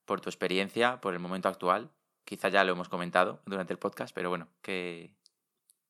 por 0.05 0.21
tu 0.21 0.29
experiencia, 0.29 1.01
por 1.01 1.15
el 1.15 1.21
momento 1.21 1.49
actual? 1.49 1.91
Quizá 2.25 2.49
ya 2.49 2.65
lo 2.65 2.73
hemos 2.73 2.89
comentado 2.89 3.41
durante 3.47 3.73
el 3.73 3.79
podcast, 3.79 4.15
pero 4.15 4.29
bueno, 4.31 4.49
¿qué, 4.63 5.11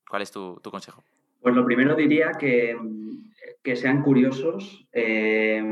¿cuál 0.08 0.22
es 0.22 0.30
tu, 0.30 0.60
consejo? 0.62 1.02
Pues 1.40 1.54
lo 1.54 1.64
primero 1.64 1.94
diría 1.94 2.32
que, 2.32 2.76
que 3.62 3.76
sean 3.76 4.02
curiosos. 4.02 4.86
Eh, 4.92 5.62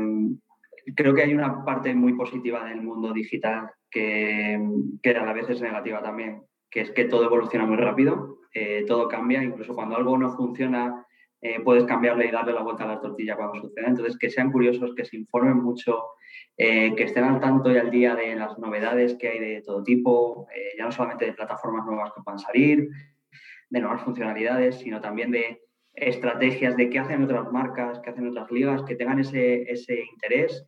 creo 0.95 1.13
que 1.13 1.23
hay 1.23 1.33
una 1.33 1.65
parte 1.65 1.93
muy 1.93 2.13
positiva 2.13 2.65
del 2.65 2.81
mundo 2.81 3.11
digital 3.11 3.71
que, 3.89 4.59
que 5.01 5.09
a 5.09 5.25
la 5.25 5.33
vez 5.33 5.49
es 5.49 5.61
negativa 5.61 6.01
también, 6.01 6.43
que 6.69 6.81
es 6.81 6.91
que 6.91 7.05
todo 7.05 7.25
evoluciona 7.25 7.65
muy 7.65 7.77
rápido 7.77 8.39
eh, 8.53 8.85
todo 8.87 9.07
cambia, 9.07 9.43
incluso 9.43 9.73
cuando 9.73 9.95
algo 9.95 10.17
no 10.17 10.35
funciona, 10.35 11.05
eh, 11.43 11.59
puedes 11.63 11.83
cambiarle 11.83 12.27
y 12.27 12.31
darle 12.31 12.53
la 12.53 12.63
vuelta 12.63 12.85
a 12.85 12.87
la 12.87 13.01
tortilla 13.01 13.35
cuando 13.35 13.61
suceda. 13.61 13.87
Entonces, 13.87 14.17
que 14.17 14.29
sean 14.29 14.51
curiosos, 14.51 14.95
que 14.95 15.05
se 15.05 15.17
informen 15.17 15.57
mucho, 15.57 16.03
eh, 16.57 16.95
que 16.95 17.03
estén 17.03 17.25
al 17.25 17.39
tanto 17.39 17.71
y 17.71 17.77
al 17.77 17.91
día 17.91 18.15
de 18.15 18.35
las 18.35 18.57
novedades 18.57 19.15
que 19.15 19.27
hay 19.27 19.39
de 19.39 19.61
todo 19.61 19.83
tipo, 19.83 20.47
ya 20.77 20.85
no 20.85 20.91
solamente 20.91 21.25
de 21.25 21.33
plataformas 21.33 21.85
nuevas 21.85 22.11
que 22.13 22.21
puedan 22.21 22.39
salir, 22.39 22.89
de 23.69 23.79
nuevas 23.79 24.03
funcionalidades, 24.03 24.79
sino 24.79 25.01
también 25.01 25.31
de 25.31 25.61
estrategias 25.93 26.75
de 26.77 26.89
qué 26.89 26.99
hacen 26.99 27.23
otras 27.23 27.51
marcas, 27.51 27.99
qué 27.99 28.09
hacen 28.09 28.27
otras 28.27 28.49
ligas, 28.51 28.83
que 28.83 28.95
tengan 28.95 29.19
ese, 29.19 29.63
ese 29.63 30.03
interés 30.13 30.67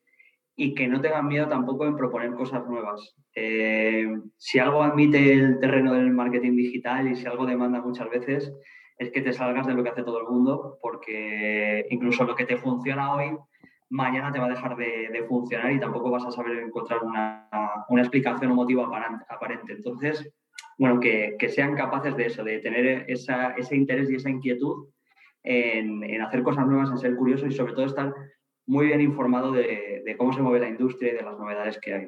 y 0.55 0.73
que 0.73 0.87
no 0.87 1.01
tengan 1.01 1.27
miedo 1.27 1.47
tampoco 1.47 1.85
en 1.85 1.97
proponer 1.97 2.31
cosas 2.33 2.65
nuevas. 2.67 3.15
Eh, 3.35 4.07
si 4.37 4.59
algo 4.59 4.83
admite 4.83 5.33
el 5.33 5.59
terreno 5.59 5.93
del 5.93 6.11
marketing 6.11 6.55
digital 6.55 7.07
y 7.11 7.15
si 7.15 7.25
algo 7.25 7.45
demanda 7.45 7.81
muchas 7.81 8.09
veces, 8.09 8.53
es 8.97 9.11
que 9.11 9.21
te 9.21 9.33
salgas 9.33 9.67
de 9.67 9.73
lo 9.73 9.83
que 9.83 9.89
hace 9.89 10.03
todo 10.03 10.19
el 10.19 10.27
mundo, 10.27 10.77
porque 10.81 11.85
incluso 11.89 12.23
lo 12.23 12.35
que 12.35 12.45
te 12.45 12.57
funciona 12.57 13.13
hoy, 13.13 13.37
mañana 13.89 14.31
te 14.31 14.39
va 14.39 14.45
a 14.45 14.49
dejar 14.49 14.75
de, 14.75 15.25
funcionar 15.27 15.71
y 15.71 15.79
tampoco 15.79 16.09
vas 16.09 16.25
a 16.25 16.31
saber 16.31 16.59
encontrar 16.59 17.03
una, 17.03 17.49
una 17.89 18.01
explicación 18.01 18.51
o 18.51 18.55
motivo 18.55 18.85
aparente. 18.85 19.73
Entonces, 19.73 20.31
bueno, 20.77 20.99
que, 20.99 21.35
que, 21.37 21.49
sean 21.49 21.75
capaces 21.75 22.15
de 22.15 22.25
eso, 22.27 22.43
de 22.43 22.59
tener 22.59 23.05
esa, 23.09 23.51
ese 23.51 23.75
interés 23.75 24.09
y 24.09 24.15
esa 24.15 24.29
inquietud 24.29 24.87
en, 25.43 26.03
en 26.03 26.21
hacer 26.21 26.43
cosas 26.43 26.65
nuevas, 26.65 26.89
en 26.89 26.97
ser 26.97 27.15
curiosos 27.15 27.49
y 27.49 27.55
sobre 27.55 27.73
todo 27.73 27.85
estar 27.85 28.13
muy 28.67 28.87
bien 28.87 29.01
informado 29.01 29.51
de, 29.51 30.15
cómo 30.17 30.33
se 30.33 30.41
mueve 30.41 30.59
la 30.59 30.69
industria 30.69 31.11
y 31.11 31.15
de 31.15 31.21
las 31.21 31.37
novedades 31.37 31.79
que 31.79 31.93
hay. 31.93 32.07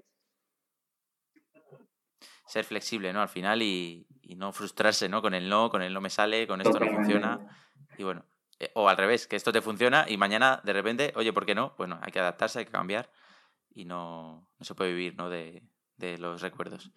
Ser 2.45 2.63
flexible, 2.63 3.11
¿no? 3.13 3.21
Al 3.21 3.29
final 3.29 3.61
y, 3.61 4.07
no 4.35 4.51
frustrarse, 4.51 5.09
¿no? 5.09 5.21
Con 5.21 5.33
el 5.33 5.49
no, 5.49 5.69
con 5.69 5.81
el 5.81 5.93
no 5.93 6.01
me 6.01 6.09
sale, 6.09 6.47
con 6.47 6.61
esto 6.61 6.79
no 6.79 6.91
funciona. 6.91 7.39
Y 7.97 8.03
bueno, 8.03 8.25
eh, 8.59 8.71
o 8.73 8.89
al 8.89 8.97
revés, 8.97 9.27
que 9.27 9.35
esto 9.35 9.51
te 9.51 9.61
funciona 9.61 10.05
y 10.07 10.17
mañana 10.17 10.61
de 10.63 10.73
repente, 10.73 11.13
oye, 11.15 11.31
¿por 11.33 11.45
qué 11.45 11.55
no? 11.55 11.73
Bueno, 11.77 11.99
hay 12.01 12.11
que 12.11 12.19
adaptarse, 12.19 12.59
hay 12.59 12.65
que 12.65 12.71
cambiar 12.71 13.09
y 13.73 13.85
no, 13.85 14.47
se 14.61 14.75
puede 14.75 14.91
vivir, 14.91 15.15
¿no? 15.15 15.29
De, 15.29 15.63
los 16.19 16.41
recuerdos. 16.41 16.91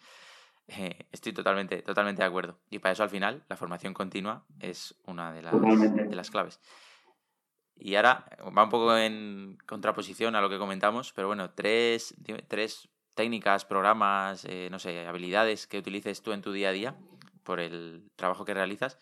Eh, 0.66 1.08
estoy 1.10 1.32
totalmente, 1.32 1.82
totalmente 1.82 2.22
de 2.22 2.28
acuerdo. 2.28 2.60
Y 2.68 2.78
para 2.78 2.92
eso 2.92 3.02
al 3.02 3.08
final 3.08 3.44
la 3.48 3.56
formación 3.56 3.94
continua 3.94 4.44
es 4.60 4.94
una 5.06 5.32
de 5.32 5.42
las, 5.42 5.54
de 5.54 6.14
las 6.14 6.30
claves. 6.30 6.60
Y 7.76 7.94
ahora 7.94 8.26
va 8.56 8.64
un 8.64 8.68
poco 8.68 8.94
en 8.96 9.56
contraposición 9.66 10.36
a 10.36 10.42
lo 10.42 10.50
que 10.50 10.58
comentamos, 10.58 11.14
pero 11.14 11.28
bueno, 11.28 11.50
tres, 11.50 12.14
tres 12.46 12.90
técnicas, 13.14 13.64
programas, 13.64 14.44
eh, 14.44 14.68
no 14.70 14.78
sé, 14.78 15.06
habilidades 15.06 15.66
que 15.66 15.78
utilices 15.78 16.22
tú 16.22 16.32
en 16.32 16.42
tu 16.42 16.52
día 16.52 16.68
a 16.68 16.72
día 16.72 16.96
por 17.40 17.60
el 17.60 18.10
trabajo 18.16 18.44
que 18.44 18.54
realizas 18.54 18.98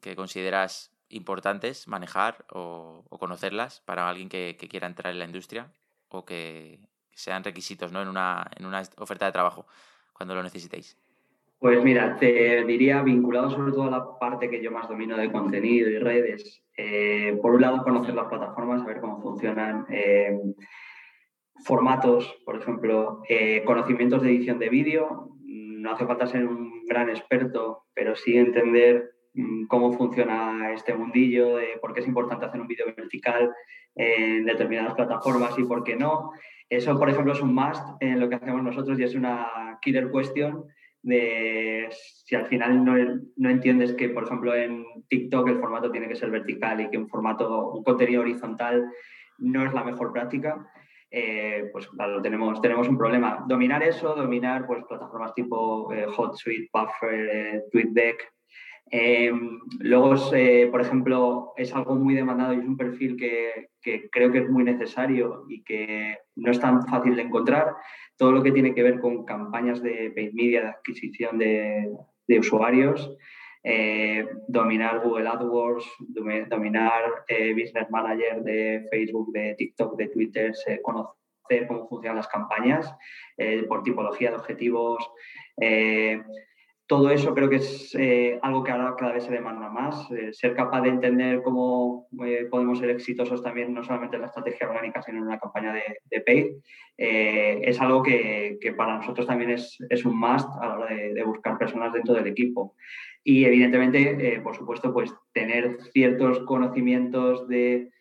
que 0.00 0.16
consideras 0.16 0.92
importantes 1.08 1.88
manejar 1.88 2.44
o, 2.50 3.04
conocerlas 3.18 3.80
para 3.80 4.08
alguien 4.08 4.28
que, 4.28 4.56
quiera 4.56 4.86
entrar 4.86 5.12
en 5.12 5.18
la 5.18 5.24
industria 5.24 5.72
o 6.08 6.24
que 6.24 6.80
sean 7.12 7.44
requisitos 7.44 7.92
¿no? 7.92 8.00
en, 8.00 8.08
una, 8.08 8.50
en 8.56 8.66
una 8.66 8.82
oferta 8.98 9.26
de 9.26 9.32
trabajo 9.32 9.66
cuando 10.12 10.34
lo 10.34 10.42
necesitéis. 10.42 10.96
Pues 11.60 11.84
mira, 11.84 12.16
te 12.16 12.64
diría 12.64 13.02
vinculado 13.02 13.50
sobre 13.50 13.72
todo 13.72 13.84
a 13.84 13.90
la 13.90 14.18
parte 14.18 14.48
que 14.48 14.62
yo 14.62 14.70
más 14.70 14.88
domino 14.88 15.18
de 15.18 15.30
contenido 15.30 15.90
y 15.90 15.98
redes. 15.98 16.62
Eh, 16.74 17.38
por 17.42 17.54
un 17.54 17.60
lado, 17.60 17.82
conocer 17.82 18.14
las 18.14 18.28
plataformas, 18.28 18.80
saber 18.80 19.00
cómo 19.02 19.20
funcionan, 19.20 19.84
eh, 19.90 20.40
formatos, 21.62 22.34
por 22.46 22.56
ejemplo, 22.56 23.20
eh, 23.28 23.62
conocimientos 23.66 24.22
de 24.22 24.30
edición 24.30 24.58
de 24.58 24.70
vídeo. 24.70 25.36
No 25.44 25.92
hace 25.92 26.06
falta 26.06 26.26
ser 26.26 26.46
un 26.46 26.69
gran 26.90 27.08
experto, 27.08 27.84
pero 27.94 28.14
sí 28.16 28.36
entender 28.36 29.12
mm, 29.34 29.66
cómo 29.66 29.92
funciona 29.92 30.72
este 30.74 30.92
mundillo, 30.92 31.56
de 31.56 31.78
por 31.80 31.94
qué 31.94 32.00
es 32.00 32.08
importante 32.08 32.44
hacer 32.44 32.60
un 32.60 32.66
vídeo 32.66 32.86
vertical 32.94 33.50
en 33.94 34.44
determinadas 34.44 34.94
plataformas 34.94 35.58
y 35.58 35.64
por 35.64 35.84
qué 35.84 35.96
no. 35.96 36.32
Eso, 36.68 36.98
por 36.98 37.08
ejemplo, 37.08 37.32
es 37.32 37.40
un 37.40 37.54
must 37.54 37.82
en 38.00 38.20
lo 38.20 38.28
que 38.28 38.34
hacemos 38.34 38.62
nosotros 38.62 38.98
y 38.98 39.04
es 39.04 39.14
una 39.14 39.78
killer 39.80 40.10
question 40.10 40.64
de 41.02 41.88
si 41.90 42.34
al 42.34 42.46
final 42.46 42.84
no, 42.84 42.94
no, 43.36 43.50
entiendes 43.50 43.94
que, 43.94 44.10
por 44.10 44.24
ejemplo, 44.24 44.54
en 44.54 44.84
TikTok 45.08 45.48
el 45.48 45.60
formato 45.60 45.90
tiene 45.90 46.08
que 46.08 46.16
ser 46.16 46.30
vertical 46.30 46.80
y 46.80 46.90
que 46.90 46.98
un 46.98 47.08
formato, 47.08 47.70
un 47.72 47.82
contenido 47.82 48.20
horizontal 48.20 48.84
no 49.38 49.64
es 49.64 49.72
la 49.72 49.84
mejor 49.84 50.12
práctica, 50.12 50.70
eh, 51.10 51.68
pues 51.72 51.88
claro, 51.88 52.22
tenemos, 52.22 52.60
tenemos 52.60 52.88
un 52.88 52.98
problema. 52.98 53.44
Dominar 53.48 53.82
eso, 53.82 54.14
dominar 54.14 54.66
pues, 54.66 54.84
plataformas 54.88 55.34
tipo 55.34 55.92
eh, 55.92 56.06
HotSuite, 56.06 56.70
Buffer, 56.72 57.28
eh, 57.32 57.62
TweetDeck. 57.70 58.32
luego, 59.80 60.14
por 60.70 60.80
ejemplo, 60.80 61.52
es 61.56 61.74
algo 61.74 61.94
muy 61.94 62.14
demandado 62.14 62.54
y 62.54 62.58
es 62.58 62.64
un 62.64 62.76
perfil 62.76 63.16
que, 63.16 63.70
que 63.82 64.08
creo 64.10 64.30
que 64.30 64.38
es 64.38 64.48
muy 64.48 64.64
necesario 64.64 65.44
y 65.48 65.62
que 65.62 66.18
no 66.36 66.50
es 66.50 66.60
tan 66.60 66.86
fácil 66.86 67.16
de 67.16 67.22
encontrar 67.22 67.74
todo 68.20 68.32
lo 68.32 68.42
que 68.42 68.52
tiene 68.52 68.74
que 68.74 68.82
ver 68.82 69.00
con 69.00 69.24
campañas 69.24 69.82
de 69.82 70.12
paid 70.14 70.34
media, 70.34 70.60
de 70.60 70.68
adquisición 70.68 71.38
de, 71.38 71.90
usuarios, 72.38 73.16
eh, 73.62 74.26
dominar 74.48 75.00
Google 75.00 75.28
AdWords, 75.28 75.84
dominar 76.48 77.02
eh, 77.28 77.52
Business 77.52 77.90
Manager 77.90 78.42
de 78.42 78.86
Facebook, 78.90 79.32
de 79.32 79.54
TikTok, 79.54 79.96
de 79.96 80.08
Twitter, 80.08 80.52
conocer 80.82 81.66
cómo 81.66 81.88
funcionan 81.88 82.16
las 82.16 82.28
campañas 82.28 82.94
eh, 83.36 83.64
por 83.64 83.82
tipología 83.82 84.30
de 84.30 84.36
objetivos, 84.36 85.10
todo 86.90 87.08
eso 87.10 87.32
creo 87.34 87.48
que 87.48 87.56
es 87.56 87.94
eh, 87.94 88.36
algo 88.42 88.64
que 88.64 88.72
ahora 88.72 88.96
cada 88.98 89.12
vez 89.12 89.22
se 89.22 89.30
demanda 89.30 89.68
más. 89.68 90.10
Eh, 90.10 90.32
ser 90.32 90.56
capaz 90.56 90.80
de 90.80 90.88
entender 90.88 91.40
cómo 91.40 92.08
eh, 92.26 92.48
podemos 92.50 92.80
ser 92.80 92.90
exitosos 92.90 93.44
también, 93.44 93.72
no 93.72 93.84
solamente 93.84 94.16
en 94.16 94.22
la 94.22 94.26
estrategia 94.26 94.68
orgánica, 94.68 95.00
sino 95.00 95.18
en 95.18 95.28
una 95.28 95.38
campaña 95.38 95.72
de, 95.72 95.82
de 96.10 96.20
paid, 96.20 96.46
es 96.96 97.80
algo 97.80 98.02
que, 98.02 98.58
para 98.76 98.96
nosotros 98.96 99.24
también 99.24 99.50
es, 99.50 99.78
es, 99.88 100.04
un 100.04 100.18
must 100.18 100.48
a 100.60 100.66
la 100.66 100.78
hora 100.80 100.94
de, 100.96 101.22
buscar 101.22 101.56
personas 101.58 101.92
dentro 101.92 102.12
del 102.12 102.26
equipo. 102.26 102.74
Y 103.22 103.44
evidentemente, 103.44 104.40
por 104.42 104.56
supuesto, 104.56 104.92
pues 104.92 105.14
tener 105.32 105.80
ciertos 105.92 106.40
conocimientos 106.40 107.46
de 107.46 107.92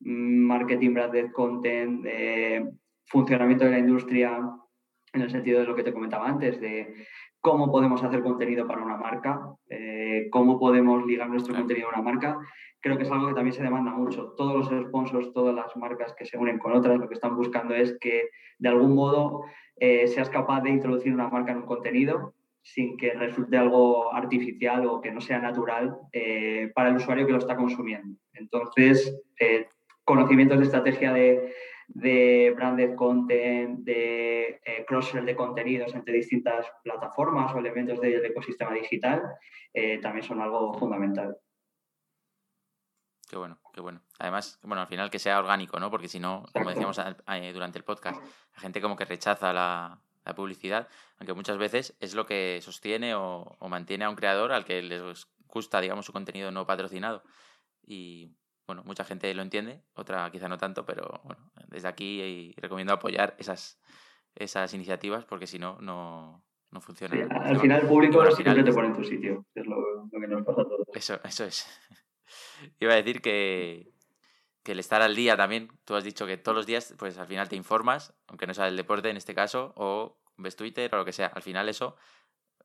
mm, 0.00 0.46
marketing, 0.46 0.92
branded 0.92 1.32
content, 1.32 2.02
de 2.02 2.70
funcionamiento 3.06 3.64
de 3.64 3.70
la 3.70 3.78
industria, 3.78 4.38
en 5.14 5.22
el 5.22 5.30
sentido 5.30 5.60
de 5.60 5.66
lo 5.66 5.74
que 5.74 5.84
te 5.84 5.92
comentaba 5.92 6.28
antes, 6.28 6.60
de 6.60 6.94
cómo 7.44 7.70
podemos 7.70 8.02
hacer 8.02 8.22
contenido 8.22 8.66
para 8.66 8.82
una 8.82 8.96
marca, 8.96 9.38
eh, 9.68 10.28
cómo 10.30 10.58
podemos 10.58 11.04
ligar 11.04 11.28
nuestro 11.28 11.54
contenido 11.54 11.88
a 11.88 11.90
una 11.90 12.00
marca, 12.00 12.38
creo 12.80 12.96
que 12.96 13.02
es 13.02 13.10
algo 13.10 13.28
que 13.28 13.34
también 13.34 13.52
se 13.52 13.62
demanda 13.62 13.90
mucho. 13.90 14.32
Todos 14.34 14.54
los 14.54 14.86
sponsors, 14.86 15.30
todas 15.34 15.54
las 15.54 15.76
marcas 15.76 16.14
que 16.14 16.24
se 16.24 16.38
unen 16.38 16.58
con 16.58 16.72
otras, 16.72 16.98
lo 16.98 17.06
que 17.06 17.12
están 17.12 17.36
buscando 17.36 17.74
es 17.74 17.98
que 18.00 18.30
de 18.58 18.68
algún 18.70 18.94
modo 18.94 19.42
eh, 19.76 20.06
seas 20.06 20.30
capaz 20.30 20.62
de 20.62 20.70
introducir 20.70 21.12
una 21.12 21.28
marca 21.28 21.52
en 21.52 21.58
un 21.58 21.66
contenido 21.66 22.32
sin 22.62 22.96
que 22.96 23.12
resulte 23.12 23.58
algo 23.58 24.14
artificial 24.14 24.86
o 24.86 25.02
que 25.02 25.12
no 25.12 25.20
sea 25.20 25.38
natural 25.38 25.98
eh, 26.14 26.72
para 26.74 26.88
el 26.88 26.96
usuario 26.96 27.26
que 27.26 27.32
lo 27.32 27.38
está 27.40 27.56
consumiendo. 27.56 28.16
Entonces, 28.32 29.22
conocimientos 30.06 30.56
de 30.60 30.64
estrategia 30.64 31.12
de, 31.12 31.52
de 31.88 32.52
branded 32.56 32.94
content, 32.94 33.80
de 33.80 34.60
eh, 34.64 34.84
cross-sell 34.86 35.26
de 35.26 35.36
contenidos 35.36 35.94
entre 35.94 36.14
distintas 36.14 36.66
plataformas 36.82 37.54
o 37.54 37.58
elementos 37.58 38.00
del 38.00 38.24
ecosistema 38.24 38.72
digital, 38.72 39.22
eh, 39.72 39.98
también 40.00 40.24
son 40.24 40.40
algo 40.40 40.74
fundamental. 40.74 41.36
Qué 43.28 43.36
bueno, 43.36 43.58
qué 43.72 43.80
bueno. 43.80 44.00
Además, 44.18 44.60
bueno, 44.62 44.82
al 44.82 44.88
final 44.88 45.10
que 45.10 45.18
sea 45.18 45.38
orgánico, 45.38 45.80
¿no? 45.80 45.90
Porque 45.90 46.08
si 46.08 46.20
no, 46.20 46.44
como 46.52 46.70
decíamos 46.70 46.98
eh, 46.98 47.52
durante 47.52 47.78
el 47.78 47.84
podcast, 47.84 48.20
la 48.54 48.60
gente 48.60 48.80
como 48.80 48.96
que 48.96 49.04
rechaza 49.04 49.52
la, 49.52 50.00
la 50.24 50.34
publicidad, 50.34 50.88
aunque 51.18 51.34
muchas 51.34 51.58
veces 51.58 51.94
es 52.00 52.14
lo 52.14 52.26
que 52.26 52.60
sostiene 52.62 53.14
o, 53.14 53.56
mantiene 53.68 54.04
a 54.04 54.10
un 54.10 54.16
creador 54.16 54.52
al 54.52 54.64
que 54.64 54.82
les 54.82 55.26
gusta, 55.48 55.80
digamos, 55.80 56.06
su 56.06 56.12
contenido 56.12 56.50
no 56.50 56.66
patrocinado. 56.66 57.22
Y 57.86 58.30
bueno, 58.66 58.82
mucha 58.84 59.04
gente 59.04 59.32
lo 59.34 59.42
entiende, 59.42 59.82
otra 59.94 60.30
quizá 60.30 60.48
no 60.48 60.58
tanto, 60.58 60.84
pero 60.86 61.20
bueno, 61.24 61.50
desde 61.68 61.88
aquí 61.88 62.20
eh, 62.20 62.54
recomiendo 62.56 62.92
apoyar 62.92 63.34
esas, 63.38 63.80
esas 64.34 64.72
iniciativas 64.74 65.24
porque 65.24 65.46
si 65.46 65.58
no, 65.58 65.78
no, 65.80 66.42
funciona. 66.80 67.28
al 67.30 67.60
final 67.60 67.82
el 67.82 67.86
público 67.86 68.20
al 68.20 68.34
final, 68.34 68.64
te 68.64 68.72
pone 68.72 68.88
en 68.88 68.94
tu 68.94 69.04
sitio, 69.04 69.46
es 69.54 69.66
lo, 69.66 70.08
que 70.10 70.26
nos 70.26 70.44
pasa 70.44 70.62
a 70.62 70.64
todos. 70.64 70.88
Eso, 70.92 71.20
eso 71.24 71.44
es. 71.44 71.66
Iba 72.80 72.94
a 72.94 72.96
decir 72.96 73.20
que, 73.20 73.92
que 74.64 74.72
el 74.72 74.80
estar 74.80 75.02
al 75.02 75.14
día 75.14 75.36
también, 75.36 75.68
tú 75.84 75.94
has 75.94 76.02
dicho 76.02 76.26
que 76.26 76.36
todos 76.36 76.56
los 76.56 76.66
días, 76.66 76.94
pues 76.98 77.18
al 77.18 77.26
final 77.26 77.48
te 77.48 77.56
informas, 77.56 78.14
aunque 78.26 78.46
no 78.46 78.54
sea 78.54 78.64
del 78.64 78.76
deporte 78.76 79.10
en 79.10 79.16
este 79.16 79.34
caso, 79.34 79.72
o 79.76 80.18
ves 80.36 80.56
Twitter 80.56 80.92
o 80.94 80.98
lo 80.98 81.04
que 81.04 81.12
sea. 81.12 81.26
Al 81.28 81.42
final 81.42 81.68
eso, 81.68 81.96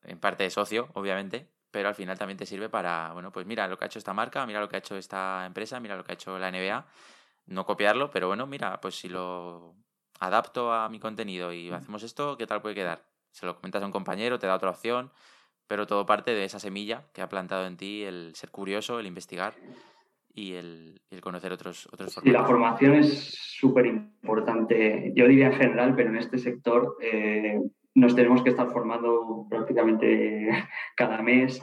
en 0.03 0.19
parte 0.19 0.43
de 0.43 0.49
socio, 0.49 0.89
obviamente, 0.93 1.51
pero 1.71 1.89
al 1.89 1.95
final 1.95 2.17
también 2.17 2.37
te 2.37 2.45
sirve 2.45 2.69
para, 2.69 3.13
bueno, 3.13 3.31
pues 3.31 3.45
mira 3.45 3.67
lo 3.67 3.77
que 3.77 3.85
ha 3.85 3.87
hecho 3.87 3.99
esta 3.99 4.13
marca, 4.13 4.45
mira 4.45 4.59
lo 4.59 4.69
que 4.69 4.75
ha 4.75 4.79
hecho 4.79 4.95
esta 4.95 5.45
empresa, 5.45 5.79
mira 5.79 5.95
lo 5.95 6.03
que 6.03 6.11
ha 6.11 6.15
hecho 6.15 6.37
la 6.39 6.51
NBA. 6.51 6.85
No 7.47 7.65
copiarlo, 7.65 8.11
pero 8.11 8.27
bueno, 8.27 8.45
mira, 8.45 8.79
pues 8.79 8.95
si 8.95 9.09
lo 9.09 9.75
adapto 10.19 10.73
a 10.73 10.89
mi 10.89 10.99
contenido 10.99 11.51
y 11.53 11.71
hacemos 11.71 12.03
esto, 12.03 12.37
¿qué 12.37 12.45
tal 12.45 12.61
puede 12.61 12.75
quedar? 12.75 13.03
Se 13.31 13.45
lo 13.45 13.55
comentas 13.55 13.81
a 13.81 13.85
un 13.85 13.91
compañero, 13.91 14.39
te 14.39 14.47
da 14.47 14.55
otra 14.55 14.69
opción, 14.69 15.11
pero 15.67 15.87
todo 15.87 16.05
parte 16.05 16.31
de 16.31 16.45
esa 16.45 16.59
semilla 16.59 17.05
que 17.13 17.21
ha 17.21 17.29
plantado 17.29 17.65
en 17.65 17.77
ti 17.77 18.03
el 18.03 18.33
ser 18.35 18.49
curioso, 18.49 18.99
el 18.99 19.07
investigar 19.07 19.53
y 20.33 20.53
el, 20.53 21.01
conocer 21.21 21.51
otros, 21.51 21.87
otros 21.91 22.13
formatos. 22.13 22.29
Y 22.29 22.31
la 22.31 22.45
formación 22.45 22.95
es 22.95 23.35
súper 23.35 23.85
importante, 23.85 25.11
yo 25.15 25.27
diría 25.27 25.47
en 25.47 25.53
general, 25.53 25.95
pero 25.95 26.09
en 26.09 26.17
este 26.17 26.37
sector 26.37 26.97
eh, 27.01 27.59
nos 27.99 28.15
tenemos 28.15 28.41
que 28.41 28.49
estar 28.49 28.69
formando 28.69 29.45
prácticamente 29.49 30.49
cada 30.95 31.21
mes, 31.21 31.61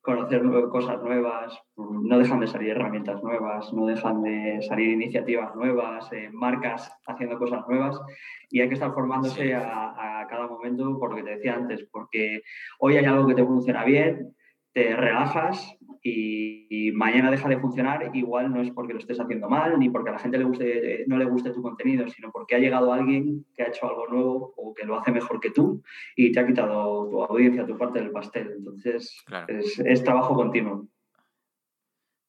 conocer 0.00 0.42
cosas 0.70 1.02
nuevas, 1.02 1.58
no 1.76 2.18
dejan 2.18 2.40
de 2.40 2.46
salir 2.46 2.70
herramientas 2.70 3.22
nuevas, 3.22 3.72
no 3.72 3.86
dejan 3.86 4.22
de 4.22 4.62
salir 4.62 4.90
iniciativas 4.90 5.54
nuevas, 5.54 6.10
eh, 6.12 6.30
marcas 6.32 6.90
haciendo 7.06 7.38
cosas 7.38 7.66
nuevas 7.68 8.00
y 8.48 8.60
hay 8.60 8.68
que 8.68 8.74
estar 8.74 8.94
formándose 8.94 9.54
a, 9.54 10.20
a, 10.20 10.26
cada 10.26 10.46
momento 10.46 10.98
por 10.98 11.10
lo 11.10 11.16
que 11.16 11.22
te 11.22 11.36
decía 11.36 11.54
antes, 11.54 11.86
porque 11.92 12.42
hoy 12.78 12.96
hay 12.96 13.04
algo 13.04 13.26
que 13.26 13.34
te 13.34 13.44
funciona 13.44 13.84
bien, 13.84 14.34
te 14.72 14.96
relajas 14.96 15.76
y, 16.02 16.92
mañana 16.92 17.30
deja 17.30 17.48
de 17.48 17.58
funcionar, 17.58 18.10
igual 18.14 18.52
no 18.52 18.62
es 18.62 18.70
porque 18.70 18.92
lo 18.92 18.98
estés 18.98 19.20
haciendo 19.20 19.48
mal, 19.48 19.78
ni 19.78 19.90
porque 19.90 20.10
a 20.10 20.12
la 20.14 20.18
gente 20.18 20.38
le 20.38 20.44
guste, 20.44 21.04
no 21.06 21.18
le 21.18 21.24
guste 21.26 21.50
tu 21.50 21.62
contenido, 21.62 22.08
sino 22.08 22.30
porque 22.30 22.54
ha 22.54 22.58
llegado 22.58 22.92
alguien 22.92 23.46
que 23.54 23.62
ha 23.62 23.68
hecho 23.68 23.88
algo 23.88 24.06
nuevo 24.08 24.54
o 24.56 24.74
que 24.74 24.86
lo 24.86 24.98
hace 24.98 25.12
mejor 25.12 25.40
que 25.40 25.50
tú 25.50 25.82
y 26.16 26.32
te 26.32 26.40
ha 26.40 26.46
quitado 26.46 27.08
tu 27.08 27.22
audiencia, 27.22 27.66
tu 27.66 27.76
parte 27.76 28.00
del 28.00 28.10
pastel. 28.10 28.52
Entonces, 28.56 29.24
es, 29.48 30.04
trabajo 30.04 30.34
continuo. 30.34 30.88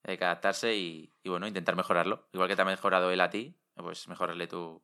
Hay 0.03 0.17
que 0.17 0.25
adaptarse 0.25 0.75
y, 0.75 1.09
bueno, 1.25 1.47
intentar 1.47 1.75
mejorarlo. 1.75 2.27
Igual 2.33 2.49
que 2.49 2.55
te 2.55 2.61
ha 2.61 2.65
mejorado 2.65 3.11
él 3.11 3.21
a 3.21 3.29
ti, 3.29 3.55
pues 3.75 4.07
mejorarle 4.07 4.47
tú, 4.47 4.81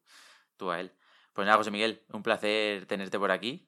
tú 0.56 0.72
a 0.72 0.80
él. 0.80 0.92
Pues 1.34 1.46
nada, 1.46 1.58
José 1.58 1.72
Miguel, 1.72 2.02
un 2.14 2.24
placer 2.24 2.86
tenerte 2.86 3.20
por 3.20 3.32
aquí 3.32 3.67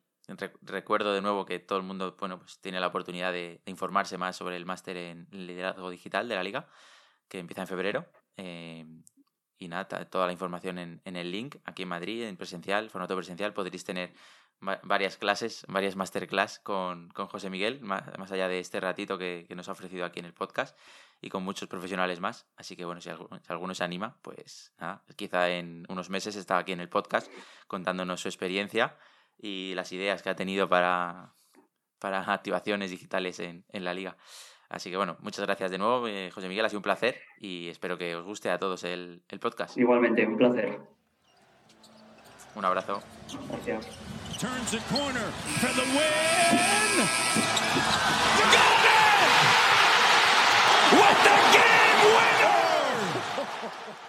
recuerdo 0.62 1.14
de 1.14 1.22
nuevo 1.22 1.46
que 1.46 1.60
todo 1.60 1.78
el 1.80 1.86
mundo 1.86 2.16
bueno, 2.20 2.40
pues 2.40 2.60
tiene 2.60 2.80
la 2.80 2.88
oportunidad 2.88 3.32
de, 3.32 3.62
informarse 3.66 4.18
más 4.18 4.36
sobre 4.36 4.56
el 4.56 4.66
máster 4.66 4.98
en 4.98 5.28
liderazgo 5.32 5.90
digital 5.90 6.28
de 6.28 6.36
la 6.36 6.44
liga, 6.44 6.68
que 7.28 7.40
empieza 7.40 7.62
en 7.62 7.68
febrero. 7.68 8.06
Eh, 8.38 8.86
y 9.60 9.68
nada, 9.68 10.06
toda 10.06 10.26
la 10.26 10.32
información 10.32 10.80
en, 10.80 11.02
el 11.04 11.32
link 11.32 11.58
aquí 11.66 11.84
en 11.84 11.90
Madrid, 11.90 12.24
en 12.24 12.38
presencial, 12.38 12.90
formato 12.90 13.16
presencial, 13.16 13.54
podréis 13.54 13.84
tener 13.84 14.14
varias 14.62 15.18
clases, 15.18 15.66
varias 15.68 15.98
masterclass 15.98 16.60
con, 16.60 17.10
con 17.10 17.28
José 17.28 17.50
Miguel, 17.50 17.82
más, 17.82 18.32
allá 18.32 18.48
de 18.48 18.60
este 18.60 18.80
ratito 18.80 19.18
que, 19.18 19.46
nos 19.56 19.68
ha 19.68 19.74
ofrecido 19.74 20.06
aquí 20.06 20.20
en 20.20 20.26
el 20.26 20.34
podcast 20.34 20.78
y 21.22 21.30
con 21.30 21.44
muchos 21.44 21.68
profesionales 21.68 22.22
más. 22.22 22.48
Así 22.56 22.78
que 22.78 22.86
bueno, 22.86 23.02
si 23.02 23.10
alguno, 23.10 23.76
se 23.76 23.84
anima, 23.84 24.18
pues 24.22 24.74
quizá 25.18 25.50
en 25.50 25.86
unos 25.90 26.10
meses 26.10 26.38
está 26.38 26.58
aquí 26.58 26.72
en 26.72 26.80
el 26.80 26.90
podcast 26.90 27.30
contándonos 27.68 28.22
su 28.22 28.30
experiencia 28.30 28.98
y 29.40 29.74
las 29.76 29.92
ideas 29.92 30.22
que 30.22 30.30
ha 30.30 30.36
tenido 30.36 30.70
para, 30.70 31.34
para 32.00 32.20
activaciones 32.34 32.92
digitales 32.92 33.40
en, 33.40 33.66
en 33.70 33.84
la 33.84 33.94
liga. 33.94 34.18
Así 34.70 34.92
que 34.92 34.98
bueno, 34.98 35.18
muchas 35.22 35.46
gracias 35.46 35.72
de 35.72 35.80
nuevo, 35.80 36.08
eh, 36.08 36.30
José 36.32 36.48
Miguel, 36.48 36.64
ha 36.64 36.70
sido 36.70 36.80
un 36.80 36.84
placer 36.84 37.20
y 37.40 37.70
espero 37.70 37.98
que 37.98 38.16
os 38.16 38.24
guste 38.24 38.52
a 38.52 38.60
todos 38.60 38.84
el, 38.84 39.24
el 39.28 39.40
podcast. 39.40 39.76
Igualmente, 39.78 40.26
un 40.28 40.38
placer. 40.38 40.80
Un 42.56 42.66
abrazo. 42.66 43.02
Gracias. 43.50 43.88